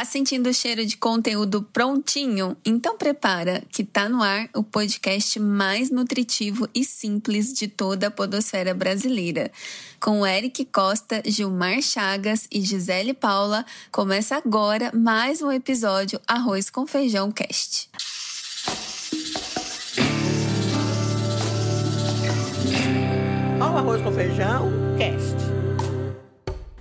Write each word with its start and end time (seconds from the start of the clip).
Tá 0.00 0.04
sentindo 0.06 0.48
o 0.48 0.54
cheiro 0.54 0.86
de 0.86 0.96
conteúdo 0.96 1.62
prontinho? 1.62 2.56
Então 2.64 2.96
prepara 2.96 3.62
que 3.68 3.84
tá 3.84 4.08
no 4.08 4.22
ar 4.22 4.48
o 4.54 4.62
podcast 4.62 5.38
mais 5.38 5.90
nutritivo 5.90 6.66
e 6.74 6.82
simples 6.86 7.52
de 7.52 7.68
toda 7.68 8.06
a 8.06 8.10
podosfera 8.10 8.72
brasileira. 8.72 9.52
Com 10.00 10.26
Eric 10.26 10.64
Costa, 10.64 11.22
Gilmar 11.26 11.82
Chagas 11.82 12.48
e 12.50 12.62
Gisele 12.62 13.12
Paula, 13.12 13.62
começa 13.92 14.38
agora 14.38 14.90
mais 14.94 15.42
um 15.42 15.52
episódio 15.52 16.18
Arroz 16.26 16.70
com 16.70 16.86
Feijão 16.86 17.30
Cast. 17.30 17.90
Olha 23.60 23.70
o 23.70 23.76
Arroz 23.76 24.00
com 24.00 24.12
Feijão 24.12 24.72
Cast. 24.96 25.19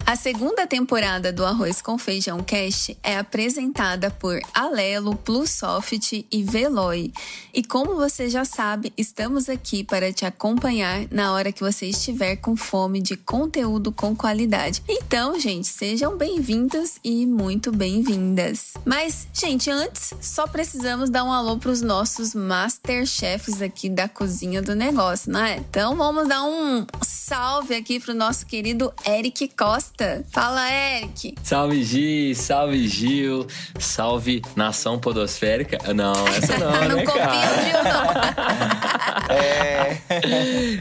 A 0.10 0.16
segunda 0.16 0.66
temporada 0.66 1.32
do 1.32 1.46
Arroz 1.46 1.84
com 1.84 1.96
Feijão 1.96 2.40
Cast 2.40 2.98
é 3.04 3.16
apresentada 3.16 4.10
por 4.10 4.40
Alelo, 4.56 5.16
Plusoft 5.16 6.26
e 6.32 6.44
Veloy. 6.44 7.14
E 7.54 7.64
como 7.64 7.94
você 7.94 8.28
já 8.28 8.44
sabe, 8.44 8.92
estamos 8.98 9.48
aqui 9.48 9.84
para 9.84 10.12
te 10.12 10.26
acompanhar 10.26 11.06
na 11.12 11.32
hora 11.32 11.52
que 11.52 11.62
você 11.62 11.86
estiver 11.86 12.38
com 12.38 12.56
fome 12.56 13.00
de 13.04 13.16
conteúdo 13.16 13.92
com 13.92 14.16
qualidade. 14.16 14.82
Então, 14.90 15.40
gente, 15.40 15.68
sejam 15.68 16.18
bem-vindos 16.18 16.96
e 17.04 17.28
muito 17.28 17.72
bem-vindas. 17.72 18.74
Mas, 18.84 19.28
gente, 19.32 19.70
antes, 19.70 20.12
só 20.20 20.48
precisamos 20.48 21.12
dar 21.12 21.24
um 21.24 21.32
alô 21.32 21.56
para 21.58 21.70
os 21.70 21.84
nossos 21.84 22.34
masterchefs 22.34 23.62
aqui 23.62 23.88
da 23.88 24.10
cozinha 24.10 24.60
do 24.60 24.74
negócio, 24.74 25.32
não 25.32 25.46
é? 25.46 25.58
Então, 25.58 25.96
vamos 25.96 26.28
dar 26.28 26.42
um 26.42 26.84
salve 27.06 27.76
aqui 27.76 28.00
para 28.00 28.12
o 28.12 28.18
nosso 28.18 28.48
querido 28.48 28.92
Eric 29.06 29.50
Costa. 29.50 29.99
Fala, 30.32 30.70
Eric. 30.72 31.36
Salve, 31.44 31.84
Gi, 31.84 32.34
salve, 32.36 32.88
Gil, 32.88 33.46
salve 33.80 34.42
nação 34.56 35.00
podosférica. 35.00 35.78
Não, 35.94 36.28
essa 36.28 36.58
não, 36.58 36.72
não 36.90 36.96
né, 36.98 37.04
copia 37.06 37.22
cara? 37.26 37.52
o 37.52 37.66
Gil, 37.66 37.84
não. 37.84 39.36
É. 39.36 40.02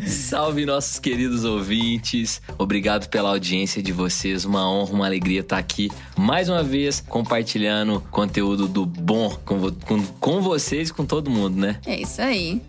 salve, 0.06 0.65
nossos 0.67 0.98
queridos 0.98 1.45
ouvintes. 1.45 2.41
Obrigado 2.56 3.09
pela 3.09 3.31
audiência 3.31 3.83
de 3.83 3.93
vocês. 3.93 4.45
Uma 4.45 4.70
honra, 4.70 4.93
uma 4.93 5.06
alegria 5.06 5.41
estar 5.41 5.59
aqui 5.59 5.91
mais 6.17 6.48
uma 6.48 6.62
vez 6.62 7.00
compartilhando 7.09 8.00
conteúdo 8.11 8.67
do 8.69 8.87
bom 8.87 9.31
com, 9.45 9.71
com, 9.73 10.03
com 10.03 10.41
vocês 10.41 10.89
e 10.91 10.93
com 10.93 11.05
todo 11.05 11.31
mundo, 11.31 11.59
né? 11.59 11.78
É 11.87 12.00
isso 12.00 12.21
aí. 12.23 12.61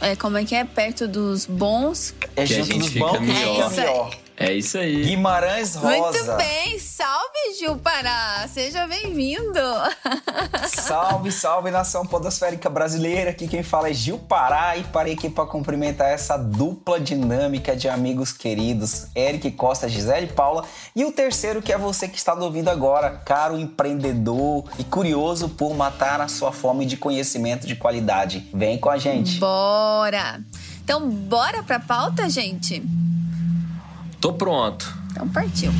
É, 0.00 0.16
como 0.16 0.36
é 0.36 0.44
que 0.44 0.54
é? 0.54 0.64
Perto 0.64 1.08
dos 1.08 1.46
bons. 1.46 2.14
É 2.36 2.44
Que 2.44 2.54
a 2.54 2.62
gente 2.62 2.78
dos 2.78 2.88
fica 2.88 3.06
bons 3.06 3.20
melhor. 3.20 3.70
fica 3.70 3.82
melhor. 3.82 4.25
É 4.38 4.52
isso 4.52 4.76
aí. 4.76 5.02
Guimarães 5.02 5.74
Rosa. 5.74 5.96
Muito 5.96 6.36
bem. 6.36 6.78
Salve, 6.78 7.54
Gil 7.58 7.76
Pará. 7.78 8.46
Seja 8.52 8.86
bem-vindo. 8.86 9.60
Salve, 10.68 11.32
salve 11.32 11.70
nação 11.70 12.04
podosférica 12.06 12.68
brasileira. 12.68 13.30
Aqui 13.30 13.48
quem 13.48 13.62
fala 13.62 13.88
é 13.88 13.94
Gil 13.94 14.18
Pará 14.18 14.76
e 14.76 14.84
parei 14.84 15.14
aqui 15.14 15.30
para 15.30 15.46
cumprimentar 15.46 16.10
essa 16.10 16.36
dupla 16.36 17.00
dinâmica 17.00 17.74
de 17.74 17.88
amigos 17.88 18.30
queridos, 18.30 19.06
Eric 19.16 19.52
Costa, 19.52 19.88
Gisele 19.88 20.26
Paula 20.26 20.64
e 20.94 21.04
o 21.04 21.12
terceiro 21.12 21.62
que 21.62 21.72
é 21.72 21.78
você 21.78 22.06
que 22.06 22.18
está 22.18 22.34
ouvindo 22.34 22.68
agora, 22.68 23.22
caro 23.24 23.58
empreendedor 23.58 24.64
e 24.78 24.84
curioso 24.84 25.48
por 25.48 25.74
matar 25.74 26.20
a 26.20 26.28
sua 26.28 26.52
fome 26.52 26.84
de 26.84 26.98
conhecimento 26.98 27.66
de 27.66 27.74
qualidade. 27.74 28.50
Vem 28.52 28.76
com 28.76 28.90
a 28.90 28.98
gente. 28.98 29.38
Bora. 29.38 30.40
Então, 30.84 31.08
bora 31.08 31.62
pra 31.62 31.80
pauta, 31.80 32.28
gente? 32.28 32.82
Tô 34.20 34.32
pronto. 34.32 34.92
Então, 35.10 35.28
partiu. 35.28 35.72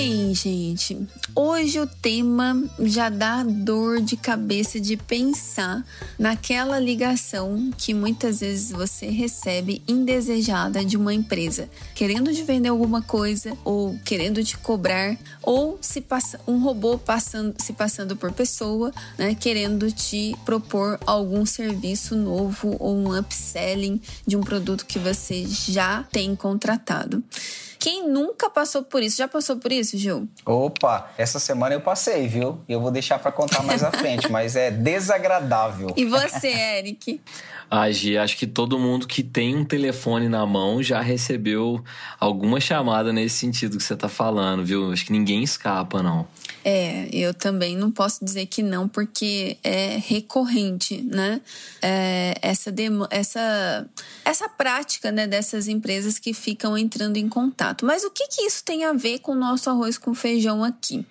Bem, 0.00 0.32
gente, 0.32 0.96
hoje 1.34 1.80
o 1.80 1.84
tema 1.84 2.62
já 2.82 3.08
dá 3.08 3.42
dor 3.42 4.00
de 4.00 4.16
cabeça 4.16 4.78
de 4.78 4.96
pensar 4.96 5.84
naquela 6.16 6.78
ligação 6.78 7.72
que 7.76 7.92
muitas 7.92 8.38
vezes 8.38 8.70
você 8.70 9.08
recebe 9.08 9.82
indesejada 9.88 10.84
de 10.84 10.96
uma 10.96 11.12
empresa, 11.12 11.68
querendo 11.96 12.32
te 12.32 12.44
vender 12.44 12.68
alguma 12.68 13.02
coisa 13.02 13.58
ou 13.64 13.98
querendo 14.04 14.42
te 14.44 14.56
cobrar, 14.56 15.18
ou 15.42 15.76
se 15.80 16.00
passa 16.00 16.38
um 16.46 16.60
robô 16.60 16.96
passando, 16.96 17.56
se 17.60 17.72
passando 17.72 18.16
por 18.16 18.30
pessoa, 18.30 18.92
né, 19.18 19.34
querendo 19.34 19.90
te 19.90 20.36
propor 20.44 21.00
algum 21.04 21.44
serviço 21.44 22.14
novo 22.14 22.76
ou 22.78 22.94
um 22.96 23.18
upselling 23.18 24.00
de 24.24 24.36
um 24.36 24.42
produto 24.42 24.86
que 24.86 25.00
você 25.00 25.44
já 25.44 26.04
tem 26.04 26.36
contratado. 26.36 27.20
Quem 27.78 28.08
nunca 28.08 28.50
passou 28.50 28.82
por 28.82 29.02
isso? 29.02 29.16
Já 29.16 29.28
passou 29.28 29.56
por 29.56 29.70
isso, 29.70 29.87
Gil? 29.96 30.28
Opa, 30.44 31.10
essa 31.16 31.38
semana 31.38 31.74
eu 31.74 31.80
passei, 31.80 32.26
viu? 32.26 32.60
E 32.68 32.72
eu 32.72 32.80
vou 32.80 32.90
deixar 32.90 33.18
para 33.18 33.32
contar 33.32 33.62
mais 33.62 33.82
à 33.82 33.90
frente, 33.90 34.28
mas 34.32 34.56
é 34.56 34.70
desagradável. 34.70 35.92
E 35.96 36.04
você, 36.04 36.48
Eric? 36.48 37.20
Ah, 37.70 37.90
Gi, 37.90 38.16
acho 38.16 38.36
que 38.38 38.46
todo 38.46 38.78
mundo 38.78 39.06
que 39.06 39.22
tem 39.22 39.54
um 39.54 39.62
telefone 39.64 40.26
na 40.26 40.46
mão 40.46 40.82
já 40.82 41.02
recebeu 41.02 41.84
alguma 42.18 42.58
chamada 42.60 43.12
nesse 43.12 43.36
sentido 43.36 43.76
que 43.76 43.82
você 43.82 43.94
tá 43.94 44.08
falando, 44.08 44.64
viu? 44.64 44.90
Acho 44.90 45.04
que 45.04 45.12
ninguém 45.12 45.42
escapa, 45.42 46.02
não. 46.02 46.26
É, 46.64 47.08
eu 47.12 47.34
também 47.34 47.76
não 47.76 47.90
posso 47.90 48.24
dizer 48.24 48.46
que 48.46 48.62
não, 48.62 48.88
porque 48.88 49.58
é 49.62 49.98
recorrente, 49.98 51.02
né? 51.02 51.42
É, 51.82 52.34
essa, 52.40 52.72
demo- 52.72 53.06
essa, 53.10 53.86
essa 54.24 54.48
prática 54.48 55.12
né, 55.12 55.26
dessas 55.26 55.68
empresas 55.68 56.18
que 56.18 56.32
ficam 56.32 56.76
entrando 56.76 57.18
em 57.18 57.28
contato. 57.28 57.84
Mas 57.84 58.02
o 58.02 58.10
que, 58.10 58.26
que 58.28 58.42
isso 58.42 58.64
tem 58.64 58.84
a 58.84 58.94
ver 58.94 59.18
com 59.18 59.32
o 59.32 59.38
nosso 59.38 59.68
arroz 59.68 59.98
com 59.98 60.14
feijão 60.14 60.64
aqui? 60.64 61.04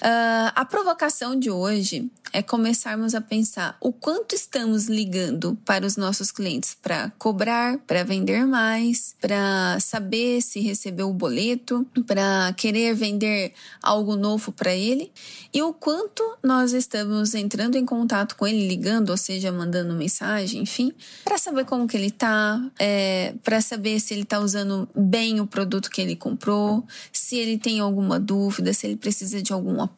Ah, 0.00 0.52
a 0.56 0.64
provocação 0.64 1.38
de 1.38 1.50
hoje 1.50 2.10
é 2.32 2.42
começarmos 2.42 3.14
a 3.14 3.20
pensar 3.20 3.76
o 3.80 3.92
quanto 3.92 4.34
estamos 4.34 4.86
ligando 4.86 5.58
para 5.64 5.84
os 5.84 5.96
nossos 5.96 6.30
clientes 6.30 6.76
para 6.80 7.10
cobrar, 7.18 7.78
para 7.78 8.04
vender 8.04 8.46
mais, 8.46 9.14
para 9.20 9.78
saber 9.80 10.40
se 10.40 10.60
recebeu 10.60 11.10
o 11.10 11.14
boleto, 11.14 11.86
para 12.06 12.52
querer 12.56 12.94
vender 12.94 13.52
algo 13.82 14.16
novo 14.16 14.52
para 14.52 14.74
ele 14.74 15.10
e 15.52 15.60
o 15.62 15.72
quanto 15.72 16.22
nós 16.42 16.72
estamos 16.72 17.34
entrando 17.34 17.76
em 17.76 17.84
contato 17.84 18.36
com 18.36 18.46
ele, 18.46 18.68
ligando, 18.68 19.10
ou 19.10 19.16
seja, 19.16 19.50
mandando 19.50 19.92
mensagem, 19.94 20.62
enfim, 20.62 20.92
para 21.24 21.36
saber 21.36 21.64
como 21.64 21.88
que 21.88 21.96
ele 21.96 22.10
tá, 22.10 22.60
é, 22.78 23.34
para 23.42 23.60
saber 23.60 23.98
se 24.00 24.14
ele 24.14 24.24
tá 24.24 24.38
usando 24.38 24.88
bem 24.94 25.40
o 25.40 25.46
produto 25.46 25.90
que 25.90 26.00
ele 26.00 26.14
comprou, 26.14 26.84
se 27.12 27.36
ele 27.36 27.58
tem 27.58 27.80
alguma 27.80 28.20
dúvida, 28.20 28.72
se 28.72 28.86
ele 28.86 28.96
precisa 28.96 29.42
de 29.42 29.52
algum 29.52 29.82
apoio, 29.82 29.89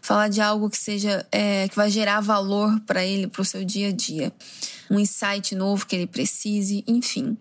falar 0.00 0.28
de 0.28 0.40
algo 0.40 0.68
que 0.68 0.76
seja 0.76 1.26
é, 1.30 1.68
que 1.68 1.76
vai 1.76 1.90
gerar 1.90 2.20
valor 2.20 2.80
para 2.86 3.04
ele, 3.04 3.26
para 3.26 3.42
o 3.42 3.44
seu 3.44 3.64
dia 3.64 3.88
a 3.88 3.92
dia, 3.92 4.32
um 4.90 4.98
insight 4.98 5.54
novo 5.54 5.86
que 5.86 5.96
ele 5.96 6.06
precise, 6.06 6.84
enfim. 6.86 7.36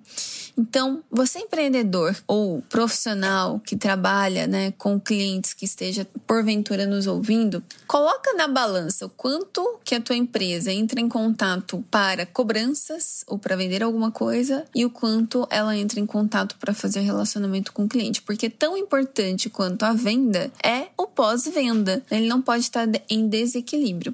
Então, 0.57 1.03
você 1.09 1.39
empreendedor 1.39 2.15
ou 2.27 2.61
profissional 2.63 3.59
que 3.59 3.75
trabalha, 3.75 4.47
né, 4.47 4.71
com 4.77 4.99
clientes 4.99 5.53
que 5.53 5.65
esteja 5.65 6.07
porventura 6.27 6.85
nos 6.85 7.07
ouvindo, 7.07 7.63
coloca 7.87 8.33
na 8.33 8.47
balança 8.47 9.05
o 9.05 9.09
quanto 9.09 9.79
que 9.83 9.95
a 9.95 10.01
tua 10.01 10.15
empresa 10.15 10.71
entra 10.71 10.99
em 10.99 11.09
contato 11.09 11.83
para 11.89 12.25
cobranças 12.25 13.23
ou 13.27 13.37
para 13.37 13.55
vender 13.55 13.83
alguma 13.83 14.11
coisa 14.11 14.65
e 14.73 14.85
o 14.85 14.89
quanto 14.89 15.47
ela 15.49 15.75
entra 15.75 15.99
em 15.99 16.05
contato 16.05 16.55
para 16.59 16.73
fazer 16.73 17.01
relacionamento 17.01 17.73
com 17.73 17.83
o 17.83 17.89
cliente, 17.89 18.21
porque 18.21 18.49
tão 18.49 18.77
importante 18.77 19.49
quanto 19.49 19.83
a 19.83 19.93
venda 19.93 20.51
é 20.63 20.87
o 20.97 21.07
pós-venda. 21.07 22.03
Ele 22.09 22.27
não 22.27 22.41
pode 22.41 22.63
estar 22.63 22.87
em 23.09 23.27
desequilíbrio. 23.27 24.13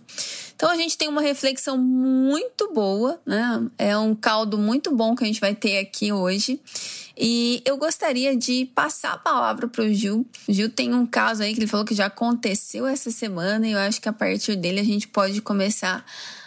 Então 0.57 0.71
a 0.71 0.75
gente 0.75 0.97
tem 0.97 1.07
uma 1.07 1.21
reflexão 1.21 1.77
muito 1.77 2.73
boa, 2.73 3.21
né? 3.23 3.67
É 3.77 3.95
um 3.95 4.15
caldo 4.15 4.57
muito 4.57 4.89
bom 4.89 5.15
que 5.15 5.23
a 5.23 5.27
gente 5.27 5.39
vai 5.39 5.53
ter 5.53 5.77
aqui 5.77 6.11
hoje. 6.11 6.59
E 7.15 7.61
eu 7.63 7.77
gostaria 7.77 8.35
de 8.35 8.65
passar 8.73 9.13
a 9.13 9.17
palavra 9.19 9.67
para 9.67 9.83
o 9.83 9.93
Gil. 9.93 10.25
O 10.47 10.51
Gil 10.51 10.67
tem 10.67 10.95
um 10.95 11.05
caso 11.05 11.43
aí 11.43 11.53
que 11.53 11.59
ele 11.59 11.67
falou 11.67 11.85
que 11.85 11.93
já 11.93 12.07
aconteceu 12.07 12.87
essa 12.87 13.11
semana 13.11 13.67
e 13.67 13.73
eu 13.73 13.77
acho 13.77 14.01
que 14.01 14.09
a 14.09 14.13
partir 14.13 14.55
dele 14.55 14.79
a 14.79 14.83
gente 14.83 15.07
pode 15.07 15.43
começar 15.43 16.03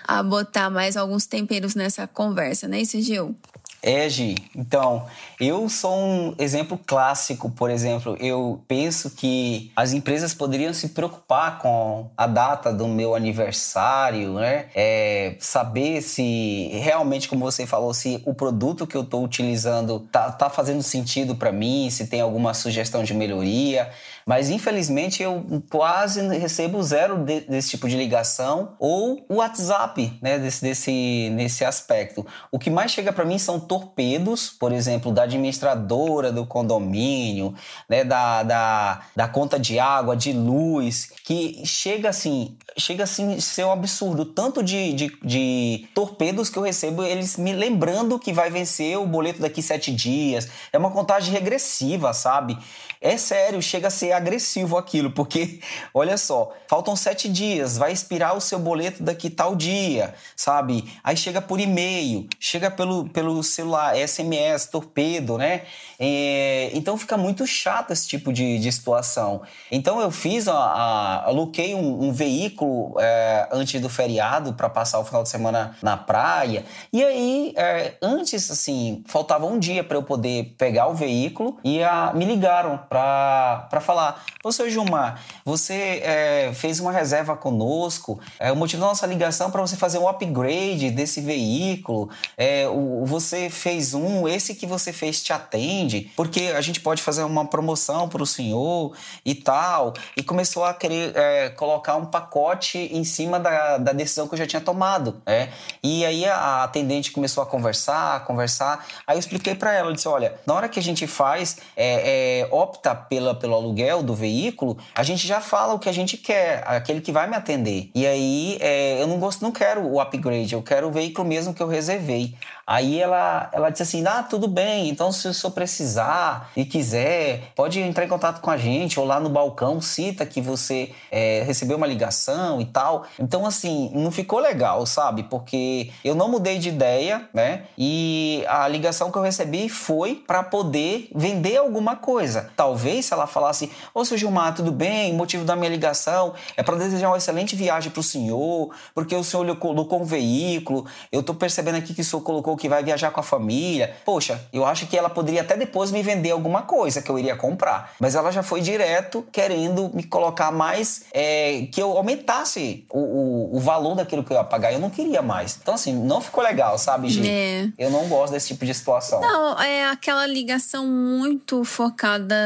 a 0.09 0.25
botar 0.25 0.71
mais 0.71 0.97
alguns 0.97 1.25
temperos 1.25 1.77
nessa 1.77 2.05
conversa, 2.05 2.67
né, 2.67 2.81
isso, 2.81 3.01
Gil? 3.01 3.37
É, 3.83 4.09
Gi. 4.09 4.35
Então, 4.55 5.07
eu 5.41 5.67
sou 5.69 5.97
um 5.97 6.35
exemplo 6.39 6.79
clássico, 6.87 7.51
por 7.51 7.71
exemplo. 7.71 8.15
Eu 8.21 8.61
penso 8.69 9.11
que 9.11 9.73
as 9.75 9.95
empresas 9.95 10.35
poderiam 10.35 10.75
se 10.75 10.91
preocupar 10.91 11.59
com 11.59 12.11
a 12.15 12.27
data 12.27 12.73
do 12.73 12.87
meu 12.87 13.15
aniversário, 13.15 14.35
né? 14.35 14.67
É, 14.75 15.35
saber 15.39 16.03
se 16.03 16.69
realmente, 16.75 17.27
como 17.27 17.43
você 17.43 17.67
falou, 17.67 17.95
se 17.95 18.23
o 18.27 18.35
produto 18.35 18.87
que 18.87 18.97
eu 18.97 19.03
estou 19.03 19.25
utilizando 19.25 20.01
tá, 20.13 20.31
tá 20.31 20.51
fazendo 20.51 20.83
sentido 20.83 21.35
para 21.35 21.51
mim, 21.51 21.89
se 21.91 22.07
tem 22.07 22.21
alguma 22.21 22.53
sugestão 22.53 23.03
de 23.03 23.15
melhoria. 23.15 23.91
Mas 24.27 24.51
infelizmente 24.51 25.23
eu 25.23 25.45
quase 25.71 26.27
recebo 26.29 26.83
zero 26.83 27.19
de, 27.25 27.41
desse 27.41 27.71
tipo 27.71 27.89
de 27.89 27.97
ligação 27.97 28.75
ou 28.79 29.25
o 29.29 29.37
WhatsApp, 29.37 30.19
né, 30.23 30.39
desse, 30.39 30.63
desse 30.63 31.31
nesse 31.33 31.65
aspecto. 31.65 32.27
O 32.51 32.59
que 32.59 32.71
mais 32.71 32.91
chega 32.91 33.13
para 33.13 33.25
mim 33.25 33.39
são 33.39 33.59
torpedos, 33.59 34.51
por 34.51 34.73
exemplo, 34.73 35.13
da 35.13 35.23
administradora 35.23 36.33
do 36.33 36.47
condomínio, 36.47 37.55
né, 37.89 38.05
da, 38.05 38.43
da, 38.43 39.01
da 39.15 39.29
conta 39.29 39.59
de 39.59 39.79
água, 39.79 40.17
de 40.17 40.33
luz, 40.33 41.11
que 41.25 41.65
chega 41.65 42.09
assim, 42.09 42.57
chega 42.77 43.05
assim 43.05 43.41
ser 43.41 43.65
um 43.65 43.73
absurdo. 43.73 44.25
Tanto 44.25 44.63
de, 44.63 44.93
de, 44.93 45.19
de, 45.23 45.89
torpedos 45.95 46.49
que 46.49 46.59
eu 46.59 46.63
recebo, 46.63 47.03
eles 47.03 47.37
me 47.37 47.53
lembrando 47.53 48.19
que 48.19 48.33
vai 48.33 48.51
vencer 48.51 48.99
o 48.99 49.07
boleto 49.07 49.41
daqui 49.41 49.63
sete 49.63 49.93
dias. 49.93 50.49
É 50.73 50.79
uma 50.79 50.91
contagem 50.91 51.33
regressiva, 51.33 52.13
sabe? 52.13 52.57
É 53.03 53.17
sério, 53.17 53.63
chega 53.63 53.89
a 53.89 53.91
ser 53.91 54.13
agressivo 54.13 54.77
aquilo, 54.77 55.11
porque, 55.11 55.61
olha 55.95 56.19
só, 56.19 56.53
faltam 56.69 56.95
sete 56.95 57.31
dias, 57.31 57.79
vai 57.79 57.93
expirar 57.93 58.37
o 58.37 58.43
seu 58.43 58.59
boleto 58.59 59.03
daqui 59.03 59.31
tal 59.31 59.57
dia, 59.57 60.13
sabe? 60.37 60.85
Aí 61.03 61.17
chega 61.17 61.41
por 61.41 61.59
e-mail, 61.59 62.29
chega 62.39 62.71
pelo, 62.71 63.09
pelo 63.09 63.43
celular, 63.43 63.97
SMS, 63.97 64.67
torpedo, 64.67 65.39
né? 65.39 65.63
É, 65.99 66.71
então 66.75 66.99
fica 66.99 67.17
muito 67.17 67.47
chato 67.47 67.91
esse 67.91 68.07
tipo 68.07 68.35
de, 68.35 68.59
de 68.59 68.71
situação. 68.71 69.41
Então 69.73 69.99
eu 69.99 70.11
fiz, 70.11 70.47
a, 70.47 70.55
a 70.55 71.25
aloquei 71.29 71.75
um, 71.75 72.05
um 72.05 72.13
veículo 72.13 72.97
é, 73.01 73.49
antes 73.51 73.81
do 73.81 73.89
feriado 73.89 74.53
para 74.53 74.69
passar 74.69 74.99
o 74.99 75.07
final 75.07 75.23
de 75.23 75.31
semana 75.31 75.75
na 75.83 75.97
praia. 75.97 76.67
E 76.93 77.03
aí, 77.03 77.55
é, 77.57 77.95
antes, 78.03 78.51
assim, 78.51 79.03
faltava 79.07 79.47
um 79.47 79.59
dia 79.59 79.83
para 79.83 79.97
eu 79.97 80.03
poder 80.03 80.55
pegar 80.59 80.87
o 80.89 80.95
veículo 80.95 81.59
e 81.65 81.83
a, 81.83 82.13
me 82.15 82.27
ligaram 82.27 82.90
para 82.91 83.81
falar: 83.81 84.25
Ô, 84.43 84.51
seu 84.51 84.69
Gilmar, 84.69 85.23
você 85.45 86.03
é, 86.03 86.51
fez 86.53 86.81
uma 86.81 86.91
reserva 86.91 87.37
conosco, 87.37 88.19
é, 88.39 88.51
o 88.51 88.57
motivo 88.57 88.83
da 88.83 88.89
nossa 88.89 89.07
ligação 89.07 89.47
é 89.47 89.51
para 89.53 89.61
você 89.61 89.77
fazer 89.77 89.99
um 89.99 90.09
upgrade 90.09 90.91
desse 90.91 91.21
veículo, 91.21 92.11
é, 92.37 92.67
o, 92.67 93.05
você 93.07 93.49
fez 93.49 93.95
um, 93.95 94.27
esse 94.27 94.57
que 94.57 94.67
você 94.67 94.93
fez 94.93 95.23
te 95.23 95.33
atende, 95.33 96.11
porque 96.17 96.53
a 96.57 96.61
gente 96.61 96.81
pode 96.81 97.01
fazer 97.01 97.23
uma 97.23 97.47
promoção 97.47 98.09
para 98.09 98.23
o 98.23 98.27
senhor 98.27 98.97
e 99.25 99.37
tal. 99.37 99.95
E 100.17 100.23
começou 100.25 100.65
a 100.65 100.75
querer 100.75 101.17
é, 101.17 101.51
colocar 101.51 101.95
um 101.95 102.07
pacote 102.07 102.77
em 102.77 103.05
cima 103.05 103.39
da, 103.39 103.79
da 103.79 103.93
decisão 103.93 104.27
que 104.27 104.35
eu 104.35 104.39
já 104.39 104.47
tinha 104.49 104.61
tomado. 104.61 105.23
É? 105.25 105.51
E 105.81 106.05
aí 106.05 106.25
a 106.25 106.65
atendente 106.65 107.13
começou 107.13 107.41
a 107.41 107.47
conversar, 107.47 108.17
a 108.17 108.21
conversar. 108.21 108.85
Aí 109.07 109.15
eu 109.15 109.21
expliquei 109.21 109.55
para 109.55 109.73
ela, 109.73 109.91
eu 109.91 109.95
disse: 109.95 110.09
olha, 110.09 110.35
na 110.45 110.55
hora 110.55 110.69
que 110.69 110.81
a 110.81 110.83
gente 110.83 111.07
faz, 111.07 111.59
é, 111.77 112.41
é, 112.41 112.49
opta 112.51 112.80
opta 112.81 112.95
pela, 112.95 113.35
pelo 113.35 113.55
aluguel 113.55 114.03
do 114.03 114.15
veículo, 114.15 114.79
a 114.95 115.03
gente 115.03 115.27
já 115.27 115.41
fala 115.41 115.75
o 115.75 115.79
que 115.79 115.89
a 115.89 115.93
gente 115.93 116.17
quer, 116.17 116.65
aquele 116.67 117.01
que 117.01 117.13
vai 117.13 117.29
me 117.29 117.37
atender. 117.37 117.91
E 117.95 118.07
aí 118.07 118.57
é, 118.61 119.01
eu 119.01 119.07
não 119.07 119.19
gosto, 119.19 119.43
não 119.43 119.53
quero 119.53 119.87
o 119.87 120.01
upgrade, 120.01 120.55
eu 120.55 120.63
quero 120.63 120.89
o 120.89 120.91
veículo 120.91 121.29
mesmo 121.29 121.53
que 121.53 121.63
eu 121.63 121.69
reservei. 121.69 122.35
Aí 122.71 123.01
ela, 123.01 123.51
ela 123.53 123.69
disse 123.69 123.83
assim: 123.83 124.05
Ah, 124.07 124.23
tudo 124.23 124.47
bem, 124.47 124.89
então 124.89 125.11
se 125.11 125.27
o 125.27 125.35
senhor 125.35 125.53
precisar 125.53 126.53
e 126.55 126.65
quiser, 126.65 127.51
pode 127.57 127.81
entrar 127.81 128.05
em 128.05 128.09
contato 128.09 128.41
com 128.41 128.49
a 128.49 128.57
gente, 128.57 129.01
ou 129.01 129.05
lá 129.05 129.19
no 129.19 129.29
balcão, 129.29 129.81
cita 129.81 130.25
que 130.25 130.41
você 130.41 130.93
é, 131.11 131.43
recebeu 131.45 131.77
uma 131.77 131.87
ligação 131.87 132.61
e 132.61 132.65
tal. 132.65 133.07
Então, 133.19 133.45
assim, 133.45 133.91
não 133.93 134.13
ficou 134.13 134.39
legal, 134.39 134.87
sabe? 134.87 135.25
Porque 135.25 135.91
eu 136.05 136.15
não 136.15 136.31
mudei 136.31 136.61
de 136.61 136.69
ideia, 136.69 137.29
né? 137.35 137.65
E 137.77 138.45
a 138.47 138.69
ligação 138.69 139.11
que 139.11 139.19
eu 139.19 139.23
recebi 139.23 139.69
foi 139.69 140.15
para 140.15 140.45
poder 140.45 141.11
vender 141.13 141.57
alguma 141.57 141.97
coisa. 141.97 142.53
Talvez 142.55 143.07
se 143.07 143.13
ela 143.13 143.27
falasse: 143.27 143.69
Ô, 143.93 144.05
seu 144.05 144.17
Gilmar, 144.17 144.55
tudo 144.55 144.71
bem? 144.71 145.11
O 145.11 145.17
motivo 145.17 145.45
da 145.45 145.57
minha 145.57 145.71
ligação 145.71 146.35
é 146.57 146.63
para 146.63 146.77
desejar 146.77 147.09
uma 147.09 147.19
excelente 147.19 147.57
viagem 147.57 147.91
para 147.91 147.99
o 147.99 148.05
senhor, 148.05 148.73
porque 148.95 149.17
o 149.17 149.25
senhor 149.25 149.57
colocou 149.57 150.01
um 150.01 150.05
veículo, 150.05 150.87
eu 151.11 151.21
tô 151.21 151.35
percebendo 151.35 151.75
aqui 151.75 151.93
que 151.93 152.03
o 152.03 152.05
senhor 152.05 152.23
colocou 152.23 152.60
que 152.61 152.69
vai 152.69 152.85
viajar 152.85 153.11
com 153.11 153.19
a 153.19 153.23
família. 153.23 153.97
Poxa, 154.05 154.41
eu 154.53 154.65
acho 154.65 154.87
que 154.87 154.97
ela 154.97 155.09
poderia 155.09 155.41
até 155.41 155.57
depois 155.57 155.91
me 155.91 156.03
vender 156.03 156.31
alguma 156.31 156.63
coisa 156.63 157.01
que 157.01 157.11
eu 157.11 157.19
iria 157.19 157.35
comprar. 157.35 157.95
Mas 157.99 158.15
ela 158.15 158.31
já 158.31 158.43
foi 158.43 158.61
direto 158.61 159.27
querendo 159.33 159.91
me 159.95 160.05
colocar 160.05 160.53
mais, 160.53 161.05
é, 161.13 161.67
que 161.73 161.83
eu 161.83 161.97
aumentasse 161.97 162.85
o, 162.91 162.99
o, 162.99 163.57
o, 163.57 163.61
valor 163.61 163.95
daquilo 163.95 164.23
que 164.23 164.33
eu 164.33 164.37
ia 164.37 164.45
pagar. 164.45 164.73
Eu 164.73 164.79
não 164.79 164.91
queria 164.91 165.23
mais. 165.23 165.59
Então, 165.61 165.75
assim, 165.75 165.93
não 165.93 166.21
ficou 166.21 166.45
legal, 166.45 166.79
sabe, 166.79 167.09
gente? 167.09 167.29
É. 167.29 167.69
Eu 167.79 167.91
não 167.91 168.07
gosto 168.09 168.33
desse 168.33 168.49
tipo 168.49 168.67
de 168.67 168.75
situação. 168.75 169.21
Não, 169.21 169.59
é 169.61 169.89
aquela 169.89 170.27
ligação 170.27 170.87
muito 170.87 171.65
focada 171.65 172.37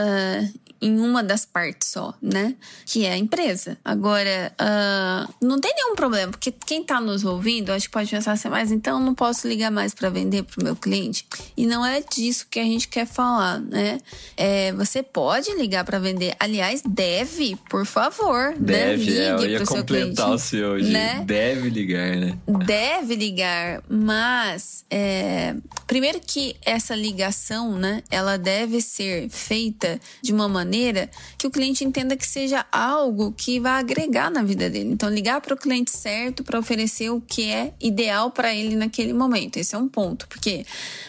em 0.85 1.01
uma 1.01 1.25
das 1.25 1.47
partes 1.47 1.89
só, 1.89 2.13
né? 2.21 2.55
Que 2.85 3.07
é 3.07 3.13
a 3.13 3.17
empresa. 3.17 3.79
Agora, 3.83 4.53
uh, 4.61 5.35
não 5.41 5.59
tem 5.59 5.73
nenhum 5.75 5.95
problema, 5.95 6.31
porque 6.31 6.53
quem 6.53 6.85
tá 6.85 7.01
nos 7.01 7.25
ouvindo, 7.25 7.71
acho 7.71 7.87
que 7.87 7.93
pode 7.93 8.11
pensar 8.11 8.33
assim, 8.33 8.51
mas 8.51 8.71
então 8.71 9.01
não 9.01 9.15
posso 9.15 9.49
ligar 9.49 9.71
mais 9.71 9.95
para 9.95 10.11
vender 10.11 10.43
pro 10.43 10.63
meu 10.63 10.77
cliente. 10.77 11.27
E 11.57 11.67
não 11.67 11.87
é 11.87 12.03
disso 12.03 12.47
que 12.51 12.61
a 12.61 12.65
gente 12.65 12.87
quer 12.87 13.07
falar, 13.07 13.61
né? 13.61 13.99
É, 14.37 14.73
você 14.75 15.03
pode 15.03 15.51
ligar 15.55 15.85
para 15.87 15.99
vender. 15.99 16.37
Aliás, 16.39 16.83
deve, 16.87 17.57
por 17.71 17.87
favor. 17.87 18.51
Né? 18.51 18.57
Deve, 18.61 19.11
né? 19.11 19.11
Ligue 19.15 19.21
é, 19.21 19.31
eu 19.31 19.51
ia 19.51 19.65
completar 19.65 19.87
cliente, 19.87 20.21
o 20.21 20.39
seu, 20.39 20.79
né? 20.83 21.23
Deve 21.25 21.71
ligar, 21.71 22.15
né? 22.15 22.39
Deve 22.67 23.15
ligar, 23.15 23.83
mas 23.89 24.85
é, 24.91 25.55
primeiro 25.87 26.21
que 26.21 26.57
essa 26.63 26.95
ligação, 26.95 27.79
né? 27.79 28.03
Ela 28.11 28.37
deve 28.37 28.83
ser 28.83 29.31
feita 29.31 29.99
de 30.21 30.31
uma 30.31 30.47
maneira 30.47 30.74
maneira 30.75 31.09
que 31.39 31.47
o 31.47 31.51
cliente 31.51 31.85
entenda 31.85 32.17
que 32.17 32.27
seja 32.27 32.67
algo 32.73 33.33
que 33.33 33.61
vai 33.61 33.81
agregar 33.81 34.31
na 34.31 34.43
vida 34.43 34.69
dele. 34.69 34.91
Então, 34.93 35.09
ligar 35.09 35.41
para 35.41 35.55
o 35.55 35.57
cliente 35.57 35.93
certo 35.93 36.43
para 36.43 36.59
oferecer 36.59 37.11
o 37.11 37.21
que 37.21 37.49
é 37.49 37.73
ideal 37.81 38.31
para 38.31 38.53
ele 38.53 38.75
naquele 38.75 39.13
momento. 39.13 39.57
Esse 39.57 39.75
é 39.75 39.79
um 39.79 39.89
ponto. 39.89 40.27
Porque 40.27 40.67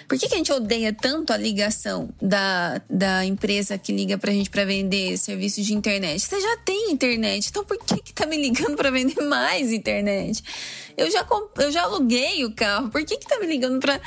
por 0.08 0.20
que, 0.20 0.28
que 0.28 0.36
a 0.36 0.38
gente 0.38 0.52
odeia 0.52 0.94
tanto 0.94 1.34
a 1.34 1.38
ligação 1.38 2.10
da, 2.22 2.80
da 2.90 3.26
empresa 3.26 3.78
que 3.78 3.92
liga 3.92 4.18
para 4.18 4.32
a 4.32 4.34
gente 4.34 4.50
para 4.50 4.64
vender 4.66 5.18
serviços 5.18 5.66
de 5.66 5.74
internet? 5.74 6.20
Você 6.22 6.40
já 6.40 6.58
tem 6.58 6.92
internet, 6.92 7.48
então 7.50 7.64
por 7.66 7.78
que, 7.80 7.98
que 7.98 8.14
tá 8.14 8.26
me 8.26 8.38
ligando 8.38 8.76
para 8.76 8.92
vender 8.92 9.20
mais 9.22 9.72
internet? 9.72 10.44
Eu 10.98 11.12
já, 11.12 11.28
eu 11.58 11.72
já 11.72 11.84
aluguei 11.84 12.46
o 12.46 12.52
carro. 12.54 12.90
Por 12.90 13.04
que, 13.04 13.18
que 13.18 13.28
tá 13.28 13.38
me 13.40 13.48
ligando 13.48 13.80
para 13.80 14.00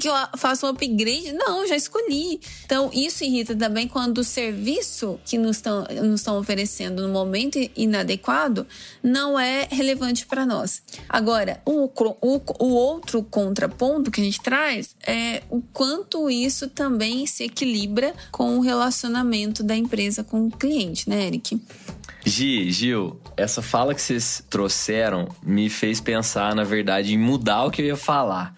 que 0.00 0.08
eu 0.08 0.14
faça 0.38 0.66
um 0.66 0.70
upgrade? 0.70 1.32
Não, 1.32 1.66
já 1.66 1.76
escolhi. 1.76 2.40
Então, 2.64 2.90
isso 2.94 3.24
irrita 3.24 3.54
também 3.54 3.86
quando 3.86 4.18
o 4.18 4.24
serviço 4.24 4.99
que 5.24 5.38
nos 5.38 5.56
estão 5.56 5.84
nos 6.02 6.26
oferecendo 6.26 7.02
no 7.02 7.12
momento 7.12 7.58
inadequado 7.76 8.66
não 9.02 9.38
é 9.38 9.66
relevante 9.70 10.26
para 10.26 10.46
nós. 10.46 10.82
Agora, 11.08 11.60
o, 11.64 11.90
o, 12.20 12.40
o 12.58 12.68
outro 12.74 13.22
contraponto 13.22 14.10
que 14.10 14.20
a 14.20 14.24
gente 14.24 14.40
traz 14.40 14.94
é 15.06 15.42
o 15.48 15.60
quanto 15.72 16.30
isso 16.30 16.68
também 16.68 17.26
se 17.26 17.44
equilibra 17.44 18.14
com 18.30 18.58
o 18.58 18.60
relacionamento 18.60 19.62
da 19.62 19.76
empresa 19.76 20.24
com 20.24 20.46
o 20.46 20.50
cliente, 20.50 21.08
né, 21.08 21.26
Eric? 21.26 21.60
Gi, 22.24 22.70
Gil, 22.70 23.18
essa 23.36 23.62
fala 23.62 23.94
que 23.94 24.02
vocês 24.02 24.44
trouxeram 24.50 25.28
me 25.42 25.70
fez 25.70 26.00
pensar, 26.00 26.54
na 26.54 26.64
verdade, 26.64 27.14
em 27.14 27.18
mudar 27.18 27.64
o 27.64 27.70
que 27.70 27.80
eu 27.80 27.86
ia 27.86 27.96
falar. 27.96 28.54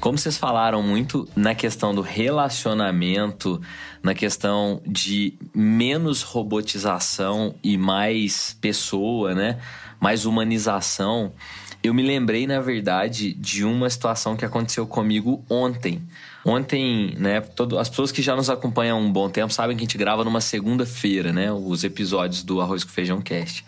Como 0.00 0.16
vocês 0.16 0.38
falaram 0.38 0.82
muito 0.82 1.28
na 1.36 1.54
questão 1.54 1.94
do 1.94 2.00
relacionamento, 2.00 3.60
na 4.02 4.14
questão 4.14 4.80
de 4.86 5.34
menos 5.54 6.22
robotização 6.22 7.54
e 7.62 7.76
mais 7.76 8.56
pessoa, 8.62 9.34
né? 9.34 9.58
Mais 10.00 10.24
humanização. 10.24 11.34
Eu 11.82 11.92
me 11.92 12.02
lembrei, 12.02 12.46
na 12.46 12.60
verdade, 12.60 13.34
de 13.34 13.62
uma 13.62 13.90
situação 13.90 14.38
que 14.38 14.44
aconteceu 14.44 14.86
comigo 14.86 15.44
ontem. 15.50 16.02
Ontem, 16.46 17.14
né, 17.18 17.42
todo, 17.42 17.78
as 17.78 17.90
pessoas 17.90 18.10
que 18.10 18.22
já 18.22 18.34
nos 18.34 18.48
acompanham 18.48 18.96
há 18.96 19.00
um 19.00 19.12
bom 19.12 19.28
tempo 19.28 19.52
sabem 19.52 19.76
que 19.76 19.82
a 19.82 19.86
gente 19.86 19.98
grava 19.98 20.24
numa 20.24 20.40
segunda-feira, 20.40 21.30
né, 21.30 21.52
os 21.52 21.84
episódios 21.84 22.42
do 22.42 22.62
Arroz 22.62 22.84
com 22.84 22.90
Feijão 22.90 23.20
Cast. 23.20 23.66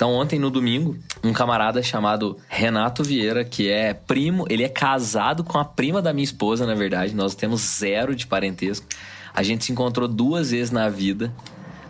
Então, 0.00 0.14
ontem 0.14 0.38
no 0.38 0.48
domingo, 0.48 0.96
um 1.22 1.30
camarada 1.30 1.82
chamado 1.82 2.38
Renato 2.48 3.04
Vieira, 3.04 3.44
que 3.44 3.68
é 3.68 3.92
primo, 3.92 4.46
ele 4.48 4.62
é 4.62 4.68
casado 4.70 5.44
com 5.44 5.58
a 5.58 5.64
prima 5.66 6.00
da 6.00 6.10
minha 6.10 6.24
esposa, 6.24 6.64
na 6.64 6.74
verdade, 6.74 7.14
nós 7.14 7.34
temos 7.34 7.60
zero 7.60 8.16
de 8.16 8.26
parentesco. 8.26 8.86
A 9.34 9.42
gente 9.42 9.66
se 9.66 9.72
encontrou 9.72 10.08
duas 10.08 10.52
vezes 10.52 10.70
na 10.70 10.88
vida, 10.88 11.30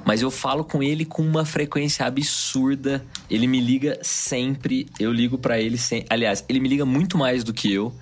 mas 0.05 0.23
eu 0.23 0.31
falo 0.33 0.65
com 0.65 0.83
ele 0.83 1.05
com 1.05 1.23
uma 1.23 1.45
frequência 1.45 2.05
absurda. 2.05 3.01
Ele 3.31 3.47
me 3.47 3.61
liga 3.61 3.97
sempre, 4.03 4.89
eu 4.99 5.13
ligo 5.13 5.39
para 5.39 5.61
ele 5.61 5.79
sem, 5.79 6.05
aliás, 6.11 6.45
ele 6.49 6.59
me 6.59 6.69
liga 6.69 6.85
muito 6.85 7.17
mais 7.17 7.45
do 7.45 7.55
que 7.55 7.73
eu, 7.73 7.95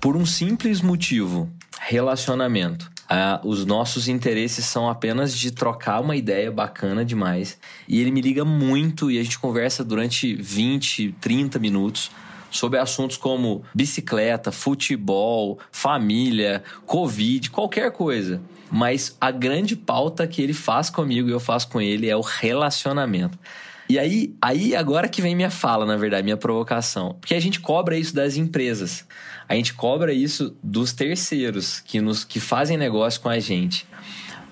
por 0.00 0.16
um 0.16 0.24
simples 0.24 0.80
motivo 0.80 1.50
relacionamento. 1.78 2.90
Ah, 3.12 3.40
os 3.42 3.66
nossos 3.66 4.06
interesses 4.06 4.64
são 4.66 4.88
apenas 4.88 5.36
de 5.36 5.50
trocar 5.50 6.00
uma 6.00 6.14
ideia 6.14 6.48
bacana 6.48 7.04
demais. 7.04 7.58
E 7.88 8.00
ele 8.00 8.12
me 8.12 8.20
liga 8.20 8.44
muito 8.44 9.10
e 9.10 9.18
a 9.18 9.22
gente 9.24 9.36
conversa 9.36 9.82
durante 9.82 10.32
20, 10.36 11.16
30 11.20 11.58
minutos 11.58 12.08
sobre 12.52 12.78
assuntos 12.78 13.16
como 13.16 13.64
bicicleta, 13.74 14.52
futebol, 14.52 15.58
família, 15.72 16.62
Covid, 16.86 17.50
qualquer 17.50 17.90
coisa. 17.90 18.40
Mas 18.70 19.16
a 19.20 19.32
grande 19.32 19.74
pauta 19.74 20.24
que 20.28 20.40
ele 20.40 20.54
faz 20.54 20.88
comigo 20.88 21.28
e 21.28 21.32
eu 21.32 21.40
faço 21.40 21.68
com 21.68 21.80
ele 21.80 22.08
é 22.08 22.16
o 22.16 22.20
relacionamento. 22.20 23.36
E 23.90 23.98
aí, 23.98 24.32
aí 24.40 24.76
agora 24.76 25.08
que 25.08 25.20
vem 25.20 25.34
minha 25.34 25.50
fala, 25.50 25.84
na 25.84 25.96
verdade, 25.96 26.22
minha 26.22 26.36
provocação. 26.36 27.16
Porque 27.20 27.34
a 27.34 27.40
gente 27.40 27.58
cobra 27.58 27.98
isso 27.98 28.14
das 28.14 28.36
empresas. 28.36 29.04
A 29.48 29.56
gente 29.56 29.74
cobra 29.74 30.12
isso 30.12 30.56
dos 30.62 30.92
terceiros 30.92 31.80
que, 31.80 32.00
nos, 32.00 32.22
que 32.22 32.38
fazem 32.38 32.76
negócio 32.76 33.20
com 33.20 33.28
a 33.28 33.40
gente. 33.40 33.84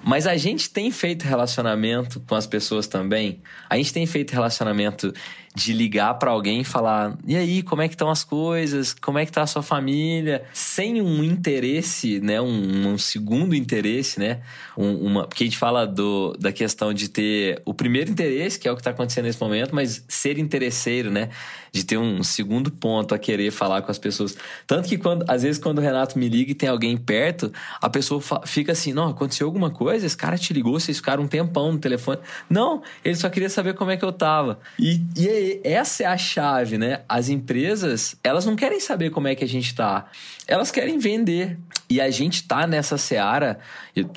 Mas 0.02 0.26
a 0.26 0.36
gente 0.36 0.68
tem 0.68 0.90
feito 0.90 1.22
relacionamento 1.22 2.18
com 2.26 2.34
as 2.34 2.48
pessoas 2.48 2.88
também. 2.88 3.40
A 3.70 3.76
gente 3.76 3.92
tem 3.92 4.06
feito 4.06 4.32
relacionamento 4.32 5.14
de 5.58 5.72
ligar 5.72 6.14
para 6.14 6.30
alguém 6.30 6.60
e 6.60 6.64
falar: 6.64 7.18
"E 7.26 7.36
aí, 7.36 7.62
como 7.62 7.82
é 7.82 7.88
que 7.88 7.94
estão 7.94 8.08
as 8.08 8.22
coisas? 8.22 8.94
Como 8.94 9.18
é 9.18 9.26
que 9.26 9.32
tá 9.32 9.42
a 9.42 9.46
sua 9.46 9.62
família?" 9.62 10.44
Sem 10.52 11.02
um 11.02 11.24
interesse, 11.24 12.20
né, 12.20 12.40
um, 12.40 12.92
um 12.92 12.98
segundo 12.98 13.54
interesse, 13.54 14.20
né? 14.20 14.40
Um, 14.76 15.06
uma, 15.06 15.26
porque 15.26 15.42
a 15.42 15.46
gente 15.46 15.58
fala 15.58 15.86
do, 15.86 16.36
da 16.38 16.52
questão 16.52 16.94
de 16.94 17.08
ter 17.08 17.60
o 17.64 17.74
primeiro 17.74 18.10
interesse, 18.10 18.58
que 18.58 18.68
é 18.68 18.70
o 18.70 18.74
que 18.74 18.80
está 18.80 18.90
acontecendo 18.90 19.24
nesse 19.24 19.40
momento, 19.40 19.74
mas 19.74 20.04
ser 20.06 20.38
interesseiro, 20.38 21.10
né? 21.10 21.30
De 21.72 21.84
ter 21.84 21.98
um 21.98 22.22
segundo 22.22 22.70
ponto 22.70 23.14
a 23.14 23.18
querer 23.18 23.50
falar 23.50 23.82
com 23.82 23.90
as 23.90 23.98
pessoas. 23.98 24.36
Tanto 24.66 24.88
que 24.88 24.96
quando, 24.96 25.24
às 25.28 25.42
vezes, 25.42 25.60
quando 25.60 25.78
o 25.78 25.82
Renato 25.82 26.18
me 26.18 26.28
liga 26.28 26.52
e 26.52 26.54
tem 26.54 26.68
alguém 26.68 26.96
perto, 26.96 27.52
a 27.80 27.90
pessoa 27.90 28.22
fica 28.46 28.72
assim: 28.72 28.92
"Não, 28.92 29.08
aconteceu 29.08 29.46
alguma 29.46 29.70
coisa? 29.70 30.06
Esse 30.06 30.16
cara 30.16 30.38
te 30.38 30.52
ligou, 30.52 30.78
vocês 30.78 30.98
ficaram 30.98 31.24
um 31.24 31.28
tempão 31.28 31.72
no 31.72 31.78
telefone?" 31.78 32.18
Não, 32.48 32.82
ele 33.04 33.16
só 33.16 33.28
queria 33.28 33.50
saber 33.50 33.74
como 33.74 33.90
é 33.90 33.96
que 33.96 34.04
eu 34.04 34.12
tava. 34.12 34.60
E, 34.78 35.00
e 35.16 35.47
essa 35.64 36.02
é 36.02 36.06
a 36.06 36.16
chave, 36.16 36.78
né? 36.78 37.02
As 37.08 37.28
empresas, 37.28 38.16
elas 38.22 38.44
não 38.44 38.56
querem 38.56 38.80
saber 38.80 39.10
como 39.10 39.28
é 39.28 39.34
que 39.34 39.44
a 39.44 39.48
gente 39.48 39.74
tá. 39.74 40.06
Elas 40.46 40.70
querem 40.70 40.98
vender. 40.98 41.58
E 41.90 42.02
a 42.02 42.10
gente 42.10 42.46
tá 42.46 42.66
nessa 42.66 42.98
seara, 42.98 43.58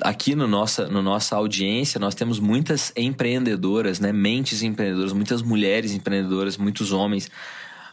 aqui 0.02 0.34
no 0.34 0.46
nossa, 0.46 0.88
no 0.88 1.00
nossa 1.00 1.36
audiência, 1.36 1.98
nós 1.98 2.14
temos 2.14 2.38
muitas 2.38 2.92
empreendedoras, 2.94 3.98
né? 3.98 4.12
Mentes 4.12 4.62
empreendedoras, 4.62 5.14
muitas 5.14 5.40
mulheres 5.40 5.92
empreendedoras, 5.92 6.58
muitos 6.58 6.92
homens. 6.92 7.30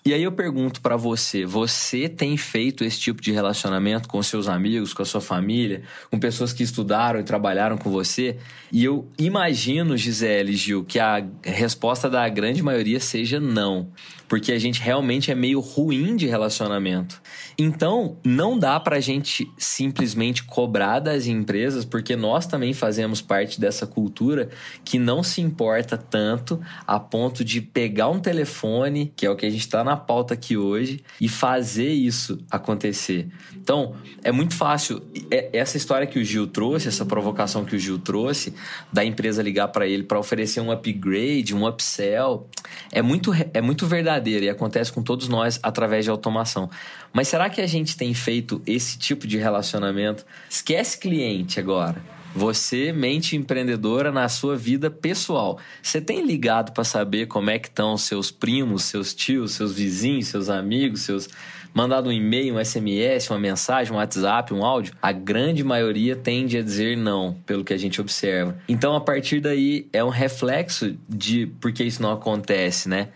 E 0.09 0.13
aí 0.15 0.23
eu 0.23 0.31
pergunto 0.31 0.81
para 0.81 0.97
você, 0.97 1.45
você 1.45 2.09
tem 2.09 2.35
feito 2.35 2.83
esse 2.83 2.99
tipo 2.99 3.21
de 3.21 3.31
relacionamento 3.31 4.09
com 4.09 4.23
seus 4.23 4.47
amigos, 4.47 4.91
com 4.91 5.03
a 5.03 5.05
sua 5.05 5.21
família, 5.21 5.83
com 6.09 6.17
pessoas 6.17 6.51
que 6.51 6.63
estudaram 6.63 7.19
e 7.19 7.23
trabalharam 7.23 7.77
com 7.77 7.91
você? 7.91 8.37
E 8.71 8.83
eu 8.83 9.07
imagino, 9.19 9.95
Gisele, 9.95 10.55
Gil, 10.55 10.83
que 10.83 10.97
a 10.97 11.23
resposta 11.43 12.09
da 12.09 12.27
grande 12.27 12.63
maioria 12.63 12.99
seja 12.99 13.39
não 13.39 13.91
porque 14.29 14.51
a 14.51 14.59
gente 14.59 14.79
realmente 14.79 15.31
é 15.31 15.35
meio 15.35 15.59
ruim 15.59 16.15
de 16.15 16.27
relacionamento. 16.27 17.19
Então, 17.57 18.17
não 18.23 18.57
dá 18.57 18.79
pra 18.79 18.99
gente 18.99 19.51
simplesmente 19.57 20.43
cobrar 20.43 20.99
das 20.99 21.25
empresas, 21.25 21.83
porque 21.83 22.15
nós 22.15 22.45
também 22.45 22.71
fazemos 22.71 23.21
parte 23.21 23.59
dessa 23.59 23.87
cultura 23.87 24.49
que 24.85 24.99
não 24.99 25.23
se 25.23 25.41
importa 25.41 25.97
tanto 25.97 26.61
a 26.85 26.99
ponto 26.99 27.43
de 27.43 27.59
pegar 27.59 28.09
um 28.09 28.19
telefone, 28.19 29.11
que 29.15 29.25
é 29.25 29.29
o 29.31 29.35
que 29.35 29.47
a 29.47 29.49
gente 29.49 29.61
está 29.61 29.83
na 29.83 29.97
pauta 29.97 30.35
aqui 30.35 30.55
hoje, 30.55 31.01
e 31.19 31.27
fazer 31.27 31.89
isso 31.89 32.37
acontecer. 32.51 33.27
Então, 33.55 33.95
é 34.23 34.31
muito 34.31 34.53
fácil. 34.53 35.01
É, 35.31 35.49
essa 35.53 35.75
história 35.75 36.05
que 36.05 36.19
o 36.19 36.23
Gil 36.23 36.45
trouxe, 36.45 36.87
essa 36.87 37.03
provocação 37.03 37.65
que 37.65 37.75
o 37.75 37.79
Gil 37.79 37.97
trouxe, 37.97 38.53
da 38.93 39.03
empresa 39.03 39.41
ligar 39.41 39.69
para 39.69 39.87
ele 39.87 40.03
para 40.03 40.19
oferecer 40.19 40.61
um 40.61 40.71
upgrade, 40.71 41.55
um 41.55 41.67
upsell, 41.67 42.47
é 42.91 43.01
muito, 43.01 43.31
é 43.53 43.61
muito 43.61 43.87
verdadeiro 43.87 44.18
e 44.27 44.49
acontece 44.49 44.91
com 44.91 45.01
todos 45.01 45.27
nós 45.27 45.59
através 45.63 46.05
de 46.05 46.11
automação. 46.11 46.69
Mas 47.13 47.27
será 47.27 47.49
que 47.49 47.61
a 47.61 47.67
gente 47.67 47.95
tem 47.95 48.13
feito 48.13 48.61
esse 48.65 48.97
tipo 48.97 49.25
de 49.25 49.37
relacionamento? 49.37 50.25
Esquece 50.49 50.97
cliente 50.97 51.59
agora. 51.59 52.01
Você, 52.35 52.91
mente 52.91 53.35
empreendedora 53.35 54.11
na 54.11 54.29
sua 54.29 54.55
vida 54.55 54.91
pessoal. 54.91 55.57
Você 55.81 55.99
tem 55.99 56.23
ligado 56.23 56.71
para 56.73 56.83
saber 56.83 57.25
como 57.25 57.49
é 57.49 57.57
que 57.57 57.67
estão 57.67 57.97
seus 57.97 58.29
primos, 58.29 58.83
seus 58.83 59.13
tios, 59.15 59.53
seus 59.53 59.73
vizinhos, 59.73 60.27
seus 60.27 60.47
amigos, 60.47 61.01
seus 61.01 61.27
mandado 61.73 62.09
um 62.09 62.11
e-mail, 62.11 62.55
um 62.55 62.63
SMS, 62.63 63.29
uma 63.29 63.39
mensagem, 63.39 63.93
um 63.93 63.97
WhatsApp, 63.97 64.53
um 64.53 64.63
áudio? 64.63 64.93
A 65.01 65.11
grande 65.11 65.63
maioria 65.63 66.15
tende 66.15 66.57
a 66.57 66.61
dizer 66.61 66.97
não, 66.97 67.35
pelo 67.45 67.63
que 67.63 67.73
a 67.73 67.77
gente 67.77 68.01
observa. 68.01 68.57
Então, 68.67 68.95
a 68.95 69.01
partir 69.01 69.39
daí, 69.39 69.87
é 69.93 70.03
um 70.03 70.09
reflexo 70.09 70.95
de 71.07 71.47
por 71.59 71.71
que 71.71 71.83
isso 71.83 72.01
não 72.01 72.11
acontece, 72.11 72.89
né? 72.89 73.09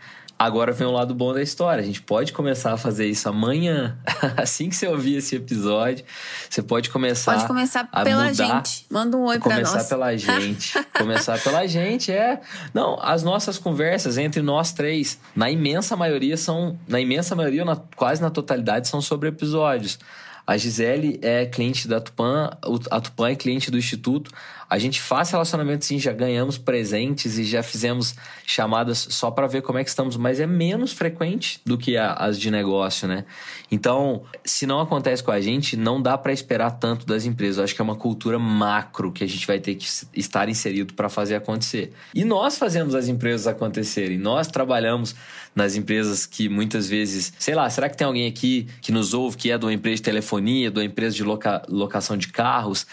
Agora 0.43 0.73
vem 0.73 0.85
o 0.85 0.91
lado 0.91 1.15
bom 1.15 1.33
da 1.33 1.41
história. 1.41 1.81
A 1.81 1.85
gente 1.85 2.01
pode 2.01 2.33
começar 2.33 2.73
a 2.73 2.77
fazer 2.77 3.07
isso 3.07 3.29
amanhã. 3.29 3.97
assim 4.35 4.67
que 4.67 4.75
você 4.75 4.85
ouvir 4.89 5.15
esse 5.15 5.38
episódio, 5.38 6.03
você 6.50 6.62
pode 6.62 6.89
começar. 6.89 7.35
Pode 7.35 7.47
começar 7.47 7.85
pela 7.85 8.25
mudar, 8.25 8.33
gente. 8.33 8.85
Manda 8.89 9.15
um 9.15 9.23
oi 9.23 9.39
pra 9.39 9.59
nós. 9.59 9.69
Começar 9.69 9.88
pela 9.88 10.12
gente. 10.17 10.73
começar 10.97 11.41
pela 11.41 11.65
gente, 11.65 12.12
é. 12.12 12.41
Não, 12.73 13.00
as 13.01 13.23
nossas 13.23 13.57
conversas 13.57 14.17
entre 14.17 14.41
nós 14.41 14.73
três, 14.73 15.17
na 15.33 15.50
imensa 15.50 15.95
maioria 15.95 16.35
são. 16.35 16.77
Na 16.89 17.00
imensa 17.00 17.38
maioria, 17.38 17.63
na, 17.63 17.77
quase 17.95 18.21
na 18.21 18.29
totalidade, 18.29 18.89
são 18.89 19.01
sobre 19.01 19.29
episódios. 19.29 19.97
A 20.45 20.57
Gisele 20.57 21.19
é 21.21 21.45
cliente 21.45 21.88
da 21.88 22.01
Tupan, 22.01 22.50
a 22.91 23.00
Tupan 23.00 23.29
é 23.29 23.35
cliente 23.35 23.71
do 23.71 23.77
Instituto. 23.77 24.29
A 24.70 24.77
gente 24.77 25.01
faz 25.01 25.29
relacionamento 25.32 25.86
sim, 25.86 26.00
já 26.00 26.12
ganhamos 26.12 26.58
presentes 26.58 27.38
e 27.38 27.43
já 27.43 27.62
fizemos 27.62 28.15
chamadas 28.46 29.08
só 29.10 29.29
para 29.32 29.48
ver 29.48 29.62
como 29.62 29.79
é 29.79 29.84
que 29.84 29.89
estamos, 29.89 30.17
mas 30.17 30.39
é 30.39 30.48
menos 30.48 30.93
frequente 30.93 31.60
do 31.65 31.77
que 31.77 31.98
as 31.98 32.39
de 32.39 32.50
negócio, 32.50 33.08
né? 33.08 33.25
Então, 33.72 34.24
se 34.43 34.65
não 34.65 34.79
acontece 34.79 35.24
com 35.24 35.32
a 35.32 35.41
gente, 35.41 35.75
não 35.75 36.01
dá 36.01 36.17
para 36.17 36.34
esperar 36.34 36.72
tanto 36.72 37.05
das 37.05 37.25
empresas. 37.25 37.58
Eu 37.58 37.63
acho 37.63 37.75
que 37.75 37.82
é 37.82 37.84
uma 37.84 37.96
cultura 37.96 38.38
macro 38.38 39.12
que 39.12 39.24
a 39.24 39.27
gente 39.27 39.46
vai 39.46 39.60
ter 39.60 39.75
que 39.75 39.88
estar 40.13 40.50
inserido 40.50 40.93
para 40.93 41.10
fazer 41.10 41.36
acontecer. 41.36 41.91
E 42.13 42.24
nós 42.24 42.58
fazemos 42.58 42.96
as 42.96 43.08
empresas 43.08 43.48
acontecerem. 43.48 44.17
Nós 44.17 44.48
trabalhamos 44.48 45.15
nas 45.55 45.75
empresas 45.75 46.25
que 46.25 46.50
muitas 46.50 46.88
vezes, 46.88 47.34
sei 47.38 47.53
lá, 47.53 47.70
será 47.70 47.88
que 47.89 47.96
tem 47.96 48.05
alguém 48.05 48.27
aqui 48.27 48.67
que 48.82 48.91
nos 48.91 49.13
ouve 49.13 49.38
que 49.38 49.51
é 49.51 49.58
de 49.58 49.65
uma 49.65 49.74
empresa 49.74 49.98
de 49.98 50.01
telefonia, 50.03 50.72
de 50.72 50.79
uma 50.79 50.86
empresa 50.86 51.15
de 51.15 51.24
loca, 51.24 51.62
locação 51.67 52.17
de 52.17 52.27
carros, 52.27 52.86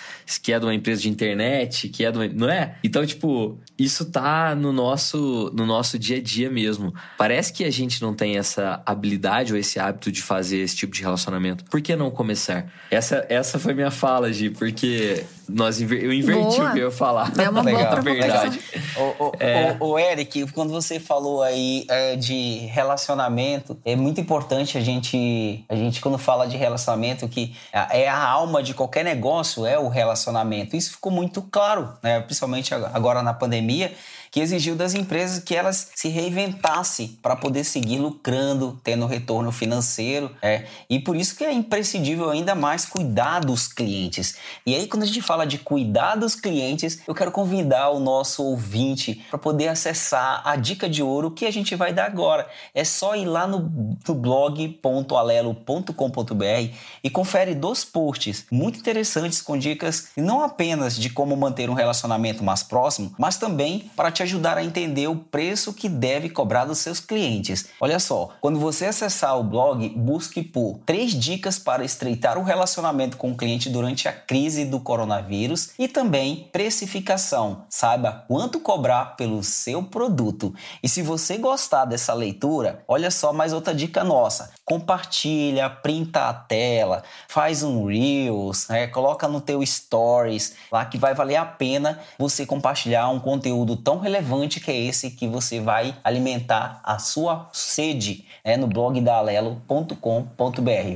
que 0.43 0.53
é 0.53 0.59
de 0.59 0.67
uma 0.67 0.75
empresa 0.75 1.03
de 1.03 1.09
internet? 1.09 1.70
Que 1.71 2.05
é 2.05 2.13
do. 2.13 2.29
Não 2.35 2.49
é? 2.49 2.77
Então, 2.83 3.05
tipo, 3.05 3.59
isso 3.79 4.11
tá 4.11 4.55
no 4.55 4.73
nosso, 4.73 5.51
no 5.55 5.67
nosso 5.67 5.99
dia 5.99 6.19
a 6.19 6.23
dia 6.23 6.51
mesmo. 6.51 6.95
Parece 7.17 7.53
que 7.53 7.65
a 7.65 7.71
gente 7.71 8.03
não 8.03 8.15
tem 8.15 8.37
essa 8.37 8.83
habilidade 8.85 9.53
ou 9.53 9.59
esse 9.59 9.79
hábito 9.79 10.11
de 10.11 10.23
fazer 10.23 10.59
esse 10.59 10.77
tipo 10.77 10.95
de 10.95 11.03
relacionamento. 11.03 11.65
Por 11.65 11.81
que 11.81 11.95
não 11.97 12.11
começar? 12.11 12.71
Essa, 12.91 13.27
essa 13.29 13.59
foi 13.59 13.75
minha 13.75 13.91
fala, 13.91 14.33
Gi, 14.33 14.51
porque 14.51 15.25
nós 15.53 15.81
inver... 15.81 16.05
eu 16.05 16.13
inverti 16.13 16.57
boa. 16.57 16.71
o 16.71 16.73
que 16.73 16.79
eu 16.79 16.85
ia 16.87 16.91
falar. 16.91 17.33
É 17.39 17.49
uma 17.49 17.63
Legal. 17.63 17.91
boa 17.91 18.01
verdade. 18.01 18.61
o, 18.97 19.25
o, 19.25 19.33
é. 19.39 19.77
o, 19.79 19.87
o, 19.91 19.99
Eric, 19.99 20.51
quando 20.53 20.71
você 20.71 20.99
falou 20.99 21.43
aí 21.43 21.85
é, 21.89 22.17
de 22.17 22.67
relacionamento, 22.67 23.79
é 23.85 23.97
muito 23.97 24.21
importante 24.21 24.79
a 24.79 24.81
gente, 24.81 25.65
a 25.69 25.75
gente, 25.75 26.01
quando 26.01 26.19
fala 26.19 26.47
de 26.47 26.57
relacionamento, 26.57 27.29
que 27.29 27.55
é 27.73 28.09
a 28.09 28.23
alma 28.23 28.63
de 28.63 28.75
qualquer 28.75 29.05
negócio, 29.05 29.67
é 29.67 29.79
o 29.79 29.89
relacionamento. 29.89 30.77
Isso 30.77 30.93
ficou 30.93 31.13
muito 31.13 31.43
claro, 31.43 31.93
né? 32.03 32.21
principalmente 32.21 32.75
agora 32.75 33.23
na 33.23 33.35
pandemia 33.35 33.93
que 34.31 34.41
exigiu 34.41 34.77
das 34.77 34.95
empresas 34.95 35.43
que 35.43 35.57
elas 35.57 35.91
se 35.95 36.09
reinventassem 36.09 37.19
para 37.21 37.35
poder 37.35 37.65
seguir 37.65 37.99
lucrando, 37.99 38.81
tendo 38.85 39.07
retorno 39.07 39.51
financeiro. 39.51 40.31
É. 40.41 40.67
E 40.89 41.01
por 41.01 41.17
isso 41.17 41.37
que 41.37 41.45
é 41.45 41.53
imprescindível 41.53 42.31
ainda 42.31 42.55
mais 42.55 42.85
cuidar 42.85 43.41
dos 43.41 43.67
clientes. 43.67 44.37
E 44.65 44.75
aí, 44.75 44.87
quando 44.87 45.03
a 45.03 45.07
gente 45.07 45.21
fala 45.21 45.47
de 45.47 45.59
cuidar 45.59 46.15
dos 46.15 46.35
clientes, 46.35 47.01
eu 47.09 47.15
quero 47.15 47.33
convidar 47.33 47.91
o 47.91 47.99
nosso 47.99 48.45
ouvinte 48.45 49.25
para 49.29 49.39
poder 49.39 49.69
acessar 49.69 50.43
a 50.45 50.57
dica 50.57 50.89
de 50.89 51.03
ouro 51.03 51.31
que 51.31 51.47
a 51.47 51.51
gente 51.51 51.75
vai 51.75 51.93
dar 51.93 52.07
agora. 52.07 52.49
É 52.75 52.85
só 52.85 53.17
ir 53.17 53.25
lá 53.25 53.47
no, 53.47 53.99
no 54.07 54.15
blog.alelo.com.br 54.15 56.75
e 57.03 57.11
confere 57.11 57.55
dois 57.55 57.85
posts 57.85 58.47
muito 58.51 58.79
interessantes 58.79 59.43
com 59.43 59.59
dicas 59.59 60.09
não 60.17 60.45
apenas 60.45 60.97
de 60.97 61.11
como 61.11 61.37
manter 61.37 61.69
um 61.69 61.75
relacionamento 61.75 62.45
mais 62.45 62.63
próximo, 62.63 63.13
mas 63.19 63.37
também 63.37 63.91
para 63.97 64.11
te 64.11 64.20
te 64.21 64.25
ajudar 64.25 64.59
a 64.59 64.65
entender 64.65 65.09
o 65.09 65.17
preço 65.17 65.73
que 65.73 65.89
deve 65.89 66.29
cobrar 66.29 66.67
dos 66.67 66.79
seus 66.79 67.01
clientes. 67.01 67.69
Olha 67.81 67.99
só, 67.99 68.31
quando 68.41 68.61
você 68.61 68.85
acessar 68.85 69.39
o 69.39 69.43
blog, 69.43 69.89
busque 69.91 70.43
por 70.43 70.79
três 70.85 71.13
dicas 71.13 71.59
para 71.59 71.85
estreitar 71.85 72.37
o 72.37 72.43
relacionamento 72.43 73.17
com 73.17 73.31
o 73.31 73.37
cliente 73.37 73.71
durante 73.71 74.09
a 74.09 74.13
crise 74.13 74.67
do 74.67 74.79
coronavírus 74.79 75.71
e 75.79 75.89
também 75.89 76.49
precificação. 76.53 77.65
Saiba 77.71 78.25
quanto 78.29 78.61
cobrar 78.61 79.17
pelo 79.17 79.43
seu 79.43 79.83
produto. 79.83 80.55
E 80.83 80.89
se 80.89 81.01
você 81.01 81.39
gostar 81.39 81.87
dessa 81.87 82.13
leitura, 82.13 82.85
olha 82.87 83.11
só 83.11 83.33
mais 83.33 83.55
outra 83.55 83.75
dica 83.75 84.05
nossa. 84.05 84.51
Compartilha, 84.67 85.71
printa 85.71 86.29
a 86.29 86.35
tela, 86.35 87.03
faz 87.27 87.63
um 87.63 87.87
Reels, 87.87 88.69
né? 88.69 88.87
coloca 88.87 89.27
no 89.27 89.41
teu 89.41 89.65
Stories 89.65 90.55
lá 90.71 90.85
que 90.85 90.99
vai 90.99 91.15
valer 91.15 91.37
a 91.37 91.45
pena 91.45 91.99
você 92.19 92.45
compartilhar 92.45 93.09
um 93.09 93.19
conteúdo 93.19 93.77
tão 93.77 93.99
relevante 93.99 94.10
relevante 94.11 94.59
que 94.59 94.71
é 94.71 94.77
esse 94.77 95.11
que 95.11 95.29
você 95.29 95.61
vai 95.61 95.95
alimentar 96.03 96.81
a 96.83 96.99
sua 96.99 97.49
sede 97.53 98.25
é 98.43 98.57
no 98.57 98.67
blog 98.67 99.01
da 99.01 99.17
alelo.com.br, 99.17 99.95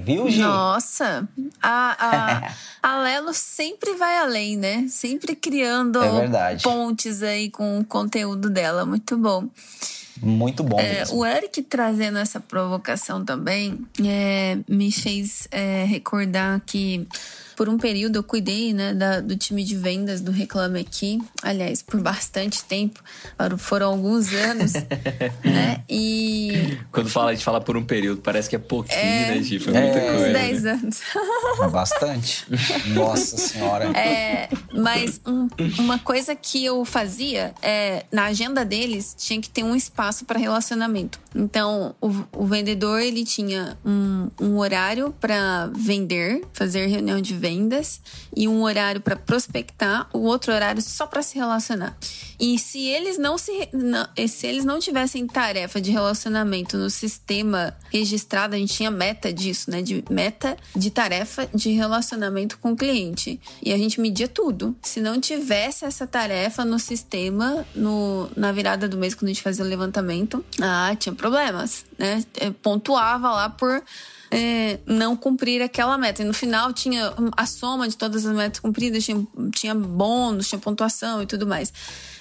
viu, 0.03 0.29
Gil? 0.29 0.47
Nossa, 0.47 1.29
a, 1.63 1.97
a, 1.99 2.53
a 2.83 2.95
Alelo 2.97 3.33
sempre 3.33 3.95
vai 3.95 4.19
além, 4.19 4.57
né? 4.57 4.87
Sempre 4.89 5.37
criando 5.37 6.03
é 6.03 6.57
pontes 6.63 7.23
aí 7.23 7.51
com 7.51 7.79
o 7.79 7.85
conteúdo 7.85 8.51
dela, 8.51 8.85
muito 8.85 9.17
bom. 9.17 9.49
Muito 10.21 10.63
bom 10.63 10.79
é. 10.79 11.05
O 11.13 11.25
Eric 11.27 11.63
trazendo 11.63 12.19
essa 12.19 12.41
provocação 12.41 13.25
também 13.25 13.85
é, 14.03 14.59
me 14.69 14.91
fez 14.91 15.49
é, 15.51 15.85
recordar 15.85 16.63
que 16.65 17.07
por 17.57 17.69
um 17.69 17.79
período 17.79 18.17
eu 18.17 18.23
cuidei 18.23 18.73
né, 18.73 18.95
da, 18.95 19.21
do 19.21 19.37
time 19.37 19.65
de 19.65 19.77
vendas 19.77 20.21
do 20.21 20.31
Reclame 20.31 20.81
Aqui. 20.81 21.21
Aliás, 21.43 21.83
por 21.83 22.01
bastante 22.01 22.65
tempo. 22.65 23.03
Foram 23.59 23.89
alguns 23.89 24.33
anos. 24.33 24.73
né? 25.45 25.83
E. 25.89 26.79
Quando 26.91 27.09
fala, 27.09 27.31
a 27.31 27.35
gente 27.35 27.45
fala 27.45 27.61
por 27.61 27.77
um 27.77 27.85
período, 27.85 28.21
parece 28.21 28.49
que 28.49 28.57
é 28.57 28.59
pouquinho, 28.59 28.99
é, 28.99 29.35
né, 29.35 29.43
Gi? 29.43 29.59
Foi 29.59 29.73
muita 29.73 29.99
é, 29.99 30.11
coisa. 30.11 30.33
10 30.33 30.67
anos. 30.67 31.01
É 31.63 31.69
bastante. 31.69 32.47
Nossa 32.89 33.37
Senhora. 33.37 33.85
É, 33.97 34.49
mas 34.73 35.21
um, 35.27 35.49
uma 35.79 35.99
coisa 35.99 36.35
que 36.35 36.65
eu 36.65 36.85
fazia 36.85 37.55
é, 37.63 38.05
na 38.11 38.27
agenda 38.27 38.65
deles, 38.65 39.15
tinha 39.19 39.41
que 39.41 39.49
ter 39.49 39.63
um 39.63 39.75
espaço 39.75 40.25
para 40.25 40.39
relacionamento. 40.39 41.19
Então, 41.35 41.95
o, 42.01 42.09
o, 42.33 42.47
vendedor, 42.47 43.01
ele 43.01 43.25
tinha 43.25 43.77
um, 43.85 44.29
um 44.41 44.59
horário 44.59 45.15
para 45.21 45.71
vender, 45.75 46.43
fazer 46.53 46.87
reunião 46.87 47.21
de 47.21 47.35
vendas 47.45 48.01
e 48.35 48.49
um 48.49 48.63
horário 48.63 49.03
para 49.03 49.17
prospectar, 49.17 50.09
o 50.15 50.21
outro 50.21 50.51
horário 50.51 50.81
só 50.81 51.07
para 51.07 51.23
se 51.23 51.35
relacionar. 51.37 51.95
E 52.41 52.59
se 52.59 52.81
eles 52.87 53.19
não 53.19 53.37
se 53.37 53.69
não, 53.71 54.09
se 54.27 54.47
eles 54.47 54.65
não 54.65 54.81
tivessem 54.81 55.27
tarefa 55.27 55.79
de 55.79 55.91
relacionamento 55.91 56.79
no 56.79 56.89
sistema 56.89 57.77
registrado, 57.93 58.55
a 58.55 58.59
gente 58.59 58.73
tinha 58.73 58.91
meta 58.91 59.31
disso, 59.31 59.71
né? 59.71 59.83
De 59.83 60.03
meta 60.09 60.57
de 60.75 60.91
tarefa 60.91 61.47
de 61.55 61.71
relacionamento 61.73 62.59
com 62.59 62.73
o 62.73 62.77
cliente. 62.77 63.39
E 63.63 63.75
a 63.75 63.77
gente 63.77 64.01
media 64.01 64.27
tudo. 64.27 64.75
Se 64.81 65.01
não 65.01 65.21
tivesse 65.21 65.85
essa 65.85 66.07
tarefa 66.07 66.65
no 66.65 66.79
sistema, 66.79 67.67
no, 67.75 68.31
na 68.35 68.53
virada 68.53 68.89
do 68.89 68.97
mês, 68.97 69.15
quando 69.15 69.27
a 69.27 69.33
gente 69.35 69.43
fazia 69.43 69.65
o 69.65 69.69
levantamento, 69.69 70.43
ah, 70.63 70.97
tinha 70.99 71.15
problemas, 71.15 71.85
né? 71.99 72.25
Eu 72.41 72.55
pontuava 72.55 73.31
lá 73.31 73.51
por 73.51 73.83
é, 74.35 74.81
não 74.85 75.17
cumprir 75.17 75.63
aquela 75.63 75.97
meta. 75.97 76.23
E 76.23 76.25
no 76.25 76.35
final 76.35 76.73
tinha 76.73 77.15
a 77.37 77.47
soma 77.47 77.89
de 77.89 77.97
todas 77.97 78.27
as 78.27 78.35
metas 78.35 78.59
cumpridas, 78.59 79.05
tinha, 79.05 79.25
tinha 79.53 79.75
bônus, 79.75 80.49
tinha 80.49 80.59
pontuação 80.59 81.23
e 81.23 81.27
tudo 81.27 81.47
mais. 81.47 81.73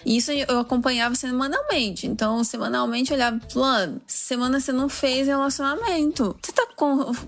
E 0.05 0.17
isso 0.17 0.31
eu 0.31 0.59
acompanhava 0.59 1.15
semanalmente. 1.15 2.05
Então, 2.05 2.43
semanalmente 2.43 3.11
eu 3.11 3.15
olhava, 3.15 3.39
plano, 3.51 4.01
semana 4.05 4.59
você 4.59 4.71
não 4.71 4.89
fez 4.89 5.27
relacionamento. 5.27 6.35
Você 6.41 6.51
tá 6.51 6.67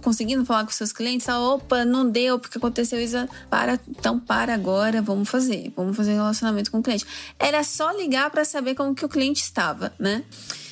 conseguindo 0.02 0.46
falar 0.46 0.66
com 0.66 0.72
seus 0.72 0.92
clientes? 0.92 1.28
Ah, 1.30 1.40
opa, 1.40 1.84
não 1.84 2.08
deu 2.08 2.38
porque 2.38 2.58
aconteceu 2.58 3.02
isso. 3.02 3.16
Para, 3.50 3.80
então 3.90 4.20
para 4.20 4.54
agora, 4.54 5.02
vamos 5.02 5.30
fazer. 5.30 5.74
Vamos 5.76 5.98
fazer 5.98 6.14
relacionamento 6.14 6.70
com 6.70 6.80
o 6.80 6.84
cliente. 6.84 7.06
Era 7.40 7.64
só 7.64 7.92
ligar 7.92 8.30
para 8.30 8.46
saber 8.46 8.76
como 8.76 8.94
que 8.94 9.06
o 9.06 9.10
cliente 9.10 9.42
estava, 9.42 9.94
né? 9.98 10.24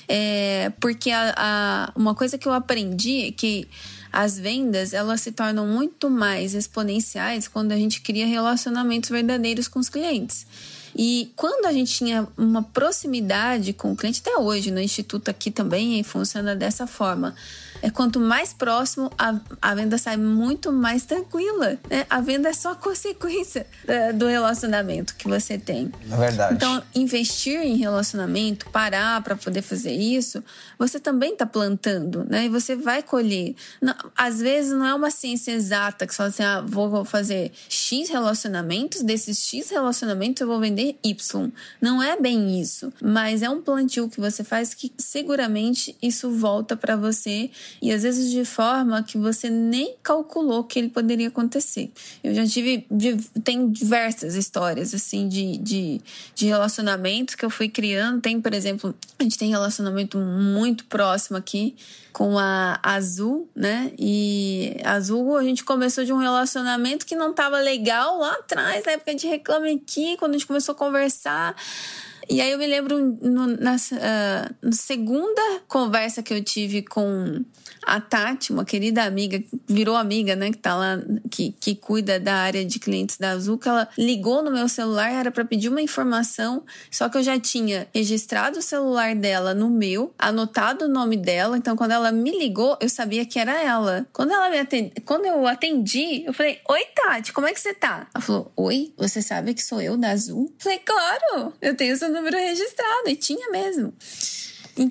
É, 0.08 0.72
porque 0.80 1.10
a, 1.10 1.34
a, 1.38 1.92
uma 1.96 2.14
coisa 2.14 2.38
que 2.38 2.48
eu 2.48 2.54
aprendi 2.54 3.28
é 3.28 3.32
que 3.32 3.68
as 4.14 4.38
vendas 4.38 4.94
elas 4.94 5.22
se 5.22 5.32
tornam 5.32 5.66
muito 5.66 6.08
mais 6.08 6.54
exponenciais 6.54 7.48
quando 7.48 7.72
a 7.72 7.76
gente 7.76 8.00
cria 8.02 8.28
relacionamentos 8.28 9.10
verdadeiros 9.10 9.68
com 9.68 9.80
os 9.80 9.90
clientes. 9.90 10.46
E 10.96 11.32
quando 11.36 11.66
a 11.66 11.74
gente 11.74 11.92
tinha 11.92 12.28
uma 12.38 12.62
proximidade 12.62 13.74
com 13.74 13.92
o 13.92 13.96
cliente, 13.96 14.22
até 14.22 14.38
hoje 14.38 14.70
no 14.70 14.80
instituto 14.80 15.30
aqui 15.30 15.50
também 15.50 16.04
funciona 16.04 16.56
dessa 16.56 16.86
forma 16.86 17.34
é 17.84 17.90
quanto 17.90 18.18
mais 18.18 18.54
próximo, 18.54 19.12
a, 19.18 19.38
a 19.62 19.76
venda 19.76 19.98
sai 19.98 20.16
muito 20.16 20.72
mais 20.72 21.04
tranquila. 21.04 21.78
Né? 21.90 22.06
A 22.10 22.22
venda 22.22 22.48
é 22.48 22.54
só 22.54 22.74
consequência 22.76 23.68
da, 23.86 24.14
do 24.14 24.26
relacionamento 24.26 25.14
que 25.16 25.28
você 25.28 25.58
tem. 25.58 25.92
É 26.10 26.16
verdade. 26.16 26.56
Então, 26.56 26.82
investir 26.96 27.60
em 27.60 27.76
relacionamento, 27.76 28.70
parar 28.70 29.22
para 29.22 29.36
poder 29.36 29.62
fazer 29.62 29.92
isso, 29.92 30.42
você 30.80 30.98
também 30.98 31.34
está 31.34 31.46
plantando, 31.46 32.24
né? 32.24 32.46
E 32.46 32.50
você 32.50 32.74
vai 32.74 33.04
colher. 33.04 33.54
Não, 33.82 33.94
às 34.18 34.40
vezes 34.40 34.72
não 34.72 34.86
é 34.86 34.94
uma 34.94 35.12
ciência 35.12 35.52
exata 35.52 36.08
que 36.08 36.16
só 36.16 36.24
assim, 36.24 36.42
ah, 36.42 36.64
vou 36.66 37.04
fazer 37.04 37.52
X 37.68 38.08
relacionamentos, 38.08 39.02
desses 39.02 39.40
X 39.40 39.70
relacionamentos 39.70 40.40
eu 40.40 40.48
vou 40.48 40.58
vender 40.58 40.98
Y. 41.04 41.52
Não 41.82 42.02
é 42.02 42.18
bem 42.18 42.62
isso, 42.62 42.94
mas 43.02 43.42
é 43.42 43.50
um 43.50 43.62
plantio 43.62 44.08
que 44.08 44.22
você 44.22 44.42
faz 44.42 44.74
que 44.74 44.94
seguramente 44.98 45.98
isso 46.02 46.32
volta 46.32 46.78
para 46.78 46.96
você 46.96 47.52
e 47.82 47.92
às 47.92 48.04
vezes 48.04 48.32
de 48.32 48.46
forma 48.46 49.02
que 49.04 49.18
você 49.18 49.50
nem 49.50 49.96
calculou 50.02 50.64
que 50.64 50.80
ele 50.80 50.90
poderia 50.90 51.28
acontecer. 51.28 51.92
Eu 52.24 52.34
já 52.34 52.46
tive, 52.46 52.88
tem 53.44 53.70
diversas 53.70 54.36
histórias 54.36 54.94
assim 54.94 55.28
de, 55.28 55.58
de, 55.58 56.02
de 56.36 56.46
relacionamentos 56.46 57.36
que 57.36 57.46
eu 57.46 57.50
fui 57.50 57.70
criando. 57.70 58.22
Tem, 58.22 58.40
por 58.40 58.54
exemplo, 58.54 58.96
a 59.20 59.24
gente 59.24 59.38
tem 59.38 59.50
relacionamento 59.50 60.18
muito 60.18 60.86
próximo 60.86 61.38
aqui 61.38 61.76
com 62.14 62.38
a 62.38 62.80
Azul, 62.84 63.50
né? 63.56 63.92
E 63.98 64.78
a 64.84 64.94
Azul, 64.94 65.36
a 65.36 65.44
gente 65.44 65.64
começou 65.64 66.06
de 66.06 66.14
um 66.14 66.18
relacionamento 66.18 67.06
que 67.06 67.16
não 67.16 67.32
estava 67.32 67.60
legal 67.60 68.20
lá 68.20 68.34
atrás, 68.34 68.86
na 68.86 68.92
época 68.94 69.16
de 69.16 69.28
Reclame 69.28 69.72
Aqui, 69.72 70.16
quando 70.18 70.32
a 70.32 70.38
gente 70.38 70.46
começou 70.46 70.74
a 70.74 70.76
conversar. 70.76 71.56
E 72.30 72.42
aí 72.42 72.52
eu 72.52 72.58
me 72.58 72.68
lembro 72.68 73.00
no, 73.22 73.48
na, 73.48 73.76
uh, 73.76 74.74
segunda 74.74 75.42
conversa 75.68 76.24
que 76.24 76.34
eu 76.34 76.44
tive 76.44 76.82
com 76.82 77.44
a 77.86 78.00
Tati, 78.00 78.52
uma 78.52 78.66
querida 78.66 79.04
amiga, 79.04 79.44
virou 79.68 79.96
amiga, 79.96 80.36
né, 80.36 80.52
que 80.52 80.58
tá 80.58 80.76
lá, 80.76 81.00
que, 81.30 81.54
que 81.60 81.76
cuida 81.76 82.20
da 82.20 82.36
área 82.36 82.66
de 82.66 82.80
clientes 82.80 83.18
da 83.18 83.34
que 83.60 83.68
ela 83.68 83.90
ligou 83.98 84.44
no 84.44 84.52
meu 84.52 84.70
celular, 84.70 85.12
era 85.12 85.32
para 85.32 85.44
pedir 85.44 85.70
uma 85.70 85.82
informação, 85.82 86.64
só 86.90 87.10
que 87.10 87.18
eu 87.18 87.24
já 87.24 87.40
tinha 87.40 87.88
registrado 87.94 88.60
o 88.60 88.62
celular 88.62 89.16
dela 89.16 89.54
no 89.54 89.70
meu, 89.70 90.14
anotado 90.18 90.86
o 90.86 90.88
nome 90.88 91.18
dela, 91.18 91.58
então 91.58 91.76
quando 91.76 91.92
ela 91.92 92.12
me 92.12 92.32
ligou, 92.38 92.78
eu 92.80 92.90
sabia 92.90 93.26
que 93.26 93.40
era 93.40 93.62
ela. 93.62 94.06
Quando 94.14 94.32
ela 94.32 94.50
me 94.50 94.60
atendi, 94.60 94.92
quando 95.06 95.26
eu 95.26 95.46
atendi, 95.48 96.24
eu 96.26 96.34
falei: 96.34 96.60
"Oi, 96.70 96.86
Tati, 96.96 97.34
como 97.34 97.48
é 97.48 97.54
que 97.54 97.60
você 97.60 97.74
tá?" 97.74 98.08
Ela 98.14 98.22
falou: 98.24 98.52
"Oi, 98.56 98.94
você 98.98 99.22
sabe 99.22 99.54
que 99.54 99.64
sou 99.64 99.82
eu 99.82 99.98
da 99.98 100.12
Azul?" 100.12 100.46
Eu 100.46 100.64
falei: 100.64 100.80
"Claro, 100.80 101.54
eu 101.62 101.76
tenho 101.76 101.98
seu 101.98 102.10
número 102.10 102.38
registrado", 102.38 103.10
e 103.10 103.16
tinha 103.16 103.50
mesmo. 103.50 103.94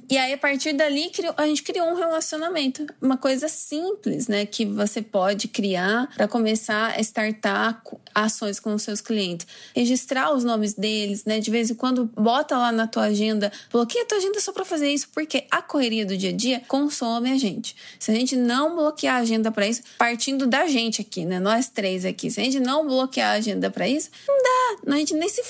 E 0.09 0.17
aí, 0.17 0.33
a 0.33 0.39
partir 0.39 0.73
dali, 0.73 1.11
a 1.37 1.47
gente 1.47 1.63
criou 1.63 1.89
um 1.89 1.95
relacionamento. 1.95 2.87
Uma 3.01 3.17
coisa 3.17 3.49
simples, 3.49 4.29
né? 4.29 4.47
Que 4.47 4.65
você 4.65 5.03
pode 5.03 5.49
criar 5.49 6.09
para 6.15 6.29
começar 6.29 6.93
a 6.97 7.01
startar 7.01 7.83
ações 8.15 8.61
com 8.61 8.75
os 8.75 8.83
seus 8.83 9.01
clientes. 9.01 9.47
Registrar 9.75 10.33
os 10.35 10.45
nomes 10.45 10.75
deles, 10.75 11.25
né? 11.25 11.41
De 11.41 11.51
vez 11.51 11.71
em 11.71 11.75
quando, 11.75 12.05
bota 12.17 12.57
lá 12.57 12.73
na 12.73 12.87
tua 12.87 13.05
agenda. 13.05 13.53
Bloqueia 13.71 14.05
a 14.05 14.07
tua 14.07 14.19
agenda 14.19 14.41
só 14.41 14.53
para 14.53 14.65
fazer 14.65 14.91
isso, 14.91 15.09
porque 15.13 15.45
a 15.51 15.63
correria 15.63 16.05
do 16.05 16.17
dia 16.17 16.31
a 16.31 16.33
dia 16.33 16.63
consome 16.69 17.31
a 17.31 17.39
gente. 17.39 17.77
Se 17.99 18.11
a 18.11 18.15
gente 18.15 18.37
não 18.37 18.75
bloquear 18.75 19.17
a 19.17 19.19
agenda 19.19 19.51
para 19.51 19.67
isso, 19.67 19.83
partindo 19.99 20.47
da 20.47 20.67
gente 20.67 21.01
aqui, 21.01 21.25
né? 21.25 21.39
Nós 21.39 21.69
três 21.69 22.05
aqui. 22.05 22.31
Se 22.31 22.41
a 22.41 22.45
gente 22.45 22.61
não 22.61 22.87
bloquear 22.87 23.31
a 23.31 23.35
agenda 23.35 23.71
para 23.71 23.89
isso, 23.89 24.11
não 24.27 24.43
dá. 24.43 24.95
A 24.95 24.97
gente 24.97 25.15
nem 25.15 25.29
se 25.29 25.43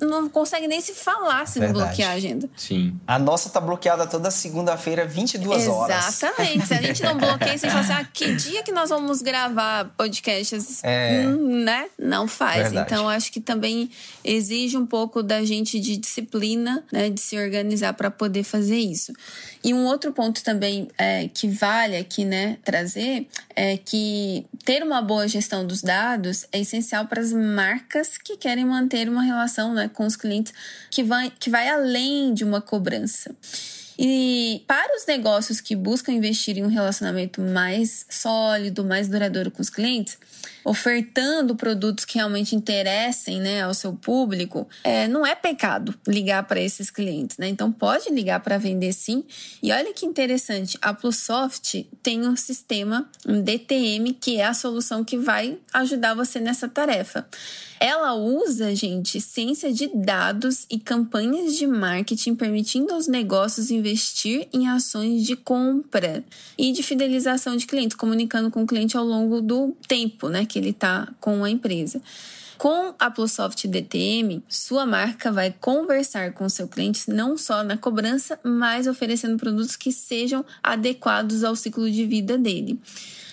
não 0.00 0.28
consegue 0.28 0.68
nem 0.68 0.80
se 0.80 0.94
falar 0.94 1.46
se 1.46 1.58
Verdade. 1.58 1.78
não 1.78 1.86
bloquear 1.86 2.10
a 2.10 2.14
agenda. 2.14 2.48
Sim. 2.56 2.98
A 3.06 3.18
nossa 3.18 3.50
tá 3.50 3.60
bloqueada 3.60 4.06
toda 4.06 4.30
segunda-feira, 4.30 5.04
22 5.04 5.66
horas. 5.66 6.08
Exatamente. 6.08 6.66
Se 6.66 6.74
a 6.74 6.82
gente 6.82 7.02
não 7.02 7.18
bloqueia, 7.18 7.58
você 7.58 7.68
fala 7.68 7.80
assim, 7.80 7.92
ah, 7.92 8.04
que 8.04 8.34
dia 8.36 8.62
que 8.62 8.70
nós 8.70 8.90
vamos 8.90 9.22
gravar 9.22 9.86
podcasts? 9.96 10.82
É... 10.84 11.24
Hum, 11.26 11.64
né? 11.64 11.86
Não 12.02 12.26
faz. 12.26 12.64
Verdade. 12.64 12.92
Então, 12.92 13.08
acho 13.08 13.30
que 13.30 13.40
também 13.40 13.88
exige 14.24 14.76
um 14.76 14.84
pouco 14.84 15.22
da 15.22 15.44
gente 15.44 15.78
de 15.78 15.96
disciplina, 15.96 16.82
né? 16.90 17.08
De 17.08 17.20
se 17.20 17.38
organizar 17.38 17.94
para 17.94 18.10
poder 18.10 18.42
fazer 18.42 18.78
isso. 18.78 19.12
E 19.64 19.72
um 19.72 19.86
outro 19.86 20.12
ponto 20.12 20.42
também 20.42 20.88
é, 20.98 21.28
que 21.28 21.46
vale 21.46 21.96
aqui, 21.96 22.24
né, 22.24 22.58
trazer 22.64 23.28
é 23.54 23.76
que 23.76 24.44
ter 24.64 24.82
uma 24.82 25.00
boa 25.00 25.28
gestão 25.28 25.64
dos 25.64 25.82
dados 25.82 26.46
é 26.50 26.60
essencial 26.60 27.06
para 27.06 27.20
as 27.20 27.32
marcas 27.32 28.18
que 28.18 28.36
querem 28.36 28.64
manter 28.64 29.08
uma 29.08 29.22
relação 29.22 29.72
né, 29.72 29.88
com 29.92 30.04
os 30.04 30.16
clientes 30.16 30.52
que 30.90 31.04
vai, 31.04 31.32
que 31.38 31.48
vai 31.48 31.68
além 31.68 32.34
de 32.34 32.42
uma 32.42 32.60
cobrança. 32.60 33.34
E 34.04 34.64
para 34.66 34.96
os 34.96 35.06
negócios 35.06 35.60
que 35.60 35.76
buscam 35.76 36.10
investir 36.10 36.58
em 36.58 36.64
um 36.64 36.68
relacionamento 36.68 37.40
mais 37.40 38.04
sólido, 38.10 38.84
mais 38.84 39.06
duradouro 39.06 39.48
com 39.48 39.62
os 39.62 39.70
clientes, 39.70 40.18
ofertando 40.64 41.54
produtos 41.54 42.04
que 42.04 42.16
realmente 42.16 42.56
interessem 42.56 43.40
né, 43.40 43.62
ao 43.62 43.72
seu 43.72 43.92
público, 43.92 44.68
é, 44.82 45.06
não 45.06 45.24
é 45.24 45.36
pecado 45.36 45.94
ligar 46.04 46.42
para 46.48 46.60
esses 46.60 46.90
clientes. 46.90 47.38
Né? 47.38 47.48
Então 47.48 47.70
pode 47.70 48.10
ligar 48.10 48.40
para 48.40 48.58
vender 48.58 48.92
sim. 48.92 49.22
E 49.62 49.70
olha 49.70 49.94
que 49.94 50.04
interessante, 50.04 50.76
a 50.82 50.92
Plusoft 50.92 51.86
tem 52.02 52.26
um 52.26 52.34
sistema, 52.34 53.08
um 53.24 53.40
DTM, 53.40 54.14
que 54.14 54.38
é 54.38 54.46
a 54.46 54.54
solução 54.54 55.04
que 55.04 55.16
vai 55.16 55.58
ajudar 55.72 56.14
você 56.14 56.40
nessa 56.40 56.68
tarefa. 56.68 57.24
Ela 57.78 58.14
usa, 58.14 58.76
gente, 58.76 59.20
ciência 59.20 59.72
de 59.72 59.88
dados 59.88 60.66
e 60.70 60.78
campanhas 60.78 61.56
de 61.56 61.66
marketing 61.66 62.36
permitindo 62.36 62.92
aos 62.92 63.08
negócios 63.08 63.72
investir 63.72 63.91
em 64.52 64.68
ações 64.68 65.24
de 65.24 65.36
compra 65.36 66.24
e 66.56 66.72
de 66.72 66.82
fidelização 66.82 67.56
de 67.56 67.66
clientes, 67.66 67.96
comunicando 67.96 68.50
com 68.50 68.62
o 68.62 68.66
cliente 68.66 68.96
ao 68.96 69.04
longo 69.04 69.40
do 69.40 69.76
tempo, 69.86 70.28
né, 70.28 70.44
que 70.44 70.58
ele 70.58 70.70
está 70.70 71.08
com 71.20 71.44
a 71.44 71.50
empresa. 71.50 72.00
Com 72.58 72.94
a 72.96 73.10
Plusoft 73.10 73.66
DTM, 73.66 74.40
sua 74.48 74.86
marca 74.86 75.32
vai 75.32 75.52
conversar 75.60 76.32
com 76.32 76.48
seu 76.48 76.68
cliente 76.68 77.10
não 77.10 77.36
só 77.36 77.64
na 77.64 77.76
cobrança, 77.76 78.38
mas 78.44 78.86
oferecendo 78.86 79.36
produtos 79.36 79.74
que 79.74 79.90
sejam 79.90 80.44
adequados 80.62 81.42
ao 81.42 81.56
ciclo 81.56 81.90
de 81.90 82.06
vida 82.06 82.38
dele 82.38 82.78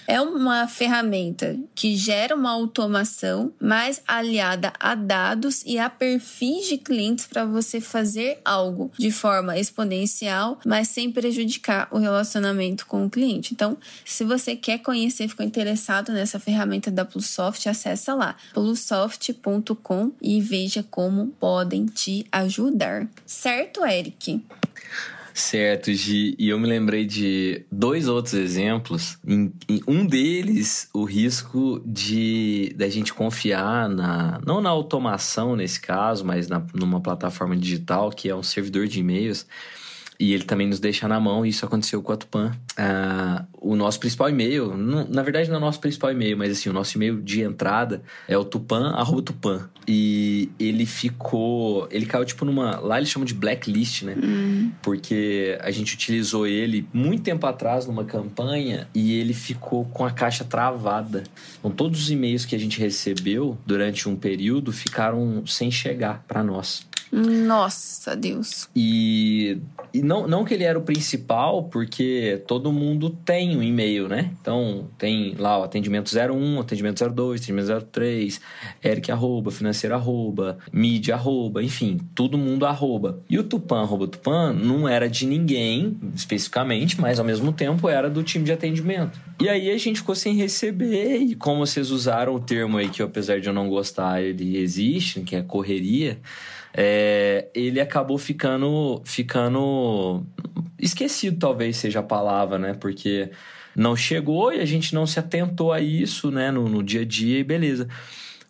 é 0.10 0.20
uma 0.20 0.68
ferramenta 0.68 1.56
que 1.76 1.96
gera 1.96 2.36
uma 2.36 2.50
automação 2.50 3.54
mais 3.62 4.02
aliada 4.08 4.74
a 4.80 4.96
dados 4.96 5.62
e 5.68 5.78
a 5.78 5.88
perfis 5.88 6.68
de 6.68 6.80
clientes 6.80 7.28
para 7.28 7.46
você 7.46 7.80
fazer 7.80 8.40
algo 8.44 8.92
de 8.98 9.12
forma 9.12 9.56
exponencial, 9.60 10.60
mas 10.66 10.88
sem 10.88 11.12
prejudicar 11.12 11.88
o 11.92 12.00
relacionamento 12.00 12.88
com 12.88 13.06
o 13.06 13.10
cliente. 13.10 13.54
Então, 13.54 13.78
se 14.04 14.24
você 14.24 14.56
quer 14.56 14.80
conhecer, 14.80 15.28
ficou 15.28 15.46
interessado 15.46 16.12
nessa 16.12 16.40
ferramenta 16.40 16.90
da 16.90 17.06
Plusoft, 17.06 17.70
acessa 17.70 18.16
lá 18.16 18.36
plusoft.com 18.52 20.12
e 20.20 20.42
veja 20.42 20.84
como 20.90 21.28
podem 21.40 21.86
te 21.86 22.26
ajudar. 22.32 23.08
Certo, 23.28 23.86
Eric? 23.86 24.44
Certo, 25.40 25.92
Gi. 25.94 26.36
E 26.38 26.50
eu 26.50 26.60
me 26.60 26.68
lembrei 26.68 27.06
de 27.06 27.66
dois 27.72 28.10
outros 28.10 28.34
exemplos. 28.34 29.18
Em, 29.26 29.52
em, 29.70 29.82
um 29.88 30.06
deles, 30.06 30.90
o 30.94 31.06
risco 31.06 31.82
de 31.86 32.74
da 32.76 32.90
gente 32.90 33.14
confiar 33.14 33.88
na 33.88 34.42
não 34.46 34.60
na 34.60 34.70
automação 34.70 35.56
nesse 35.56 35.80
caso, 35.80 36.26
mas 36.26 36.50
na, 36.50 36.62
numa 36.74 37.00
plataforma 37.00 37.56
digital 37.56 38.10
que 38.12 38.28
é 38.28 38.36
um 38.36 38.44
servidor 38.44 38.86
de 38.86 39.00
e-mails 39.00 39.48
e 40.20 40.34
ele 40.34 40.44
também 40.44 40.68
nos 40.68 40.80
deixa 40.80 41.08
na 41.08 41.20
mão, 41.20 41.46
e 41.46 41.50
isso 41.50 41.66
aconteceu 41.66 42.02
com 42.02 42.12
a 42.12 42.18
Tupan. 42.18 42.52
Ah, 42.78 43.46
o 43.62 43.76
nosso 43.76 44.00
principal 44.00 44.30
e-mail, 44.30 44.76
na 44.76 45.22
verdade 45.22 45.50
não 45.50 45.56
é 45.56 45.58
o 45.58 45.62
nosso 45.62 45.80
principal 45.80 46.12
e-mail, 46.12 46.38
mas 46.38 46.52
assim, 46.52 46.70
o 46.70 46.74
nosso 46.74 46.98
e-mail 46.98 47.22
de 47.22 47.42
entrada 47.42 48.02
é 48.28 48.38
o 48.38 48.46
tupan, 48.46 48.92
arroba 48.92 49.22
tupan. 49.22 49.70
E 49.88 50.50
ele 50.60 50.86
ficou, 50.86 51.88
ele 51.92 52.06
caiu 52.06 52.24
tipo 52.24 52.46
numa, 52.46 52.80
lá 52.80 52.98
eles 52.98 53.10
chamam 53.10 53.26
de 53.26 53.34
blacklist, 53.34 54.04
né? 54.04 54.16
Uhum. 54.22 54.72
Porque 54.82 55.58
a 55.62 55.72
gente 55.72 55.94
utilizou 55.94 56.46
ele 56.48 56.88
muito 56.94 57.24
tempo 57.24 57.46
atrás 57.48 57.86
numa 57.86 58.06
campanha 58.06 58.88
e 58.94 59.16
ele 59.16 59.34
ficou 59.34 59.86
com 59.86 60.06
a 60.06 60.12
caixa 60.12 60.44
travada. 60.44 61.24
Então 61.60 61.72
todos 61.72 62.04
os 62.04 62.12
e-mails 62.12 62.46
que 62.46 62.56
a 62.56 62.60
gente 62.60 62.80
recebeu 62.80 63.58
durante 63.66 64.08
um 64.08 64.16
período 64.16 64.72
ficaram 64.72 65.46
sem 65.46 65.72
chegar 65.72 66.24
para 66.28 66.44
nós. 66.44 66.88
Nossa, 67.12 68.16
Deus. 68.16 68.70
E, 68.76 69.58
e 69.94 70.02
não, 70.02 70.28
não 70.28 70.46
que 70.46 70.54
ele 70.54 70.64
era 70.64 70.78
o 70.78 70.84
principal, 70.84 71.64
porque 71.64 72.42
todo 72.48 72.72
mundo 72.72 73.10
tem 73.10 73.58
um 73.58 73.64
e-mail, 73.64 74.08
né? 74.08 74.32
Então, 74.40 74.88
tem 74.98 75.36
lá 75.38 75.60
o 75.60 75.64
atendimento 75.64 76.12
01, 76.16 76.60
atendimento 76.60 77.10
02, 77.10 77.42
atendimento 77.42 77.86
03, 77.92 78.42
eric 78.84 79.12
arroba, 79.12 79.50
financeiro 79.50 79.96
arroba, 79.96 80.60
mídia 80.72 81.16
arroba, 81.16 81.64
enfim, 81.64 82.00
todo 82.14 82.38
mundo 82.38 82.66
arroba. 82.66 83.20
E 83.30 83.40
o 83.40 83.44
Tupan 83.44 83.82
arroba 83.82 84.08
Tupan 84.08 84.54
não 84.54 84.88
era 84.88 85.10
de 85.10 85.26
ninguém 85.26 85.98
especificamente, 86.14 87.00
mas 87.02 87.20
ao 87.20 87.26
mesmo 87.26 87.52
tempo 87.52 87.90
era 87.90 88.10
do 88.10 88.22
time 88.24 88.46
de 88.46 88.52
atendimento. 88.52 89.20
E 89.42 89.50
aí 89.50 89.72
a 89.72 89.78
gente 89.78 90.00
ficou 90.00 90.16
sem 90.16 90.36
receber, 90.36 91.18
e 91.18 91.36
como 91.36 91.66
vocês 91.66 91.90
usaram 91.90 92.36
o 92.36 92.40
termo 92.40 92.78
aí, 92.78 92.90
que 92.90 93.02
apesar 93.02 93.40
de 93.40 93.48
eu 93.48 93.54
não 93.54 93.68
gostar, 93.68 94.22
ele 94.22 94.58
existe, 94.58 95.22
que 95.22 95.36
é 95.36 95.42
correria 95.42 96.20
é, 96.74 97.50
ele 97.54 97.80
acabou 97.80 98.18
ficando, 98.18 99.02
ficando 99.04 100.24
esquecido, 100.78 101.38
talvez 101.38 101.78
seja 101.78 102.00
a 102.00 102.04
palavra, 102.04 102.58
né? 102.58 102.74
Porque 102.74 103.32
não 103.76 103.96
chegou 103.96 104.54
e 104.54 104.60
a 104.60 104.66
gente 104.66 104.94
não 104.94 105.06
se 105.06 105.20
atentou 105.20 105.72
a 105.72 105.80
isso, 105.80 106.32
né? 106.32 106.52
No, 106.52 106.68
no 106.68 106.84
dia 106.84 107.02
a 107.02 107.06
dia 107.06 107.40
e 107.40 107.44
beleza. 107.44 107.88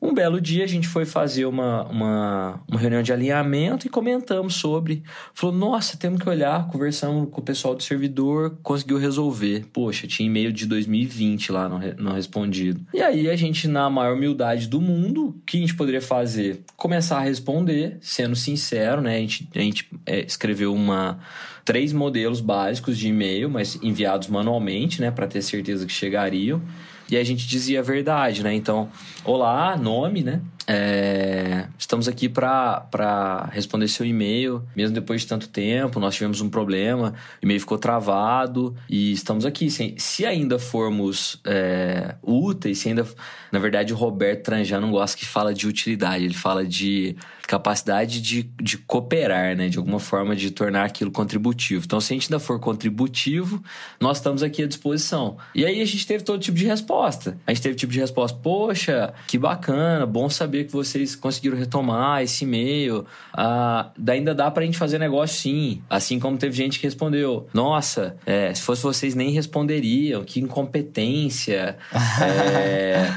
Um 0.01 0.13
belo 0.13 0.39
dia 0.39 0.63
a 0.63 0.67
gente 0.67 0.87
foi 0.87 1.05
fazer 1.05 1.45
uma, 1.45 1.83
uma, 1.83 2.61
uma, 2.67 2.79
reunião 2.79 3.01
de 3.01 3.11
alinhamento 3.11 3.85
e 3.85 3.89
comentamos 3.89 4.55
sobre. 4.55 5.03
Falou, 5.33 5.53
nossa, 5.53 5.97
temos 5.97 6.21
que 6.21 6.29
olhar, 6.29 6.67
conversamos 6.67 7.29
com 7.29 7.41
o 7.41 7.43
pessoal 7.43 7.75
do 7.75 7.83
servidor, 7.83 8.57
conseguiu 8.63 8.97
resolver. 8.97 9.65
Poxa, 9.73 10.07
tinha 10.07 10.27
e-mail 10.27 10.53
de 10.53 10.65
2020 10.65 11.51
lá 11.51 11.67
não, 11.67 11.79
não 11.97 12.13
respondido. 12.13 12.79
E 12.93 13.01
aí 13.01 13.29
a 13.29 13.35
gente, 13.35 13.67
na 13.67 13.89
maior 13.89 14.15
humildade 14.15 14.67
do 14.67 14.79
mundo, 14.79 15.27
o 15.27 15.41
que 15.45 15.57
a 15.57 15.59
gente 15.59 15.75
poderia 15.75 16.01
fazer? 16.01 16.63
Começar 16.77 17.17
a 17.17 17.21
responder, 17.21 17.97
sendo 17.99 18.37
sincero, 18.37 19.01
né? 19.01 19.17
A 19.17 19.19
gente, 19.19 19.49
a 19.53 19.59
gente 19.59 19.89
é, 20.05 20.21
escreveu 20.25 20.73
uma 20.73 21.19
três 21.65 21.93
modelos 21.93 22.41
básicos 22.41 22.97
de 22.97 23.09
e-mail, 23.09 23.49
mas 23.49 23.77
enviados 23.83 24.27
manualmente, 24.27 24.99
né, 24.99 25.11
para 25.11 25.27
ter 25.27 25.41
certeza 25.41 25.85
que 25.85 25.93
chegariam. 25.93 26.61
E 27.09 27.17
a 27.17 27.23
gente 27.23 27.47
dizia 27.47 27.79
a 27.79 27.83
verdade, 27.83 28.43
né? 28.43 28.53
Então, 28.53 28.89
olá, 29.23 29.75
nome, 29.75 30.23
né? 30.23 30.41
É, 30.71 31.65
estamos 31.79 32.07
aqui 32.07 32.29
para 32.29 33.49
responder 33.51 33.87
seu 33.87 34.05
e-mail, 34.05 34.61
mesmo 34.75 34.93
depois 34.93 35.21
de 35.21 35.27
tanto 35.27 35.49
tempo. 35.49 35.99
Nós 35.99 36.13
tivemos 36.13 36.41
um 36.41 36.49
problema, 36.49 37.15
o 37.41 37.45
e-mail 37.45 37.59
ficou 37.59 37.79
travado 37.79 38.75
e 38.87 39.11
estamos 39.11 39.47
aqui. 39.47 39.71
Se, 39.71 39.95
se 39.97 40.27
ainda 40.27 40.59
formos 40.59 41.41
é, 41.43 42.13
úteis, 42.21 42.77
se 42.77 42.89
ainda. 42.89 43.07
Na 43.51 43.57
verdade, 43.57 43.91
o 43.91 43.95
Roberto 43.95 44.43
Tranjan 44.43 44.79
não 44.79 44.91
gosta 44.91 45.17
que 45.17 45.25
fala 45.25 45.55
de 45.55 45.67
utilidade, 45.67 46.23
ele 46.23 46.35
fala 46.35 46.63
de 46.63 47.15
capacidade 47.47 48.21
de, 48.21 48.43
de 48.61 48.77
cooperar, 48.77 49.57
né? 49.57 49.69
De 49.69 49.79
alguma 49.79 49.99
forma 49.99 50.35
de 50.35 50.51
tornar 50.51 50.85
aquilo 50.85 51.09
contributivo. 51.09 51.83
Então, 51.83 51.99
se 51.99 52.13
a 52.13 52.15
gente 52.15 52.27
ainda 52.27 52.39
for 52.39 52.59
contributivo, 52.59 53.63
nós 53.99 54.17
estamos 54.17 54.43
aqui 54.43 54.61
à 54.61 54.67
disposição. 54.67 55.35
E 55.55 55.65
aí 55.65 55.81
a 55.81 55.85
gente 55.85 56.05
teve 56.05 56.23
todo 56.23 56.39
tipo 56.39 56.55
de 56.55 56.67
resposta. 56.67 56.98
A 57.45 57.53
gente 57.53 57.61
teve 57.61 57.75
tipo 57.75 57.91
de 57.91 57.99
resposta, 57.99 58.37
poxa, 58.41 59.13
que 59.27 59.37
bacana, 59.37 60.05
bom 60.05 60.29
saber 60.29 60.65
que 60.65 60.71
vocês 60.71 61.15
conseguiram 61.15 61.57
retomar 61.57 62.21
esse 62.23 62.43
e-mail. 62.43 63.05
Ah, 63.33 63.91
ainda 64.09 64.33
dá 64.35 64.49
pra 64.51 64.65
gente 64.65 64.77
fazer 64.77 64.99
negócio 64.99 65.37
sim. 65.37 65.81
Assim 65.89 66.19
como 66.19 66.37
teve 66.37 66.55
gente 66.55 66.79
que 66.79 66.85
respondeu, 66.85 67.47
nossa, 67.53 68.15
é, 68.25 68.53
se 68.53 68.61
fosse 68.61 68.83
vocês 68.83 69.15
nem 69.15 69.31
responderiam, 69.31 70.23
que 70.23 70.39
incompetência. 70.39 71.77
é, 72.21 73.13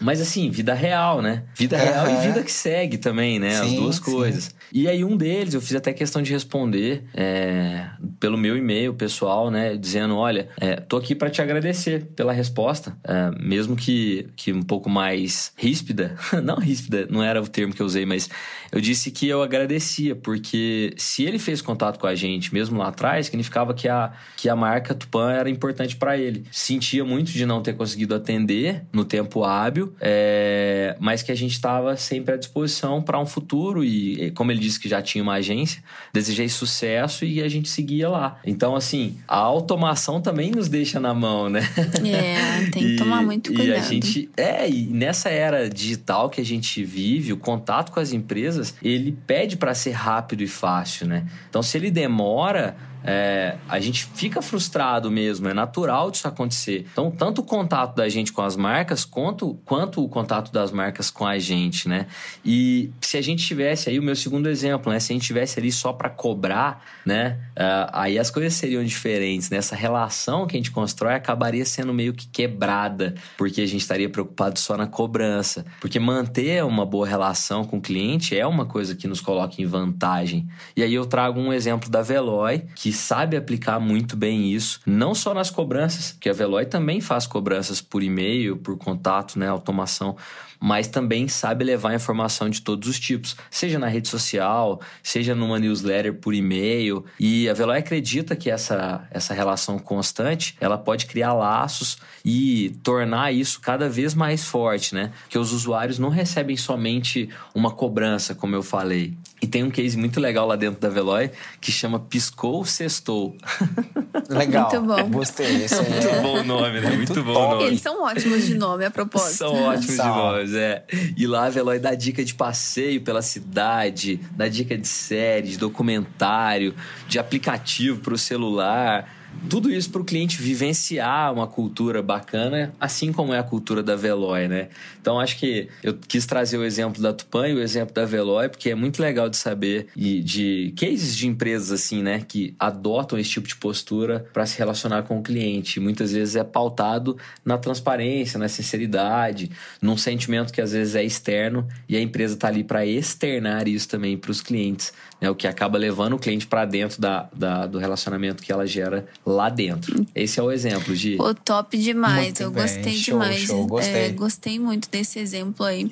mas 0.00 0.20
assim, 0.20 0.50
vida 0.50 0.74
real, 0.74 1.22
né? 1.22 1.44
Vida 1.54 1.76
real 1.76 2.06
uhum. 2.06 2.22
e 2.22 2.26
vida 2.26 2.42
que 2.42 2.52
segue 2.52 2.98
também, 2.98 3.38
né? 3.38 3.62
Sim, 3.62 3.66
As 3.66 3.72
duas 3.74 3.98
coisas. 3.98 4.54
E 4.72 4.88
aí, 4.88 5.04
um 5.04 5.16
deles, 5.16 5.54
eu 5.54 5.60
fiz 5.60 5.74
até 5.74 5.92
questão 5.92 6.22
de 6.22 6.32
responder 6.32 7.04
é, 7.14 7.88
pelo 8.18 8.36
meu 8.36 8.56
e-mail 8.56 8.94
pessoal, 8.94 9.50
né? 9.50 9.76
Dizendo: 9.76 10.16
olha, 10.16 10.48
é, 10.60 10.76
tô 10.76 10.96
aqui 10.96 11.14
para 11.14 11.30
te 11.30 11.40
agradecer 11.40 12.06
pela 12.16 12.32
resposta, 12.32 12.96
é, 13.04 13.30
mesmo 13.40 13.76
que, 13.76 14.28
que 14.36 14.52
um 14.52 14.62
pouco 14.62 14.88
mais 14.88 15.52
ríspida. 15.56 16.16
não 16.42 16.56
ríspida, 16.56 17.06
não 17.10 17.22
era 17.22 17.40
o 17.40 17.48
termo 17.48 17.74
que 17.74 17.82
eu 17.82 17.86
usei, 17.86 18.06
mas 18.06 18.28
eu 18.72 18.80
disse 18.80 19.10
que 19.10 19.28
eu 19.28 19.42
agradecia, 19.42 20.14
porque 20.14 20.94
se 20.96 21.24
ele 21.24 21.38
fez 21.38 21.62
contato 21.62 21.98
com 21.98 22.06
a 22.06 22.14
gente 22.14 22.52
mesmo 22.52 22.78
lá 22.78 22.88
atrás, 22.88 23.26
significava 23.26 23.72
que 23.74 23.88
a, 23.88 24.12
que 24.36 24.48
a 24.48 24.56
marca 24.56 24.94
Tupan 24.94 25.32
era 25.32 25.48
importante 25.48 25.96
para 25.96 26.16
ele. 26.16 26.44
Sentia 26.50 27.04
muito 27.04 27.30
de 27.30 27.46
não 27.46 27.62
ter 27.62 27.74
conseguido 27.74 28.14
atender 28.14 28.84
no 28.92 29.04
tempo 29.04 29.44
hábil, 29.44 29.94
é, 30.00 30.96
mas 30.98 31.22
que 31.22 31.32
a 31.32 31.34
gente 31.34 31.52
estava 31.52 31.96
sempre 31.96 32.34
à 32.34 32.36
disposição 32.36 33.02
para 33.02 33.18
um 33.18 33.26
futuro 33.26 33.84
e, 33.84 34.30
como 34.32 34.50
ele 34.50 34.55
disse 34.58 34.78
que 34.80 34.88
já 34.88 35.00
tinha 35.02 35.22
uma 35.22 35.34
agência, 35.34 35.82
desejei 36.12 36.48
sucesso 36.48 37.24
e 37.24 37.42
a 37.42 37.48
gente 37.48 37.68
seguia 37.68 38.08
lá. 38.08 38.38
Então, 38.44 38.74
assim, 38.74 39.16
a 39.26 39.36
automação 39.36 40.20
também 40.20 40.50
nos 40.50 40.68
deixa 40.68 40.98
na 41.00 41.14
mão, 41.14 41.48
né? 41.48 41.60
É, 42.04 42.70
tem 42.70 42.82
que 42.82 42.92
e, 42.94 42.96
tomar 42.96 43.22
muito 43.22 43.52
cuidado. 43.52 43.68
E 43.68 43.74
a 43.74 43.80
gente, 43.80 44.30
é, 44.36 44.68
e 44.68 44.86
nessa 44.86 45.28
era 45.28 45.68
digital 45.68 46.30
que 46.30 46.40
a 46.40 46.44
gente 46.44 46.84
vive, 46.84 47.32
o 47.32 47.36
contato 47.36 47.92
com 47.92 48.00
as 48.00 48.12
empresas, 48.12 48.74
ele 48.82 49.16
pede 49.26 49.56
para 49.56 49.74
ser 49.74 49.92
rápido 49.92 50.42
e 50.42 50.48
fácil, 50.48 51.06
né? 51.06 51.26
Então, 51.48 51.62
se 51.62 51.76
ele 51.76 51.90
demora, 51.90 52.76
é, 53.06 53.56
a 53.68 53.78
gente 53.78 54.04
fica 54.14 54.42
frustrado 54.42 55.08
mesmo, 55.10 55.48
é 55.48 55.54
natural 55.54 56.10
disso 56.10 56.26
acontecer. 56.26 56.84
Então, 56.90 57.08
tanto 57.08 57.40
o 57.40 57.44
contato 57.44 57.94
da 57.94 58.08
gente 58.08 58.32
com 58.32 58.42
as 58.42 58.56
marcas, 58.56 59.04
quanto, 59.04 59.54
quanto 59.64 60.04
o 60.04 60.08
contato 60.08 60.50
das 60.50 60.72
marcas 60.72 61.08
com 61.08 61.24
a 61.24 61.38
gente, 61.38 61.88
né? 61.88 62.06
E 62.44 62.90
se 63.00 63.16
a 63.16 63.22
gente 63.22 63.46
tivesse 63.46 63.88
aí, 63.88 63.98
o 64.00 64.02
meu 64.02 64.16
segundo 64.16 64.48
exemplo, 64.48 64.90
né? 64.90 64.98
Se 64.98 65.12
a 65.12 65.14
gente 65.14 65.24
tivesse 65.24 65.60
ali 65.60 65.70
só 65.70 65.92
para 65.92 66.10
cobrar, 66.10 66.84
né? 67.04 67.38
Uh, 67.52 67.90
aí 67.92 68.18
as 68.18 68.28
coisas 68.28 68.54
seriam 68.54 68.82
diferentes, 68.82 69.50
né? 69.50 69.58
Essa 69.58 69.76
relação 69.76 70.44
que 70.46 70.56
a 70.56 70.58
gente 70.58 70.72
constrói 70.72 71.14
acabaria 71.14 71.64
sendo 71.64 71.94
meio 71.94 72.12
que 72.12 72.26
quebrada, 72.26 73.14
porque 73.38 73.60
a 73.60 73.66
gente 73.66 73.82
estaria 73.82 74.08
preocupado 74.08 74.58
só 74.58 74.76
na 74.76 74.88
cobrança. 74.88 75.64
Porque 75.80 76.00
manter 76.00 76.64
uma 76.64 76.84
boa 76.84 77.06
relação 77.06 77.64
com 77.64 77.78
o 77.78 77.80
cliente 77.80 78.36
é 78.36 78.46
uma 78.46 78.66
coisa 78.66 78.96
que 78.96 79.06
nos 79.06 79.20
coloca 79.20 79.62
em 79.62 79.66
vantagem. 79.66 80.48
E 80.76 80.82
aí 80.82 80.92
eu 80.92 81.06
trago 81.06 81.38
um 81.38 81.52
exemplo 81.52 81.88
da 81.88 82.02
Veloy, 82.02 82.64
que 82.74 82.95
sabe 82.96 83.36
aplicar 83.36 83.78
muito 83.78 84.16
bem 84.16 84.52
isso, 84.52 84.80
não 84.84 85.14
só 85.14 85.32
nas 85.32 85.50
cobranças, 85.50 86.16
que 86.18 86.28
a 86.28 86.32
Veloy 86.32 86.66
também 86.66 87.00
faz 87.00 87.26
cobranças 87.26 87.80
por 87.80 88.02
e-mail, 88.02 88.56
por 88.56 88.76
contato, 88.76 89.38
né, 89.38 89.48
automação, 89.48 90.16
mas 90.60 90.88
também 90.88 91.28
sabe 91.28 91.64
levar 91.64 91.94
informação 91.94 92.48
de 92.48 92.62
todos 92.62 92.88
os 92.88 92.98
tipos, 92.98 93.36
seja 93.50 93.78
na 93.78 93.88
rede 93.88 94.08
social, 94.08 94.80
seja 95.02 95.34
numa 95.34 95.58
newsletter 95.58 96.14
por 96.14 96.34
e-mail. 96.34 97.04
E 97.20 97.48
a 97.48 97.54
Veloy 97.54 97.78
acredita 97.78 98.34
que 98.34 98.50
essa, 98.50 99.06
essa 99.10 99.34
relação 99.34 99.78
constante 99.78 100.56
ela 100.60 100.78
pode 100.78 101.06
criar 101.06 101.32
laços 101.34 101.98
e 102.24 102.70
tornar 102.82 103.32
isso 103.32 103.60
cada 103.60 103.88
vez 103.88 104.14
mais 104.14 104.44
forte, 104.44 104.94
né? 104.94 105.12
Que 105.28 105.38
os 105.38 105.52
usuários 105.52 105.98
não 105.98 106.08
recebem 106.08 106.56
somente 106.56 107.28
uma 107.54 107.70
cobrança, 107.70 108.34
como 108.34 108.54
eu 108.54 108.62
falei. 108.62 109.16
E 109.40 109.46
tem 109.46 109.62
um 109.62 109.70
case 109.70 109.98
muito 109.98 110.18
legal 110.18 110.46
lá 110.46 110.56
dentro 110.56 110.80
da 110.80 110.88
Veloy 110.88 111.30
que 111.60 111.70
chama 111.70 112.00
Piscou 112.00 112.64
Sextou. 112.64 113.36
Legal. 114.30 114.70
Muito 114.70 114.86
bom. 114.86 115.10
Gostei. 115.10 115.64
Esse 115.64 115.74
aí 115.74 115.90
Muito 115.90 116.08
é... 116.08 116.20
bom 116.20 116.40
o 116.40 116.44
nome, 116.44 116.80
né? 116.80 116.88
Muito, 116.96 117.14
Muito 117.14 117.22
bom 117.22 117.46
o 117.46 117.50
nome. 117.50 117.64
Eles 117.64 117.82
são 117.82 118.02
ótimos 118.02 118.46
de 118.46 118.54
nome, 118.54 118.84
a 118.84 118.90
propósito. 118.90 119.36
São 119.36 119.54
ótimos 119.64 119.94
São. 119.94 120.10
demais, 120.10 120.54
é. 120.54 120.84
E 121.16 121.26
lá 121.26 121.46
a 121.46 121.50
Veloy 121.50 121.78
dá 121.78 121.94
dica 121.94 122.24
de 122.24 122.34
passeio 122.34 123.02
pela 123.02 123.20
cidade, 123.20 124.18
dá 124.32 124.48
dica 124.48 124.76
de 124.76 124.88
série, 124.88 125.50
de 125.50 125.58
documentário, 125.58 126.74
de 127.06 127.18
aplicativo 127.18 128.00
para 128.00 128.14
o 128.14 128.18
celular. 128.18 129.15
Tudo 129.48 129.70
isso 129.70 129.90
para 129.90 130.02
o 130.02 130.04
cliente 130.04 130.40
vivenciar 130.40 131.32
uma 131.32 131.46
cultura 131.46 132.02
bacana, 132.02 132.74
assim 132.80 133.12
como 133.12 133.32
é 133.32 133.38
a 133.38 133.42
cultura 133.42 133.82
da 133.82 133.94
Veloy, 133.94 134.48
né? 134.48 134.68
Então 135.00 135.20
acho 135.20 135.38
que 135.38 135.68
eu 135.82 135.94
quis 135.94 136.26
trazer 136.26 136.58
o 136.58 136.64
exemplo 136.64 137.00
da 137.00 137.12
Tupan 137.12 137.48
e 137.48 137.54
o 137.54 137.60
exemplo 137.60 137.94
da 137.94 138.04
Veloy, 138.04 138.48
porque 138.48 138.70
é 138.70 138.74
muito 138.74 139.00
legal 139.00 139.28
de 139.28 139.36
saber 139.36 139.86
e 139.96 140.20
de 140.20 140.74
cases 140.76 141.16
de 141.16 141.28
empresas 141.28 141.70
assim, 141.70 142.02
né, 142.02 142.24
que 142.26 142.54
adotam 142.58 143.18
esse 143.18 143.30
tipo 143.30 143.46
de 143.46 143.56
postura 143.56 144.26
para 144.32 144.44
se 144.46 144.58
relacionar 144.58 145.04
com 145.04 145.18
o 145.18 145.22
cliente. 145.22 145.78
Muitas 145.78 146.12
vezes 146.12 146.34
é 146.34 146.42
pautado 146.42 147.16
na 147.44 147.56
transparência, 147.56 148.38
na 148.38 148.48
sinceridade, 148.48 149.50
num 149.80 149.96
sentimento 149.96 150.52
que 150.52 150.60
às 150.60 150.72
vezes 150.72 150.94
é 150.94 151.04
externo 151.04 151.66
e 151.88 151.96
a 151.96 152.00
empresa 152.00 152.34
está 152.34 152.48
ali 152.48 152.64
para 152.64 152.84
externar 152.84 153.68
isso 153.68 153.88
também 153.88 154.16
para 154.16 154.30
os 154.30 154.40
clientes, 154.40 154.92
né? 155.20 155.30
O 155.30 155.34
que 155.34 155.46
acaba 155.46 155.78
levando 155.78 156.14
o 156.14 156.18
cliente 156.18 156.46
para 156.46 156.64
dentro 156.64 157.00
da, 157.00 157.28
da- 157.34 157.66
do 157.66 157.78
relacionamento 157.78 158.42
que 158.42 158.52
ela 158.52 158.66
gera 158.66 159.06
lá 159.24 159.48
dentro. 159.48 160.06
Esse 160.14 160.38
é 160.40 160.42
o 160.42 160.50
exemplo 160.52 160.94
de 160.94 161.16
Pô, 161.16 161.34
top 161.34 161.76
demais. 161.78 162.24
Muito 162.24 162.42
eu 162.42 162.50
bem. 162.50 162.62
gostei 162.62 162.92
Show, 162.94 163.18
demais. 163.20 163.40
show. 163.40 163.66
Gostei. 163.66 163.94
É, 163.94 164.08
gostei 164.10 164.58
muito 164.58 164.88
desse 164.90 165.18
exemplo 165.18 165.64
aí. 165.64 165.90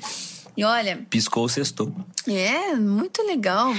E 0.56 0.62
olha, 0.62 1.04
piscou, 1.10 1.48
sextou. 1.48 1.92
é 2.28 2.76
muito 2.76 3.22
legal. 3.22 3.74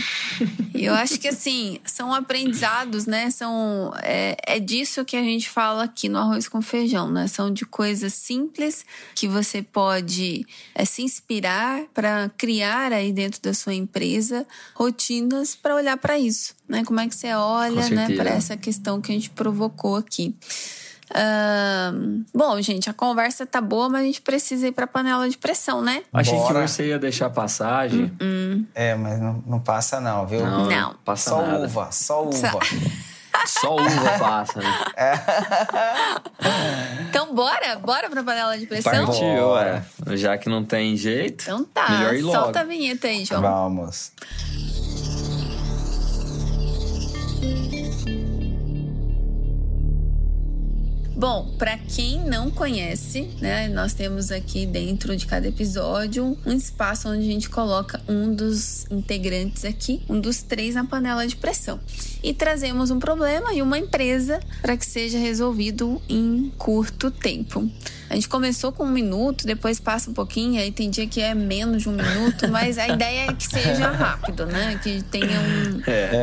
E 0.74 0.86
eu 0.86 0.94
acho 0.94 1.18
que 1.20 1.28
assim, 1.28 1.80
são 1.86 2.14
aprendizados, 2.14 3.06
né? 3.06 3.32
São, 3.32 3.94
é, 4.04 4.36
é 4.46 4.60
disso 4.60 5.06
que 5.06 5.16
a 5.16 5.24
gente 5.24 5.50
fala 5.50 5.86
aqui 5.86 6.10
no 6.10 6.20
Arroz 6.20 6.50
com 6.50 6.62
Feijão, 6.62 7.10
né? 7.10 7.28
São 7.28 7.52
de 7.52 7.66
coisas 7.66 8.14
simples 8.14 8.86
que 9.16 9.28
você 9.28 9.62
pode 9.62 10.46
é, 10.74 10.84
se 10.84 11.02
inspirar 11.02 11.84
para 11.94 12.30
criar 12.38 12.92
aí 12.92 13.14
dentro 13.14 13.42
da 13.42 13.54
sua 13.54 13.74
empresa 13.74 14.46
rotinas 14.74 15.56
para 15.56 15.76
olhar 15.76 15.98
para 15.98 16.20
isso, 16.20 16.54
né? 16.68 16.84
Como 16.84 17.00
é 17.00 17.08
que 17.08 17.16
você 17.16 17.34
olha, 17.34 17.90
né, 17.90 18.16
para 18.16 18.32
essa 18.32 18.58
questão 18.58 19.00
que 19.00 19.12
a 19.12 19.16
gente 19.16 19.30
provocou 19.30 19.96
aqui. 19.96 20.36
Bom, 22.34 22.60
gente, 22.62 22.89
a 22.89 22.94
conversa 22.94 23.46
tá 23.46 23.62
boa, 23.62 23.88
mas 23.89 24.02
a 24.02 24.06
gente 24.06 24.22
precisa 24.22 24.68
ir 24.68 24.72
pra 24.72 24.88
panela 24.88 25.30
de 25.30 25.38
pressão, 25.38 25.82
né? 25.82 26.04
Achei 26.13 26.34
Bora. 26.38 26.62
que 26.63 26.68
você 26.70 26.88
ia 26.88 27.00
deixar 27.00 27.30
passagem. 27.30 28.12
É, 28.74 28.96
mas 28.96 29.20
não, 29.20 29.44
não 29.46 29.60
passa 29.60 30.00
não, 30.00 30.26
viu? 30.26 30.46
Não, 30.46 30.65
Não. 30.65 30.89
não 30.89 30.96
passa 31.06 31.30
Só 31.30 31.41
nada. 31.41 31.63
uva, 31.65 31.91
só 31.91 32.24
uva. 32.24 32.60
Só 33.48 33.76
uva 33.76 34.18
passa, 34.18 34.60
né? 34.62 34.74
Então, 37.10 37.36
bora? 37.36 37.76
Bora 37.78 38.10
pra 38.10 38.24
panela 38.24 38.58
de 38.58 38.65
pressão? 38.65 39.06
Partiu, 39.06 39.36
Bora. 39.36 39.86
é. 40.10 40.15
Já 40.18 40.38
que 40.38 40.50
não 40.50 40.63
tem 40.63 40.96
jeito, 40.96 41.44
Então 41.44 41.63
tá, 41.65 41.89
melhor 41.89 42.15
ir 42.15 42.22
logo. 42.22 42.38
solta 42.39 42.62
a 42.62 42.63
vinheta 42.63 43.08
aí, 43.08 43.26
João. 43.26 43.41
Vamos. 43.41 44.12
Bom, 51.17 51.54
pra 51.58 51.78
quem 51.78 52.19
não 52.25 52.51
conhece, 52.51 53.30
né, 53.39 53.69
nós 53.69 53.93
temos 53.93 54.32
aqui 54.32 54.65
dentro 54.65 55.15
de 55.15 55.25
cada 55.25 55.47
episódio 55.47 56.38
um 56.45 56.51
espaço 56.51 57.08
onde 57.08 57.21
a 57.21 57.32
gente 57.32 57.49
coloca 57.49 58.01
um 58.08 58.34
dos 58.36 58.86
integrantes 58.91 59.63
aqui, 59.63 60.01
um 60.10 60.19
dos 60.19 60.41
três 60.41 60.75
na 60.75 60.84
panela 60.84 61.25
de 61.25 61.38
pressão. 61.38 61.80
E 62.21 62.34
trazemos 62.34 62.91
um 62.91 62.99
problema 62.99 63.54
e 63.54 63.62
uma 63.62 63.78
empresa 63.80 64.41
para 64.62 64.75
que 64.75 64.86
seja 64.86 65.17
resolvido 65.17 66.01
em 66.10 66.51
curto 66.58 67.10
tempo. 67.10 67.69
A 68.10 68.15
gente 68.15 68.28
começou 68.28 68.71
com 68.73 68.84
um 68.84 68.91
minuto, 68.91 69.45
depois 69.47 69.80
passa 69.80 70.10
um 70.10 70.13
pouquinho, 70.13 70.60
aí 70.60 70.71
tem 70.71 70.89
dia 70.89 71.08
que 71.08 71.21
é 71.21 71.34
menos 71.34 71.84
de 71.84 71.89
um 71.89 71.93
minuto, 71.93 72.47
mas 72.51 72.78
a 72.78 72.89
ideia 72.89 73.30
é 73.30 73.34
que 73.34 73.47
seja 73.47 73.89
rápido, 73.89 74.45
né? 74.45 74.80
Que 74.84 75.01
tenha 75.04 75.39
um- 75.39 75.82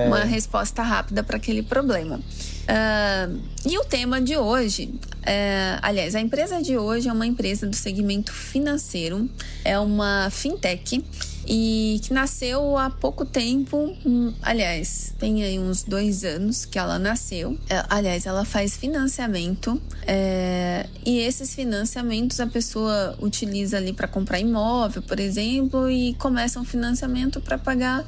uma 0.09 0.25
resposta 0.25 0.83
rápida 0.83 1.23
para 1.25 1.39
aquele 1.39 1.63
problema. 1.63 2.21
Ah, 2.69 3.29
e 3.65 3.79
o 3.79 3.85
tema 3.85 4.21
de 4.21 4.37
hoje, 4.37 4.95
é, 5.23 5.79
aliás, 5.83 6.15
a 6.15 6.21
empresa 6.21 6.61
de 6.63 6.77
hoje 6.77 7.09
é 7.09 7.13
uma 7.13 7.27
empresa 7.27 7.67
do 7.67 7.77
segmento 7.77 8.33
financeiro, 8.33 9.29
é 9.65 9.79
uma 9.79 10.29
fintech 10.31 11.05
e 11.47 12.01
que 12.05 12.13
nasceu 12.13 12.79
há 12.79 12.89
pouco 12.89 13.25
tempo, 13.25 13.97
hum, 14.07 14.33
aliás, 14.43 15.13
tem 15.19 15.43
aí 15.43 15.59
uns 15.59 15.83
dois 15.83 16.25
anos 16.25 16.65
que 16.65 16.79
ela 16.79 16.99
nasceu. 16.99 17.59
É, 17.69 17.85
aliás, 17.89 18.27
ela 18.27 18.45
faz 18.45 18.77
financiamento 18.77 19.81
é, 20.07 20.87
e 21.05 21.19
esses 21.19 21.55
financiamentos 21.55 22.39
a 22.41 22.47
pessoa 22.47 23.17
utiliza 23.21 23.77
ali 23.77 23.93
para 23.93 24.07
comprar 24.07 24.39
imóvel, 24.39 25.03
por 25.03 25.19
exemplo, 25.19 25.91
e 25.91 26.15
começa 26.15 26.61
um 26.61 26.65
financiamento 26.65 27.41
para 27.41 27.59
pagar 27.59 28.05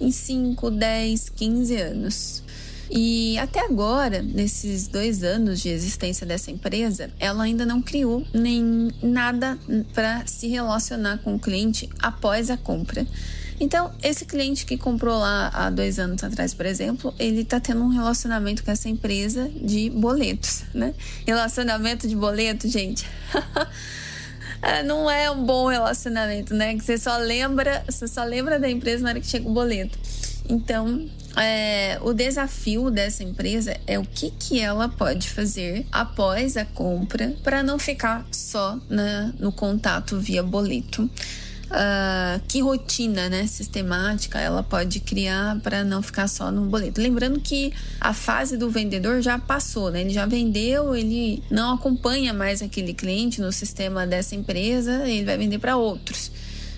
em 0.00 0.10
5, 0.10 0.70
10, 0.70 1.28
15 1.30 1.76
anos. 1.76 2.45
E 2.90 3.36
até 3.38 3.60
agora, 3.64 4.22
nesses 4.22 4.86
dois 4.86 5.22
anos 5.22 5.60
de 5.60 5.68
existência 5.68 6.26
dessa 6.26 6.50
empresa, 6.50 7.10
ela 7.18 7.42
ainda 7.42 7.66
não 7.66 7.82
criou 7.82 8.26
nem 8.32 8.90
nada 9.02 9.58
para 9.92 10.26
se 10.26 10.48
relacionar 10.48 11.18
com 11.18 11.34
o 11.34 11.38
cliente 11.38 11.88
após 12.00 12.50
a 12.50 12.56
compra. 12.56 13.06
Então, 13.58 13.90
esse 14.02 14.26
cliente 14.26 14.66
que 14.66 14.76
comprou 14.76 15.18
lá 15.18 15.50
há 15.52 15.70
dois 15.70 15.98
anos 15.98 16.22
atrás, 16.22 16.52
por 16.52 16.66
exemplo, 16.66 17.14
ele 17.18 17.40
está 17.40 17.58
tendo 17.58 17.82
um 17.82 17.88
relacionamento 17.88 18.62
com 18.62 18.70
essa 18.70 18.88
empresa 18.88 19.48
de 19.48 19.88
boletos, 19.88 20.64
né? 20.74 20.94
Relacionamento 21.26 22.06
de 22.06 22.14
boleto, 22.14 22.68
gente. 22.68 23.06
É, 24.62 24.82
não 24.82 25.08
é 25.08 25.30
um 25.30 25.44
bom 25.44 25.68
relacionamento, 25.68 26.54
né? 26.54 26.74
Que 26.74 26.82
você 26.82 26.98
só 26.98 27.18
lembra, 27.18 27.84
você 27.88 28.08
só 28.08 28.24
lembra 28.24 28.58
da 28.58 28.68
empresa 28.68 29.04
na 29.04 29.10
hora 29.10 29.20
que 29.20 29.26
chega 29.26 29.46
o 29.46 29.52
boleto. 29.52 29.98
Então, 30.48 31.08
é, 31.36 31.98
o 32.02 32.12
desafio 32.12 32.90
dessa 32.90 33.22
empresa 33.22 33.76
é 33.86 33.98
o 33.98 34.04
que, 34.04 34.30
que 34.30 34.60
ela 34.60 34.88
pode 34.88 35.28
fazer 35.28 35.86
após 35.92 36.56
a 36.56 36.64
compra 36.64 37.34
para 37.42 37.62
não 37.62 37.78
ficar 37.78 38.26
só 38.30 38.78
na, 38.88 39.32
no 39.38 39.52
contato 39.52 40.18
via 40.18 40.42
boleto. 40.42 41.10
Ah, 41.68 42.40
que 42.46 42.60
rotina 42.60 43.28
né, 43.28 43.44
sistemática 43.46 44.38
ela 44.38 44.62
pode 44.62 45.00
criar 45.00 45.58
para 45.60 45.82
não 45.82 46.00
ficar 46.00 46.28
só 46.28 46.50
no 46.50 46.66
boleto. 46.66 47.00
Lembrando 47.00 47.40
que 47.40 47.72
a 48.00 48.14
fase 48.14 48.56
do 48.56 48.70
vendedor 48.70 49.20
já 49.20 49.36
passou, 49.36 49.90
né? 49.90 50.02
ele 50.02 50.10
já 50.10 50.26
vendeu, 50.26 50.94
ele 50.94 51.42
não 51.50 51.74
acompanha 51.74 52.32
mais 52.32 52.62
aquele 52.62 52.94
cliente 52.94 53.40
no 53.40 53.50
sistema 53.50 54.06
dessa 54.06 54.36
empresa, 54.36 55.08
ele 55.08 55.24
vai 55.24 55.36
vender 55.36 55.58
para 55.58 55.76
outros. 55.76 56.30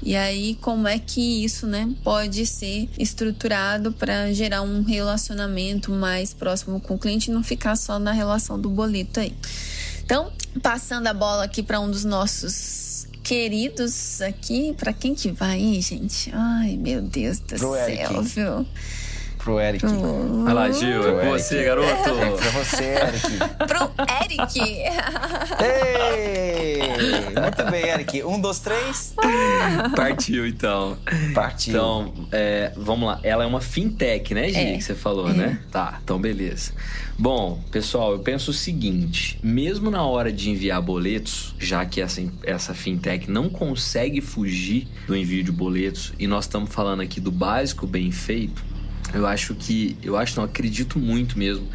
E 0.03 0.15
aí, 0.15 0.57
como 0.61 0.87
é 0.87 0.99
que 0.99 1.45
isso 1.45 1.67
né, 1.67 1.93
pode 2.03 2.47
ser 2.47 2.89
estruturado 2.99 3.93
para 3.93 4.33
gerar 4.33 4.63
um 4.63 4.83
relacionamento 4.83 5.91
mais 5.91 6.33
próximo 6.33 6.81
com 6.81 6.95
o 6.95 6.99
cliente 6.99 7.31
e 7.31 7.35
não 7.35 7.43
ficar 7.43 7.77
só 7.77 7.99
na 7.99 8.13
relação 8.13 8.61
do 8.61 8.69
boleto 8.69 9.21
aí? 9.21 9.35
Então, 10.05 10.33
passando 10.63 11.07
a 11.07 11.15
bola 11.15 11.45
aqui 11.45 11.63
para 11.63 11.81
um 11.81 11.91
dos 11.91 12.05
nossos 12.05 13.07
queridos 13.23 14.23
aqui, 14.23 14.75
para 14.79 14.91
quem 14.93 15.15
que 15.15 15.31
vai, 15.31 15.61
hein, 15.61 15.83
gente? 15.83 16.31
Ai, 16.33 16.79
meu 16.79 17.03
Deus 17.03 17.39
do 17.41 17.57
Pro 17.57 17.75
céu, 17.75 17.89
Eric. 17.89 18.23
viu? 18.23 18.67
Pro 19.49 19.59
Eric. 19.59 19.83
Vai 20.45 20.53
lá, 20.53 20.71
Gil, 20.71 21.09
é 21.09 21.25
com 21.25 21.31
você, 21.31 21.65
garoto. 21.65 21.89
Pra 22.37 22.51
você, 22.51 22.85
Eric. 22.85 23.39
Pro 23.67 23.91
Eric! 24.23 24.61
Ei! 25.65 26.79
Muito 27.41 27.71
bem, 27.71 27.89
Eric. 27.89 28.25
Um, 28.25 28.39
dois, 28.39 28.59
três. 28.59 29.15
Partiu, 29.97 30.47
então. 30.47 30.99
Partiu. 31.35 31.73
Então, 31.73 32.13
é, 32.31 32.75
vamos 32.77 33.09
lá. 33.09 33.21
Ela 33.23 33.45
é 33.45 33.47
uma 33.47 33.63
fintech, 33.63 34.35
né, 34.35 34.51
Gi? 34.51 34.59
É. 34.59 34.77
Que 34.77 34.85
você 34.85 34.95
falou, 34.95 35.31
né? 35.31 35.59
Tá, 35.71 35.99
então 36.05 36.21
beleza. 36.21 36.73
Bom, 37.19 37.59
pessoal, 37.71 38.13
eu 38.13 38.19
penso 38.19 38.51
o 38.51 38.55
seguinte: 38.55 39.41
mesmo 39.43 39.91
na 39.91 40.05
hora 40.05 40.31
de 40.31 40.51
enviar 40.51 40.83
boletos, 40.83 41.55
já 41.59 41.87
que 41.87 42.03
essa, 42.03 42.23
essa 42.45 42.75
fintech 42.75 43.31
não 43.31 43.49
consegue 43.49 44.21
fugir 44.21 44.87
do 45.07 45.17
envio 45.17 45.43
de 45.43 45.51
boletos, 45.51 46.13
e 46.19 46.27
nós 46.27 46.45
estamos 46.45 46.71
falando 46.71 47.01
aqui 47.01 47.19
do 47.19 47.33
básico 47.33 47.87
bem 47.87 48.13
feito, 48.13 48.63
eu 49.14 49.27
acho 49.27 49.55
que, 49.55 49.97
eu 50.03 50.16
acho, 50.16 50.37
não 50.37 50.44
acredito 50.44 50.99
muito 50.99 51.38
mesmo 51.38 51.66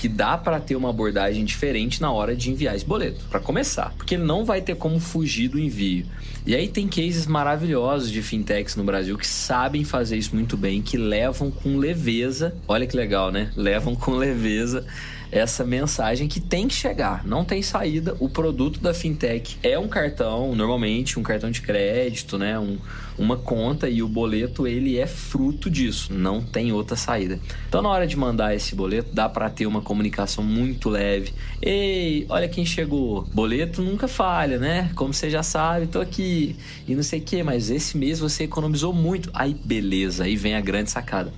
que 0.00 0.08
dá 0.08 0.38
para 0.38 0.58
ter 0.58 0.76
uma 0.76 0.88
abordagem 0.88 1.44
diferente 1.44 2.00
na 2.00 2.10
hora 2.10 2.34
de 2.34 2.50
enviar 2.50 2.74
esse 2.74 2.86
boleto, 2.86 3.22
para 3.28 3.38
começar, 3.38 3.92
porque 3.98 4.14
ele 4.14 4.24
não 4.24 4.46
vai 4.46 4.62
ter 4.62 4.74
como 4.74 4.98
fugir 4.98 5.48
do 5.48 5.58
envio. 5.58 6.06
E 6.46 6.54
aí 6.54 6.68
tem 6.68 6.88
cases 6.88 7.26
maravilhosos 7.26 8.10
de 8.10 8.22
fintechs 8.22 8.76
no 8.76 8.84
Brasil 8.84 9.18
que 9.18 9.26
sabem 9.26 9.84
fazer 9.84 10.16
isso 10.16 10.34
muito 10.34 10.56
bem, 10.56 10.80
que 10.80 10.96
levam 10.96 11.50
com 11.50 11.76
leveza, 11.76 12.54
olha 12.66 12.86
que 12.86 12.96
legal, 12.96 13.30
né? 13.30 13.50
Levam 13.54 13.94
com 13.94 14.12
leveza 14.12 14.86
essa 15.32 15.64
mensagem 15.64 16.26
que 16.28 16.40
tem 16.40 16.66
que 16.66 16.74
chegar, 16.74 17.24
não 17.26 17.44
tem 17.44 17.62
saída. 17.62 18.16
O 18.18 18.28
produto 18.28 18.80
da 18.80 18.92
fintech 18.92 19.58
é 19.62 19.78
um 19.78 19.88
cartão, 19.88 20.54
normalmente 20.54 21.18
um 21.18 21.22
cartão 21.22 21.50
de 21.50 21.60
crédito, 21.62 22.36
né? 22.36 22.58
Um, 22.58 22.78
uma 23.18 23.36
conta 23.36 23.88
e 23.88 24.02
o 24.02 24.08
boleto 24.08 24.66
ele 24.66 24.98
é 24.98 25.06
fruto 25.06 25.68
disso, 25.68 26.12
não 26.12 26.40
tem 26.40 26.72
outra 26.72 26.96
saída. 26.96 27.38
Então 27.68 27.82
na 27.82 27.88
hora 27.88 28.06
de 28.06 28.16
mandar 28.16 28.54
esse 28.54 28.74
boleto 28.74 29.10
dá 29.12 29.28
para 29.28 29.50
ter 29.50 29.66
uma 29.66 29.82
comunicação 29.82 30.42
muito 30.42 30.88
leve. 30.88 31.32
Ei, 31.60 32.26
olha 32.28 32.48
quem 32.48 32.64
chegou. 32.64 33.22
Boleto 33.32 33.82
nunca 33.82 34.08
falha, 34.08 34.58
né? 34.58 34.90
Como 34.94 35.12
você 35.12 35.28
já 35.28 35.42
sabe, 35.42 35.86
tô 35.86 36.00
aqui 36.00 36.56
e 36.88 36.94
não 36.94 37.02
sei 37.02 37.20
o 37.20 37.22
que, 37.22 37.42
mas 37.42 37.70
esse 37.70 37.96
mês 37.96 38.18
você 38.18 38.44
economizou 38.44 38.92
muito. 38.92 39.30
Aí 39.34 39.54
beleza, 39.54 40.24
aí 40.24 40.34
vem 40.36 40.54
a 40.54 40.60
grande 40.60 40.90
sacada. 40.90 41.32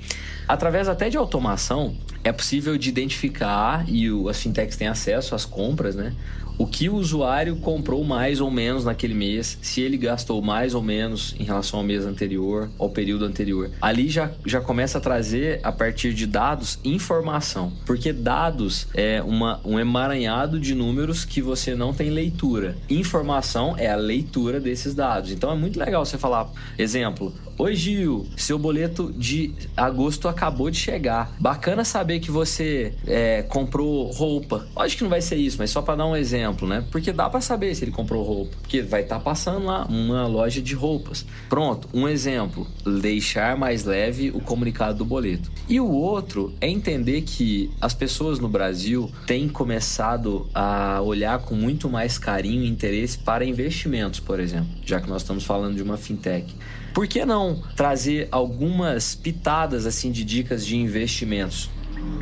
Através 0.52 0.86
até 0.86 1.08
de 1.08 1.16
automação, 1.16 1.94
é 2.22 2.30
possível 2.30 2.76
de 2.76 2.90
identificar, 2.90 3.88
e 3.88 4.10
o, 4.10 4.28
as 4.28 4.38
fintechs 4.38 4.76
têm 4.76 4.86
acesso 4.86 5.34
às 5.34 5.46
compras, 5.46 5.96
né? 5.96 6.14
O 6.58 6.66
que 6.66 6.90
o 6.90 6.96
usuário 6.96 7.56
comprou 7.56 8.04
mais 8.04 8.38
ou 8.38 8.50
menos 8.50 8.84
naquele 8.84 9.14
mês, 9.14 9.58
se 9.62 9.80
ele 9.80 9.96
gastou 9.96 10.42
mais 10.42 10.74
ou 10.74 10.82
menos 10.82 11.34
em 11.40 11.44
relação 11.44 11.80
ao 11.80 11.84
mês 11.86 12.04
anterior, 12.04 12.68
ao 12.78 12.90
período 12.90 13.24
anterior. 13.24 13.70
Ali 13.80 14.10
já, 14.10 14.30
já 14.44 14.60
começa 14.60 14.98
a 14.98 15.00
trazer, 15.00 15.58
a 15.62 15.72
partir 15.72 16.12
de 16.12 16.26
dados, 16.26 16.78
informação. 16.84 17.72
Porque 17.86 18.12
dados 18.12 18.86
é 18.92 19.22
uma, 19.22 19.58
um 19.64 19.80
emaranhado 19.80 20.60
de 20.60 20.74
números 20.74 21.24
que 21.24 21.40
você 21.40 21.74
não 21.74 21.94
tem 21.94 22.10
leitura. 22.10 22.76
Informação 22.90 23.74
é 23.78 23.90
a 23.90 23.96
leitura 23.96 24.60
desses 24.60 24.94
dados. 24.94 25.32
Então 25.32 25.50
é 25.50 25.56
muito 25.56 25.80
legal 25.80 26.04
você 26.04 26.18
falar, 26.18 26.50
exemplo, 26.78 27.32
Oi 27.62 27.76
Gil, 27.76 28.26
seu 28.36 28.58
boleto 28.58 29.14
de 29.16 29.54
agosto 29.76 30.26
acabou 30.26 30.68
de 30.68 30.76
chegar. 30.76 31.32
Bacana 31.38 31.84
saber 31.84 32.18
que 32.18 32.28
você 32.28 32.92
é, 33.06 33.42
comprou 33.42 34.10
roupa. 34.10 34.66
Lógico 34.74 34.98
que 34.98 35.02
não 35.04 35.10
vai 35.10 35.20
ser 35.20 35.36
isso, 35.36 35.58
mas 35.60 35.70
só 35.70 35.80
para 35.80 35.94
dar 35.94 36.06
um 36.06 36.16
exemplo, 36.16 36.66
né? 36.66 36.84
Porque 36.90 37.12
dá 37.12 37.30
para 37.30 37.40
saber 37.40 37.72
se 37.76 37.84
ele 37.84 37.92
comprou 37.92 38.24
roupa, 38.24 38.56
porque 38.60 38.82
vai 38.82 39.02
estar 39.02 39.18
tá 39.18 39.20
passando 39.20 39.66
lá 39.66 39.84
uma 39.84 40.26
loja 40.26 40.60
de 40.60 40.74
roupas. 40.74 41.24
Pronto, 41.48 41.88
um 41.94 42.08
exemplo: 42.08 42.66
deixar 43.00 43.56
mais 43.56 43.84
leve 43.84 44.30
o 44.30 44.40
comunicado 44.40 44.98
do 44.98 45.04
boleto. 45.04 45.48
E 45.68 45.78
o 45.78 45.88
outro 45.88 46.52
é 46.60 46.68
entender 46.68 47.22
que 47.22 47.70
as 47.80 47.94
pessoas 47.94 48.40
no 48.40 48.48
Brasil 48.48 49.08
têm 49.24 49.48
começado 49.48 50.48
a 50.52 51.00
olhar 51.00 51.38
com 51.38 51.54
muito 51.54 51.88
mais 51.88 52.18
carinho 52.18 52.64
e 52.64 52.68
interesse 52.68 53.18
para 53.18 53.44
investimentos, 53.44 54.18
por 54.18 54.40
exemplo, 54.40 54.66
já 54.84 55.00
que 55.00 55.08
nós 55.08 55.22
estamos 55.22 55.44
falando 55.44 55.76
de 55.76 55.82
uma 55.84 55.96
fintech. 55.96 56.52
Por 56.92 57.06
que 57.06 57.24
não 57.24 57.62
trazer 57.74 58.28
algumas 58.30 59.14
pitadas 59.14 59.86
assim 59.86 60.12
de 60.12 60.24
dicas 60.24 60.66
de 60.66 60.76
investimentos? 60.76 61.70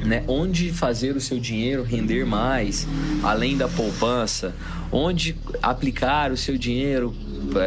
Né? 0.05 0.23
Onde 0.29 0.71
fazer 0.73 1.17
o 1.17 1.21
seu 1.21 1.41
dinheiro 1.41 1.83
render 1.83 2.25
mais, 2.25 2.87
além 3.23 3.57
da 3.57 3.67
poupança? 3.69 4.55
Onde 4.93 5.37
aplicar 5.63 6.31
o 6.31 6.37
seu 6.37 6.57
dinheiro 6.57 7.15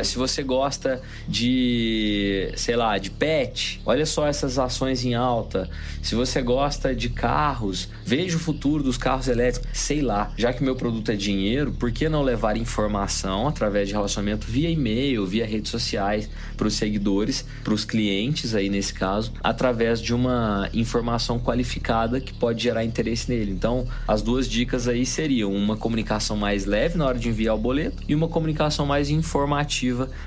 se 0.04 0.18
você 0.18 0.44
gosta 0.44 1.02
de, 1.28 2.52
sei 2.56 2.76
lá, 2.76 2.98
de 2.98 3.10
pet, 3.10 3.82
olha 3.86 4.06
só 4.06 4.28
essas 4.28 4.60
ações 4.60 5.04
em 5.04 5.16
alta. 5.16 5.70
Se 6.02 6.16
você 6.16 6.42
gosta 6.42 6.96
de 6.96 7.10
carros, 7.10 7.90
veja 8.06 8.38
o 8.38 8.40
futuro 8.40 8.84
dos 8.84 8.98
carros 8.98 9.28
elétricos. 9.28 9.70
Sei 9.74 10.02
lá, 10.02 10.32
já 10.38 10.54
que 10.54 10.64
meu 10.64 10.76
produto 10.76 11.12
é 11.12 11.16
dinheiro, 11.16 11.72
por 11.72 11.92
que 11.92 12.08
não 12.08 12.22
levar 12.22 12.58
informação 12.58 13.48
através 13.48 13.88
de 13.88 13.94
relacionamento 13.94 14.46
via 14.46 14.70
e-mail, 14.70 15.26
via 15.26 15.46
redes 15.46 15.72
sociais 15.72 16.30
para 16.56 16.68
os 16.68 16.76
seguidores, 16.76 17.46
para 17.64 17.74
os 17.74 17.86
clientes 17.86 18.54
aí 18.54 18.70
nesse 18.70 18.94
caso, 18.94 19.34
através 19.44 20.02
de 20.02 20.14
uma 20.14 20.70
informação 20.74 21.40
qualificada 21.40 22.20
que 22.20 22.34
pode 22.34 22.62
gerar 22.62 22.84
interesse 22.84 23.30
nele. 23.30 23.52
Então, 23.52 23.88
as 24.08 24.22
duas 24.22 24.48
dicas 24.48 24.88
aí 24.88 25.06
seriam 25.06 25.54
uma 25.54 25.76
comunicação 25.76 26.38
mais 26.38 26.66
leve 26.66 26.98
na 26.98 27.06
hora 27.06 27.18
de 27.18 27.30
enviar 27.30 27.56
o 27.56 27.60
boleto 27.60 28.04
e 28.08 28.14
uma 28.14 28.28
comunicação 28.28 28.86
mais 28.86 29.10
informativa 29.10 29.63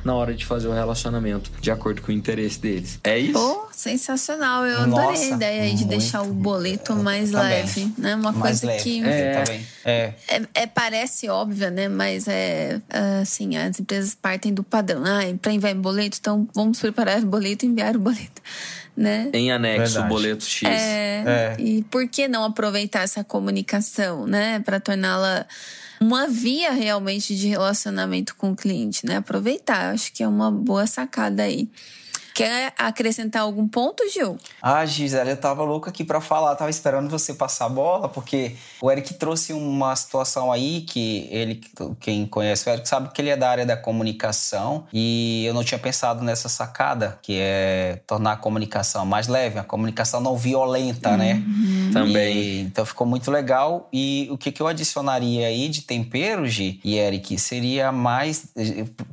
na 0.04 0.14
hora 0.14 0.34
de 0.34 0.44
fazer 0.44 0.68
o 0.68 0.72
relacionamento, 0.72 1.50
de 1.60 1.70
acordo 1.70 2.02
com 2.02 2.10
o 2.10 2.14
interesse 2.14 2.58
deles. 2.58 2.98
É 3.04 3.18
isso? 3.18 3.32
Pô, 3.32 3.68
sensacional. 3.72 4.64
Eu 4.64 4.80
adorei 4.80 5.08
Nossa, 5.08 5.24
a 5.24 5.36
ideia 5.36 5.62
aí 5.62 5.74
de 5.74 5.84
deixar 5.84 6.22
o 6.22 6.32
boleto 6.32 6.94
mais 6.94 7.30
também. 7.30 7.48
leve, 7.48 7.92
né? 7.98 8.14
Uma 8.14 8.32
mais 8.32 8.60
coisa 8.60 8.66
leve. 8.66 8.82
que 8.82 9.04
é, 9.04 9.44
é. 9.84 10.14
É, 10.28 10.42
é, 10.54 10.66
parece 10.66 11.28
óbvia, 11.28 11.70
né? 11.70 11.88
Mas 11.88 12.26
é 12.28 12.80
assim, 13.20 13.56
as 13.56 13.78
empresas 13.78 14.14
partem 14.14 14.52
do 14.52 14.62
padrão. 14.62 15.02
Ah, 15.04 15.20
para 15.40 15.52
enviar 15.52 15.74
boleto, 15.74 16.18
então 16.20 16.48
vamos 16.54 16.80
preparar 16.80 17.22
o 17.22 17.26
boleto 17.26 17.64
e 17.64 17.68
enviar 17.68 17.96
o 17.96 18.00
boleto. 18.00 18.42
Né? 18.96 19.28
Em 19.34 19.52
anexo, 19.52 20.00
o 20.00 20.04
boleto 20.04 20.44
X. 20.44 20.66
É, 20.66 21.22
é, 21.26 21.56
E 21.58 21.82
por 21.84 22.08
que 22.08 22.26
não 22.26 22.44
aproveitar 22.44 23.02
essa 23.02 23.22
comunicação, 23.22 24.26
né? 24.26 24.58
Para 24.60 24.80
torná-la 24.80 25.46
uma 26.00 26.26
via 26.26 26.72
realmente 26.72 27.36
de 27.36 27.48
relacionamento 27.48 28.34
com 28.36 28.52
o 28.52 28.56
cliente, 28.56 29.06
né? 29.06 29.16
Aproveitar, 29.16 29.92
acho 29.92 30.12
que 30.12 30.22
é 30.22 30.28
uma 30.28 30.50
boa 30.50 30.86
sacada 30.86 31.42
aí. 31.42 31.68
Quer 32.36 32.74
acrescentar 32.76 33.40
algum 33.40 33.66
ponto, 33.66 34.06
Gil? 34.10 34.36
Ah, 34.60 34.84
Gisele, 34.84 35.30
eu 35.30 35.36
tava 35.38 35.64
louco 35.64 35.88
aqui 35.88 36.04
para 36.04 36.20
falar, 36.20 36.54
tava 36.54 36.68
esperando 36.68 37.08
você 37.08 37.32
passar 37.32 37.64
a 37.64 37.68
bola, 37.70 38.10
porque 38.10 38.54
o 38.78 38.90
Eric 38.90 39.14
trouxe 39.14 39.54
uma 39.54 39.96
situação 39.96 40.52
aí 40.52 40.82
que 40.82 41.28
ele, 41.30 41.62
quem 41.98 42.26
conhece 42.26 42.68
o 42.68 42.72
Eric, 42.74 42.86
sabe 42.86 43.08
que 43.08 43.22
ele 43.22 43.30
é 43.30 43.38
da 43.38 43.48
área 43.48 43.64
da 43.64 43.74
comunicação 43.74 44.84
e 44.92 45.46
eu 45.46 45.54
não 45.54 45.64
tinha 45.64 45.78
pensado 45.78 46.22
nessa 46.22 46.46
sacada, 46.46 47.18
que 47.22 47.38
é 47.40 48.02
tornar 48.06 48.32
a 48.32 48.36
comunicação 48.36 49.06
mais 49.06 49.28
leve, 49.28 49.58
a 49.58 49.64
comunicação 49.64 50.20
não 50.20 50.36
violenta, 50.36 51.16
né? 51.16 51.36
uhum. 51.36 51.86
né? 51.86 51.90
Também. 51.94 52.36
E, 52.36 52.60
então 52.60 52.84
ficou 52.84 53.06
muito 53.06 53.30
legal. 53.30 53.88
E 53.90 54.28
o 54.30 54.36
que, 54.36 54.52
que 54.52 54.60
eu 54.60 54.66
adicionaria 54.66 55.46
aí 55.46 55.70
de 55.70 55.80
tempero, 55.80 56.46
Gi 56.46 56.82
e 56.84 56.98
Eric, 56.98 57.38
seria 57.38 57.90
mais 57.90 58.48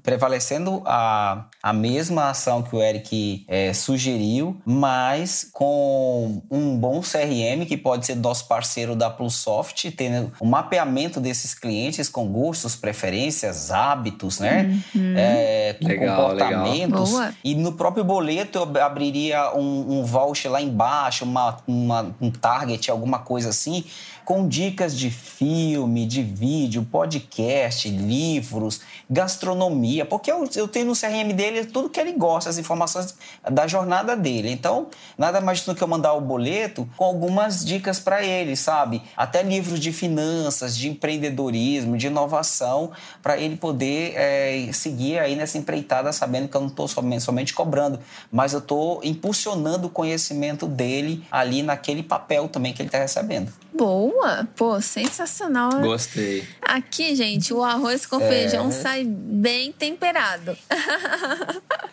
prevalecendo 0.01 0.83
a, 0.85 1.45
a 1.63 1.71
mesma 1.71 2.29
ação 2.29 2.61
que 2.61 2.75
o 2.75 2.83
Eric 2.83 3.12
que 3.13 3.45
é, 3.47 3.71
sugeriu, 3.73 4.59
mas 4.65 5.47
com 5.53 6.41
um 6.49 6.75
bom 6.75 6.99
CRM 7.01 7.63
que 7.67 7.77
pode 7.77 8.07
ser 8.07 8.15
nosso 8.15 8.47
parceiro 8.47 8.95
da 8.95 9.07
Plusoft, 9.07 9.91
tendo 9.91 10.31
o 10.39 10.45
um 10.45 10.49
mapeamento 10.49 11.19
desses 11.19 11.53
clientes 11.53 12.09
com 12.09 12.25
gostos, 12.27 12.75
preferências, 12.75 13.69
hábitos, 13.69 14.39
né? 14.39 14.81
Uhum. 14.95 15.13
É, 15.15 15.75
com 15.79 15.87
legal, 15.87 16.21
comportamentos. 16.21 17.13
Legal. 17.13 17.33
E 17.43 17.53
no 17.53 17.73
próprio 17.73 18.03
boleto 18.03 18.57
eu 18.57 18.83
abriria 18.83 19.55
um, 19.55 19.99
um 19.99 20.03
voucher 20.03 20.51
lá 20.51 20.59
embaixo, 20.59 21.23
uma, 21.23 21.57
uma, 21.67 22.15
um 22.19 22.31
target, 22.31 22.89
alguma 22.89 23.19
coisa 23.19 23.49
assim 23.49 23.85
com 24.23 24.47
dicas 24.47 24.97
de 24.97 25.09
filme, 25.09 26.05
de 26.05 26.23
vídeo, 26.23 26.87
podcast, 26.89 27.89
livros, 27.89 28.81
gastronomia, 29.09 30.05
porque 30.05 30.31
eu, 30.31 30.47
eu 30.55 30.67
tenho 30.67 30.87
no 30.87 30.93
CRM 30.93 31.33
dele 31.35 31.65
tudo 31.65 31.89
que 31.89 31.99
ele 31.99 32.13
gosta, 32.13 32.49
as 32.49 32.57
informações 32.57 33.02
da 33.49 33.67
jornada 33.67 34.15
dele. 34.15 34.51
Então, 34.51 34.87
nada 35.17 35.41
mais 35.41 35.61
do 35.61 35.73
que 35.73 35.83
eu 35.83 35.87
mandar 35.87 36.13
o 36.13 36.21
boleto 36.21 36.87
com 36.97 37.03
algumas 37.03 37.63
dicas 37.65 37.99
para 37.99 38.23
ele, 38.23 38.55
sabe? 38.55 39.01
Até 39.15 39.43
livros 39.43 39.79
de 39.79 39.91
finanças, 39.91 40.77
de 40.77 40.89
empreendedorismo, 40.89 41.97
de 41.97 42.07
inovação, 42.07 42.91
para 43.21 43.37
ele 43.37 43.55
poder 43.55 44.13
é, 44.15 44.69
seguir 44.73 45.19
aí 45.19 45.35
nessa 45.35 45.57
empreitada, 45.57 46.11
sabendo 46.11 46.47
que 46.47 46.55
eu 46.55 46.61
não 46.61 46.67
estou 46.67 46.87
somente, 46.87 47.23
somente 47.23 47.53
cobrando, 47.53 47.99
mas 48.31 48.53
eu 48.53 48.59
estou 48.59 49.01
impulsionando 49.03 49.87
o 49.87 49.89
conhecimento 49.89 50.67
dele 50.67 51.25
ali 51.31 51.63
naquele 51.63 52.03
papel 52.03 52.47
também 52.47 52.73
que 52.73 52.81
ele 52.81 52.89
está 52.89 52.99
recebendo. 52.99 53.62
Boa! 53.73 54.47
Pô, 54.55 54.79
sensacional. 54.79 55.81
Gostei. 55.81 56.43
Aqui, 56.61 57.15
gente, 57.15 57.53
o 57.53 57.63
arroz 57.63 58.05
com 58.05 58.19
é. 58.21 58.27
feijão 58.27 58.71
sai 58.71 59.03
bem 59.03 59.71
temperado. 59.71 60.55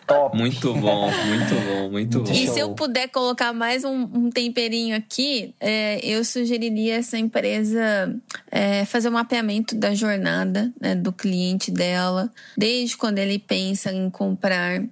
Top. 0.05 0.37
Muito 0.37 0.73
bom, 0.73 1.09
muito 1.11 1.55
bom, 1.55 1.89
muito 1.89 2.19
bom. 2.21 2.31
E 2.31 2.47
se 2.47 2.59
eu 2.59 2.73
puder 2.73 3.07
colocar 3.07 3.53
mais 3.53 3.83
um, 3.83 4.07
um 4.13 4.29
temperinho 4.29 4.95
aqui, 4.95 5.55
é, 5.59 5.99
eu 6.03 6.23
sugeriria 6.23 6.95
essa 6.95 7.17
empresa 7.17 8.15
é, 8.51 8.85
fazer 8.85 9.09
um 9.09 9.13
mapeamento 9.13 9.75
da 9.75 9.95
jornada 9.95 10.71
né, 10.79 10.95
do 10.95 11.11
cliente 11.11 11.71
dela, 11.71 12.29
desde 12.57 12.97
quando 12.97 13.19
ele 13.19 13.39
pensa 13.39 13.91
em 13.91 14.09
comprar 14.09 14.83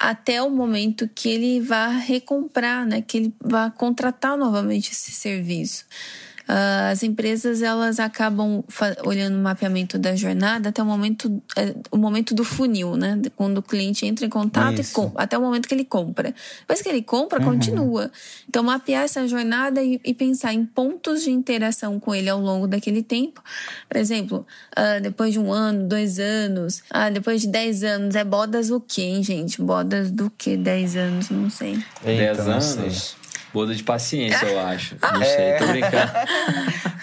até 0.00 0.42
o 0.42 0.48
momento 0.48 1.06
que 1.14 1.28
ele 1.28 1.60
vá 1.60 1.88
recomprar, 1.88 2.86
né? 2.86 3.02
Que 3.02 3.18
ele 3.18 3.34
vá 3.38 3.70
contratar 3.70 4.34
novamente 4.34 4.92
esse 4.92 5.12
serviço. 5.12 5.84
Uh, 6.50 6.90
as 6.90 7.04
empresas 7.04 7.62
elas 7.62 8.00
acabam 8.00 8.64
olhando 9.04 9.36
o 9.36 9.40
mapeamento 9.40 9.96
da 9.96 10.16
jornada 10.16 10.70
até 10.70 10.82
o 10.82 10.84
momento, 10.84 11.40
é, 11.56 11.76
o 11.92 11.96
momento 11.96 12.34
do 12.34 12.42
funil, 12.42 12.96
né? 12.96 13.22
Quando 13.36 13.58
o 13.58 13.62
cliente 13.62 14.04
entra 14.04 14.26
em 14.26 14.28
contato 14.28 14.80
e 14.80 14.84
até 15.14 15.38
o 15.38 15.40
momento 15.40 15.68
que 15.68 15.74
ele 15.74 15.84
compra. 15.84 16.34
Depois 16.58 16.82
que 16.82 16.88
ele 16.88 17.02
compra, 17.02 17.38
uhum. 17.38 17.52
continua. 17.52 18.10
Então, 18.48 18.64
mapear 18.64 19.04
essa 19.04 19.28
jornada 19.28 19.80
e, 19.80 20.00
e, 20.04 20.12
pensar 20.12 20.52
em 20.52 20.66
pontos 20.66 21.22
de 21.22 21.30
interação 21.30 22.00
com 22.00 22.12
ele 22.12 22.28
ao 22.28 22.40
longo 22.40 22.66
daquele 22.66 23.04
tempo. 23.04 23.40
Por 23.88 23.96
exemplo, 23.96 24.44
uh, 24.76 25.00
depois 25.00 25.32
de 25.32 25.38
um 25.38 25.52
ano, 25.52 25.86
dois 25.86 26.18
anos, 26.18 26.78
uh, 26.90 27.12
depois 27.12 27.42
de 27.42 27.46
dez 27.46 27.84
anos, 27.84 28.16
é 28.16 28.24
bodas 28.24 28.72
o 28.72 28.80
quê, 28.80 29.02
hein, 29.02 29.22
gente? 29.22 29.62
Bodas 29.62 30.10
do 30.10 30.28
quê? 30.36 30.56
Dez 30.56 30.96
anos, 30.96 31.30
não 31.30 31.48
sei. 31.48 31.78
Dez 32.04 32.40
anos? 32.40 33.19
Boda 33.52 33.74
de 33.74 33.82
paciência, 33.82 34.46
eu 34.46 34.60
acho. 34.60 34.96
Não 35.02 35.24
sei, 35.24 35.56
tô 35.58 35.66
brincando. 35.66 36.12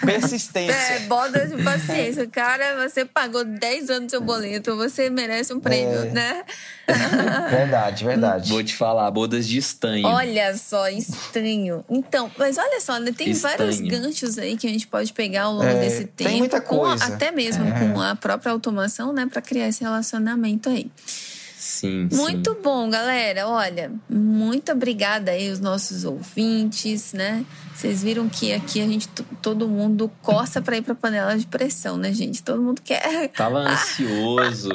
Persistência. 0.04 0.74
É, 0.74 1.00
boda 1.00 1.46
de 1.46 1.62
paciência. 1.62 2.26
Cara, 2.26 2.88
você 2.88 3.04
pagou 3.04 3.44
10 3.44 3.90
anos 3.90 4.06
do 4.06 4.10
seu 4.10 4.20
boleto, 4.20 4.76
você 4.76 5.10
merece 5.10 5.52
um 5.52 5.60
prêmio, 5.60 5.98
é. 5.98 6.10
né? 6.10 6.44
Verdade, 7.50 8.04
verdade. 8.04 8.48
Vou 8.48 8.64
te 8.64 8.74
falar, 8.74 9.10
bodas 9.10 9.46
de 9.46 9.58
estanho. 9.58 10.06
Olha 10.06 10.56
só, 10.56 10.88
estranho. 10.88 11.84
Então, 11.88 12.30
mas 12.38 12.56
olha 12.56 12.80
só, 12.80 12.98
né, 12.98 13.12
tem 13.12 13.30
estanho. 13.30 13.58
vários 13.58 13.80
ganchos 13.80 14.38
aí 14.38 14.56
que 14.56 14.66
a 14.66 14.70
gente 14.70 14.86
pode 14.86 15.12
pegar 15.12 15.44
ao 15.44 15.52
longo 15.52 15.66
é, 15.66 15.80
desse 15.80 16.06
tempo. 16.06 16.30
Tem 16.30 16.38
muita 16.38 16.62
coisa. 16.62 17.04
A, 17.04 17.08
até 17.08 17.30
mesmo 17.30 17.68
é. 17.68 17.78
com 17.78 18.00
a 18.00 18.16
própria 18.16 18.52
automação, 18.52 19.12
né, 19.12 19.26
para 19.30 19.42
criar 19.42 19.68
esse 19.68 19.82
relacionamento 19.82 20.70
aí. 20.70 20.90
Sim, 21.78 22.08
Muito 22.10 22.54
sim. 22.54 22.60
bom, 22.60 22.90
galera. 22.90 23.46
Olha, 23.46 23.92
muito 24.10 24.72
obrigada 24.72 25.30
aí 25.30 25.48
os 25.48 25.60
nossos 25.60 26.04
ouvintes, 26.04 27.12
né? 27.12 27.44
Vocês 27.72 28.02
viram 28.02 28.28
que 28.28 28.52
aqui 28.52 28.82
a 28.82 28.84
gente, 28.84 29.06
todo 29.40 29.68
mundo 29.68 30.10
coça 30.20 30.60
para 30.60 30.76
ir 30.76 30.82
para 30.82 30.96
panela 30.96 31.38
de 31.38 31.46
pressão, 31.46 31.96
né, 31.96 32.12
gente? 32.12 32.42
Todo 32.42 32.60
mundo 32.60 32.82
quer. 32.82 33.28
Tava 33.28 33.60
ansioso, 33.70 34.70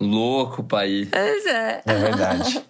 louco 0.00 0.64
para 0.64 0.86
ir. 0.86 1.10
Pois 1.10 1.44
é. 1.44 1.82
É 1.84 1.94
verdade. 1.94 2.64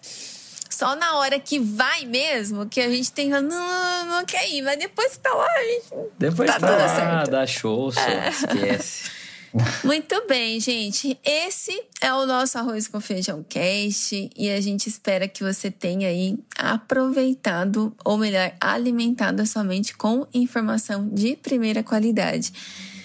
Só 0.68 0.96
na 0.96 1.18
hora 1.18 1.38
que 1.38 1.60
vai 1.60 2.06
mesmo, 2.06 2.66
que 2.66 2.80
a 2.80 2.88
gente 2.88 3.12
tem. 3.12 3.28
Não, 3.28 3.40
não, 3.40 4.06
não 4.06 4.24
quer 4.24 4.50
ir, 4.50 4.62
mas 4.62 4.76
depois 4.80 5.12
que 5.12 5.20
tá 5.20 5.32
lá, 5.32 5.46
a 5.46 5.62
gente. 5.62 6.10
Depois 6.18 6.50
tá, 6.50 6.58
tá 6.58 6.70
lá, 6.70 6.88
certo. 6.88 7.30
dá 7.30 7.46
show, 7.46 7.92
só 7.92 8.00
é. 8.00 8.30
esquece. 8.30 9.17
Muito 9.84 10.26
bem, 10.28 10.60
gente. 10.60 11.18
Esse 11.24 11.72
é 12.00 12.12
o 12.12 12.26
nosso 12.26 12.58
Arroz 12.58 12.86
com 12.86 13.00
Feijão 13.00 13.44
Cast 13.48 14.30
e 14.36 14.50
a 14.50 14.60
gente 14.60 14.88
espera 14.88 15.26
que 15.26 15.42
você 15.42 15.70
tenha 15.70 16.08
aí 16.08 16.38
aproveitado, 16.56 17.94
ou 18.04 18.18
melhor, 18.18 18.52
alimentado 18.60 19.42
a 19.42 19.46
sua 19.46 19.64
mente 19.64 19.96
com 19.96 20.26
informação 20.32 21.08
de 21.08 21.36
primeira 21.36 21.82
qualidade. 21.82 22.52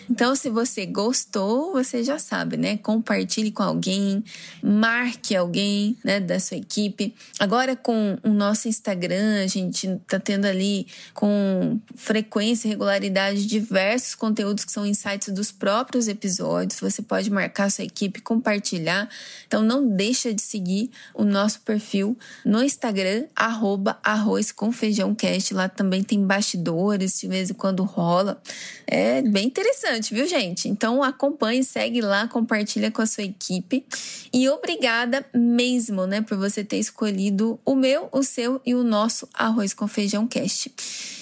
Então, 0.09 0.35
se 0.35 0.49
você 0.49 0.85
gostou, 0.85 1.73
você 1.73 2.03
já 2.03 2.19
sabe, 2.19 2.57
né? 2.57 2.77
Compartilhe 2.77 3.51
com 3.51 3.63
alguém, 3.63 4.23
marque 4.61 5.35
alguém, 5.35 5.97
né, 6.03 6.19
da 6.19 6.39
sua 6.39 6.57
equipe. 6.57 7.13
Agora 7.39 7.75
com 7.75 8.17
o 8.23 8.29
nosso 8.29 8.67
Instagram, 8.67 9.43
a 9.43 9.47
gente 9.47 9.99
tá 10.07 10.19
tendo 10.19 10.45
ali 10.45 10.87
com 11.13 11.79
frequência 11.95 12.67
e 12.67 12.71
regularidade 12.71 13.45
diversos 13.45 14.15
conteúdos 14.15 14.65
que 14.65 14.71
são 14.71 14.85
insights 14.85 15.29
dos 15.29 15.51
próprios 15.51 16.07
episódios. 16.07 16.79
Você 16.79 17.01
pode 17.01 17.29
marcar 17.31 17.71
sua 17.71 17.85
equipe, 17.85 18.21
compartilhar. 18.21 19.09
Então, 19.47 19.63
não 19.63 19.87
deixa 19.87 20.33
de 20.33 20.41
seguir 20.41 20.91
o 21.13 21.23
nosso 21.23 21.61
perfil 21.61 22.17
no 22.45 22.61
Instagram, 22.63 23.25
arroba 23.35 23.97
arroz 24.03 24.51
com 24.51 24.71
feijão 24.71 25.15
cast. 25.15 25.53
Lá 25.53 25.69
também 25.69 26.03
tem 26.03 26.25
bastidores, 26.25 27.19
de 27.19 27.27
vez 27.27 27.49
em 27.49 27.53
quando 27.53 27.83
rola. 27.83 28.41
É 28.85 29.21
bem 29.21 29.47
interessante 29.47 29.92
interessante, 29.93 30.13
viu, 30.13 30.27
gente? 30.27 30.67
Então 30.67 31.03
acompanhe, 31.03 31.63
segue 31.63 32.01
lá, 32.01 32.27
compartilha 32.27 32.91
com 32.91 33.01
a 33.01 33.05
sua 33.05 33.23
equipe. 33.23 33.85
E 34.31 34.49
obrigada 34.49 35.25
mesmo, 35.33 36.05
né, 36.05 36.21
por 36.21 36.37
você 36.37 36.63
ter 36.63 36.77
escolhido 36.77 37.59
o 37.65 37.75
meu, 37.75 38.09
o 38.11 38.23
seu 38.23 38.61
e 38.65 38.73
o 38.73 38.83
nosso 38.83 39.27
Arroz 39.33 39.73
com 39.73 39.87
Feijão 39.87 40.27
Cast. 40.27 40.71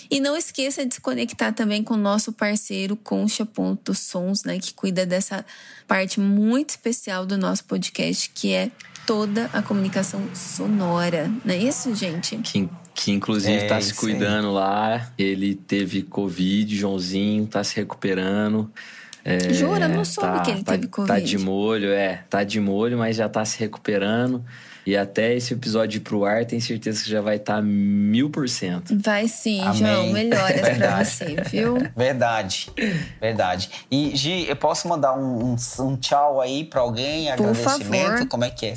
E 0.09 0.19
não 0.19 0.36
esqueça 0.36 0.86
de 0.86 0.95
se 0.95 1.01
conectar 1.01 1.53
também 1.53 1.84
com 1.84 1.93
o 1.93 1.97
nosso 1.97 2.34
parceiro 2.34 2.95
Concha.sons, 2.95 4.43
né, 4.43 4.59
que 4.59 4.74
cuida 4.74 5.05
dessa 5.05 5.45
parte 5.88 6.19
muito 6.19 6.72
especial 6.72 7.26
do 7.26 7.38
nosso 7.38 7.63
podcast, 7.65 8.30
que 8.34 8.53
é 8.53 8.72
toda 9.05 9.49
a 9.53 9.61
comunicação 9.61 10.24
sonora. 10.36 11.32
Não 11.43 11.53
é 11.53 11.57
isso, 11.57 11.93
gente? 11.95 12.38
Que 12.38 12.69
que 13.03 13.11
inclusive 13.11 13.57
é, 13.57 13.67
tá 13.67 13.81
se 13.81 13.95
cuidando 13.95 14.49
aí. 14.49 14.53
lá. 14.53 15.11
Ele 15.17 15.55
teve 15.55 16.03
Covid, 16.03 16.77
Joãozinho, 16.77 17.47
tá 17.47 17.63
se 17.63 17.75
recuperando. 17.75 18.71
É, 19.24 19.53
Jura? 19.53 19.88
Não 19.88 20.03
soube 20.03 20.38
tá, 20.38 20.39
que 20.41 20.51
ele 20.51 20.63
tá, 20.63 20.72
teve 20.74 20.88
Covid. 20.88 21.13
Tá 21.13 21.19
de 21.19 21.38
molho, 21.38 21.91
é. 21.91 22.24
Tá 22.30 22.43
de 22.43 22.59
molho, 22.59 22.97
mas 22.97 23.15
já 23.15 23.30
tá 23.30 23.45
se 23.45 23.59
recuperando. 23.59 24.43
E 24.86 24.97
até 24.97 25.36
esse 25.36 25.53
episódio 25.53 25.97
ir 25.97 26.01
pro 26.01 26.26
ar, 26.26 26.43
tenho 26.43 26.61
certeza 26.61 27.03
que 27.03 27.09
já 27.09 27.22
vai 27.22 27.36
estar 27.36 27.57
tá 27.57 27.61
mil 27.61 28.32
por 28.32 28.49
cento. 28.49 28.97
Vai 28.99 29.28
sim, 29.28 29.61
Amém. 29.61 29.76
João. 29.76 30.07
Melhoras 30.11 30.78
pra 30.78 31.03
você, 31.03 31.36
viu? 31.49 31.78
Verdade. 31.95 32.72
Verdade. 33.19 33.69
E, 33.91 34.15
Gi, 34.15 34.47
eu 34.49 34.55
posso 34.55 34.88
mandar 34.88 35.13
um, 35.13 35.53
um, 35.53 35.55
um 35.82 35.95
tchau 35.97 36.41
aí 36.41 36.63
pra 36.63 36.82
alguém? 36.82 37.26
Por 37.36 37.49
agradecimento? 37.49 38.11
Favor. 38.11 38.28
Como 38.28 38.43
é 38.43 38.49
que 38.49 38.65
é? 38.65 38.74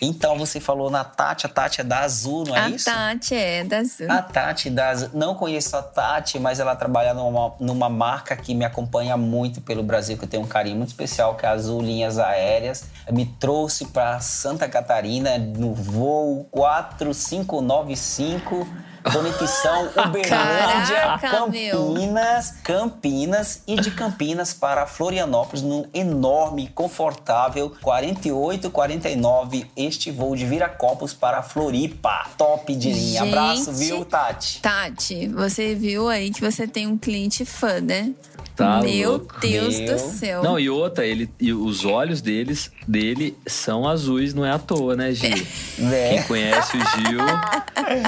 Então 0.00 0.36
você 0.36 0.58
falou 0.58 0.90
na 0.90 1.04
Tati, 1.04 1.46
a 1.46 1.48
Tati 1.48 1.80
é 1.80 1.84
da 1.84 2.00
Azul, 2.00 2.44
não 2.44 2.56
é 2.56 2.60
a 2.60 2.68
isso? 2.70 2.90
A 2.90 2.92
Tati 2.92 3.34
é 3.36 3.62
da 3.62 3.78
Azul. 3.78 4.10
A 4.10 4.22
Tati 4.22 4.68
da 4.68 4.88
Azul. 4.88 5.10
Não 5.14 5.34
conheço 5.36 5.76
a 5.76 5.82
Tati, 5.82 6.40
mas 6.40 6.58
ela 6.58 6.74
trabalha 6.74 7.14
numa, 7.14 7.54
numa 7.60 7.88
marca 7.88 8.34
que 8.34 8.52
me 8.52 8.64
acompanha 8.64 9.16
muito 9.16 9.60
pelo 9.60 9.81
Brasil, 9.84 10.18
que 10.18 10.24
eu 10.24 10.28
tenho 10.28 10.42
um 10.42 10.46
carinho 10.46 10.76
muito 10.76 10.88
especial, 10.88 11.36
que 11.36 11.46
é 11.46 11.48
a 11.48 11.52
Azul 11.52 11.80
Linhas 11.82 12.18
Aéreas. 12.18 12.84
Me 13.10 13.26
trouxe 13.26 13.86
para 13.86 14.20
Santa 14.20 14.68
Catarina 14.68 15.38
no 15.38 15.74
voo 15.74 16.46
4595 16.50 18.66
Conexão 19.02 19.90
Uberlândia, 20.06 21.18
Campinas, 21.20 22.52
meu. 22.52 22.62
Campinas 22.62 23.62
e 23.66 23.76
de 23.76 23.90
Campinas 23.90 24.54
para 24.54 24.86
Florianópolis 24.86 25.62
num 25.62 25.84
enorme, 25.92 26.68
confortável 26.68 27.72
4849 27.82 29.66
este 29.76 30.10
voo 30.10 30.36
de 30.36 30.46
Viracopos 30.46 31.12
para 31.12 31.42
Floripa. 31.42 32.26
Top 32.36 32.74
de 32.74 32.92
linha. 32.92 33.24
Gente, 33.24 33.36
Abraço, 33.36 33.72
viu, 33.72 34.04
Tati? 34.04 34.60
Tati, 34.60 35.28
você 35.28 35.74
viu 35.74 36.08
aí 36.08 36.30
que 36.30 36.40
você 36.40 36.66
tem 36.66 36.86
um 36.86 36.96
cliente 36.96 37.44
fã, 37.44 37.80
né? 37.80 38.12
Tá 38.54 38.80
Meu 38.82 39.12
louco. 39.12 39.40
Deus 39.40 39.78
Meu. 39.78 39.92
do 39.94 39.98
céu. 39.98 40.42
Não, 40.42 40.58
e 40.58 40.68
outra, 40.68 41.06
ele, 41.06 41.30
e 41.40 41.52
os 41.52 41.84
olhos 41.84 42.20
deles, 42.20 42.70
dele 42.86 43.36
são 43.46 43.88
azuis, 43.88 44.34
não 44.34 44.44
é 44.44 44.50
à 44.50 44.58
toa, 44.58 44.96
né, 44.96 45.12
Gil? 45.12 45.32
É. 45.82 46.10
Quem 46.10 46.22
conhece 46.24 46.76
o 46.76 46.80
Gil, 46.80 47.20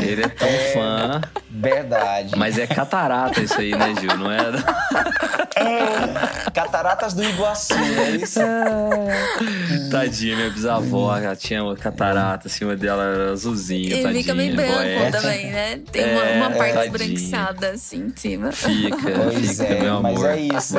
ele 0.02 0.22
é 0.22 0.28
tão 0.28 0.46
é, 0.46 0.72
fã. 0.72 1.20
Verdade. 1.50 2.36
Mas 2.36 2.58
é 2.58 2.66
catarata 2.66 3.40
isso 3.40 3.58
aí, 3.58 3.74
né, 3.74 3.94
Gil? 4.00 4.16
Não 4.16 4.30
é? 4.30 4.38
é 5.56 6.50
cataratas 6.54 7.14
do 7.14 7.24
Iguaçu, 7.24 7.74
é 7.74 8.10
isso? 8.10 8.40
Tadinha, 9.90 10.36
minha 10.36 10.50
bisavó, 10.50 11.16
ela 11.16 11.34
tinha 11.34 11.62
uma 11.62 11.76
catarata 11.76 12.46
acima 12.46 12.76
dela, 12.76 13.02
era 13.02 13.32
azulzinho, 13.32 13.92
Ele 13.92 14.02
tadinha. 14.02 14.22
fica 14.22 14.34
meio 14.34 14.54
branco 14.54 15.12
também, 15.12 15.50
né? 15.50 15.80
Tem 15.90 16.02
é, 16.02 16.36
uma, 16.38 16.46
uma 16.46 16.56
parte 16.56 16.78
esbranquiçada 16.86 17.70
assim 17.70 18.06
em 18.06 18.16
cima. 18.16 18.52
Fica, 18.52 18.96
pois 18.96 19.50
fica, 19.50 19.64
é, 19.64 19.82
meu 19.82 19.96
amor. 19.96 20.12
Mas 20.12 20.24
é 20.24 20.40
isso. 20.40 20.74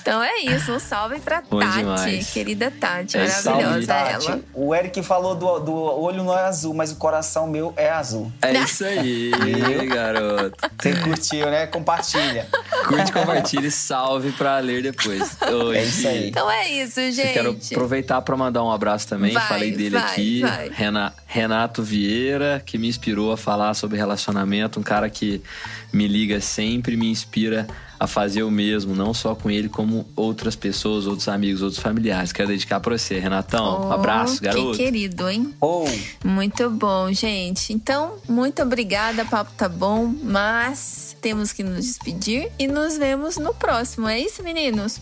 então 0.00 0.22
é 0.22 0.38
isso, 0.40 0.72
um 0.72 0.78
salve 0.80 1.20
pra 1.20 1.42
Bom 1.48 1.60
Tati, 1.60 1.78
demais. 1.78 2.30
querida 2.30 2.72
Tati, 2.78 3.16
é 3.16 3.26
maravilhosa 3.26 3.86
Tati. 3.86 4.26
ela. 4.28 4.40
O 4.54 4.74
Eric 4.74 5.02
falou 5.02 5.34
do, 5.34 5.58
do 5.60 5.74
olho 5.74 6.22
não 6.22 6.36
é 6.36 6.42
azul, 6.42 6.74
mas 6.74 6.92
o 6.92 6.96
coração 6.96 7.46
meu 7.46 7.72
é 7.76 7.90
azul. 7.90 8.30
É 8.42 8.52
isso 8.52 8.84
aí, 8.84 9.30
garoto. 9.88 10.56
Você 10.80 10.94
curtiu, 10.96 11.50
né? 11.50 11.66
Compartilha. 11.66 12.46
Curte, 12.86 13.12
compartilha 13.12 13.66
e 13.66 13.70
salve 13.70 14.32
pra 14.32 14.58
ler 14.58 14.82
depois. 14.82 15.36
Hoje. 15.42 15.78
É 15.78 15.82
isso 15.84 16.08
aí. 16.08 16.28
Então 16.28 16.50
é 16.50 16.68
isso, 16.70 17.00
gente. 17.10 17.26
Eu 17.26 17.32
quero 17.32 17.58
aproveitar 17.72 18.20
pra 18.22 18.36
mandar 18.36 18.62
um 18.62 18.70
abraço 18.70 19.08
também. 19.08 19.32
Vai, 19.32 19.48
Falei 19.48 19.72
dele 19.72 19.98
vai, 19.98 20.02
aqui. 20.02 20.40
Vai. 20.40 20.70
Renato 21.26 21.82
Vieira, 21.82 22.62
que 22.64 22.78
me 22.78 22.88
inspirou 22.88 23.32
a 23.32 23.36
falar 23.36 23.74
sobre 23.74 23.96
relacionamento. 23.96 24.78
Um 24.78 24.82
cara 24.82 25.08
que 25.10 25.42
me 25.92 26.06
liga 26.06 26.40
sempre, 26.40 26.96
me 26.96 27.10
inspira 27.10 27.66
a 27.98 28.06
fazer 28.06 28.42
o 28.42 28.50
mesmo, 28.50 28.94
não 28.94 29.12
só 29.14 29.34
com 29.34 29.50
ele, 29.50 29.68
como 29.68 30.06
outras 30.14 30.54
pessoas, 30.54 31.06
outros 31.06 31.28
amigos, 31.28 31.62
outros 31.62 31.80
familiares. 31.80 32.32
Quero 32.32 32.48
dedicar 32.48 32.80
para 32.80 32.96
você, 32.96 33.18
Renatão. 33.18 33.82
Oh, 33.82 33.86
um 33.86 33.92
abraço, 33.92 34.42
garoto. 34.42 34.72
Que 34.72 34.84
querido, 34.84 35.28
hein? 35.28 35.54
Oh. 35.60 35.86
Muito 36.24 36.68
bom, 36.70 37.12
gente. 37.12 37.72
Então, 37.72 38.14
muito 38.28 38.62
obrigada, 38.62 39.24
papo 39.24 39.52
tá 39.56 39.68
bom, 39.68 40.12
mas 40.22 41.16
temos 41.20 41.52
que 41.52 41.62
nos 41.62 41.86
despedir 41.86 42.50
e 42.58 42.66
nos 42.66 42.98
vemos 42.98 43.36
no 43.36 43.54
próximo. 43.54 44.08
É 44.08 44.18
isso, 44.18 44.42
meninos? 44.42 45.00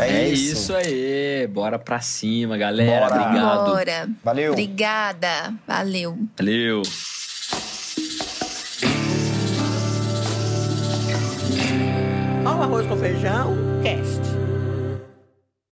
É, 0.00 0.24
é 0.24 0.28
isso. 0.28 0.52
isso. 0.52 0.74
aí. 0.74 1.46
Bora 1.46 1.78
pra 1.78 2.00
cima, 2.00 2.56
galera. 2.56 3.08
Bora. 3.08 3.22
Obrigado. 3.22 3.70
Bora. 3.70 4.08
Valeu. 4.22 4.52
Obrigada. 4.52 5.54
Valeu. 5.66 6.18
Valeu. 6.36 6.82
Olha 12.46 12.56
o 12.56 12.62
arroz 12.62 12.86
com 12.86 12.96
feijão, 12.96 13.56
cash. 13.82 14.13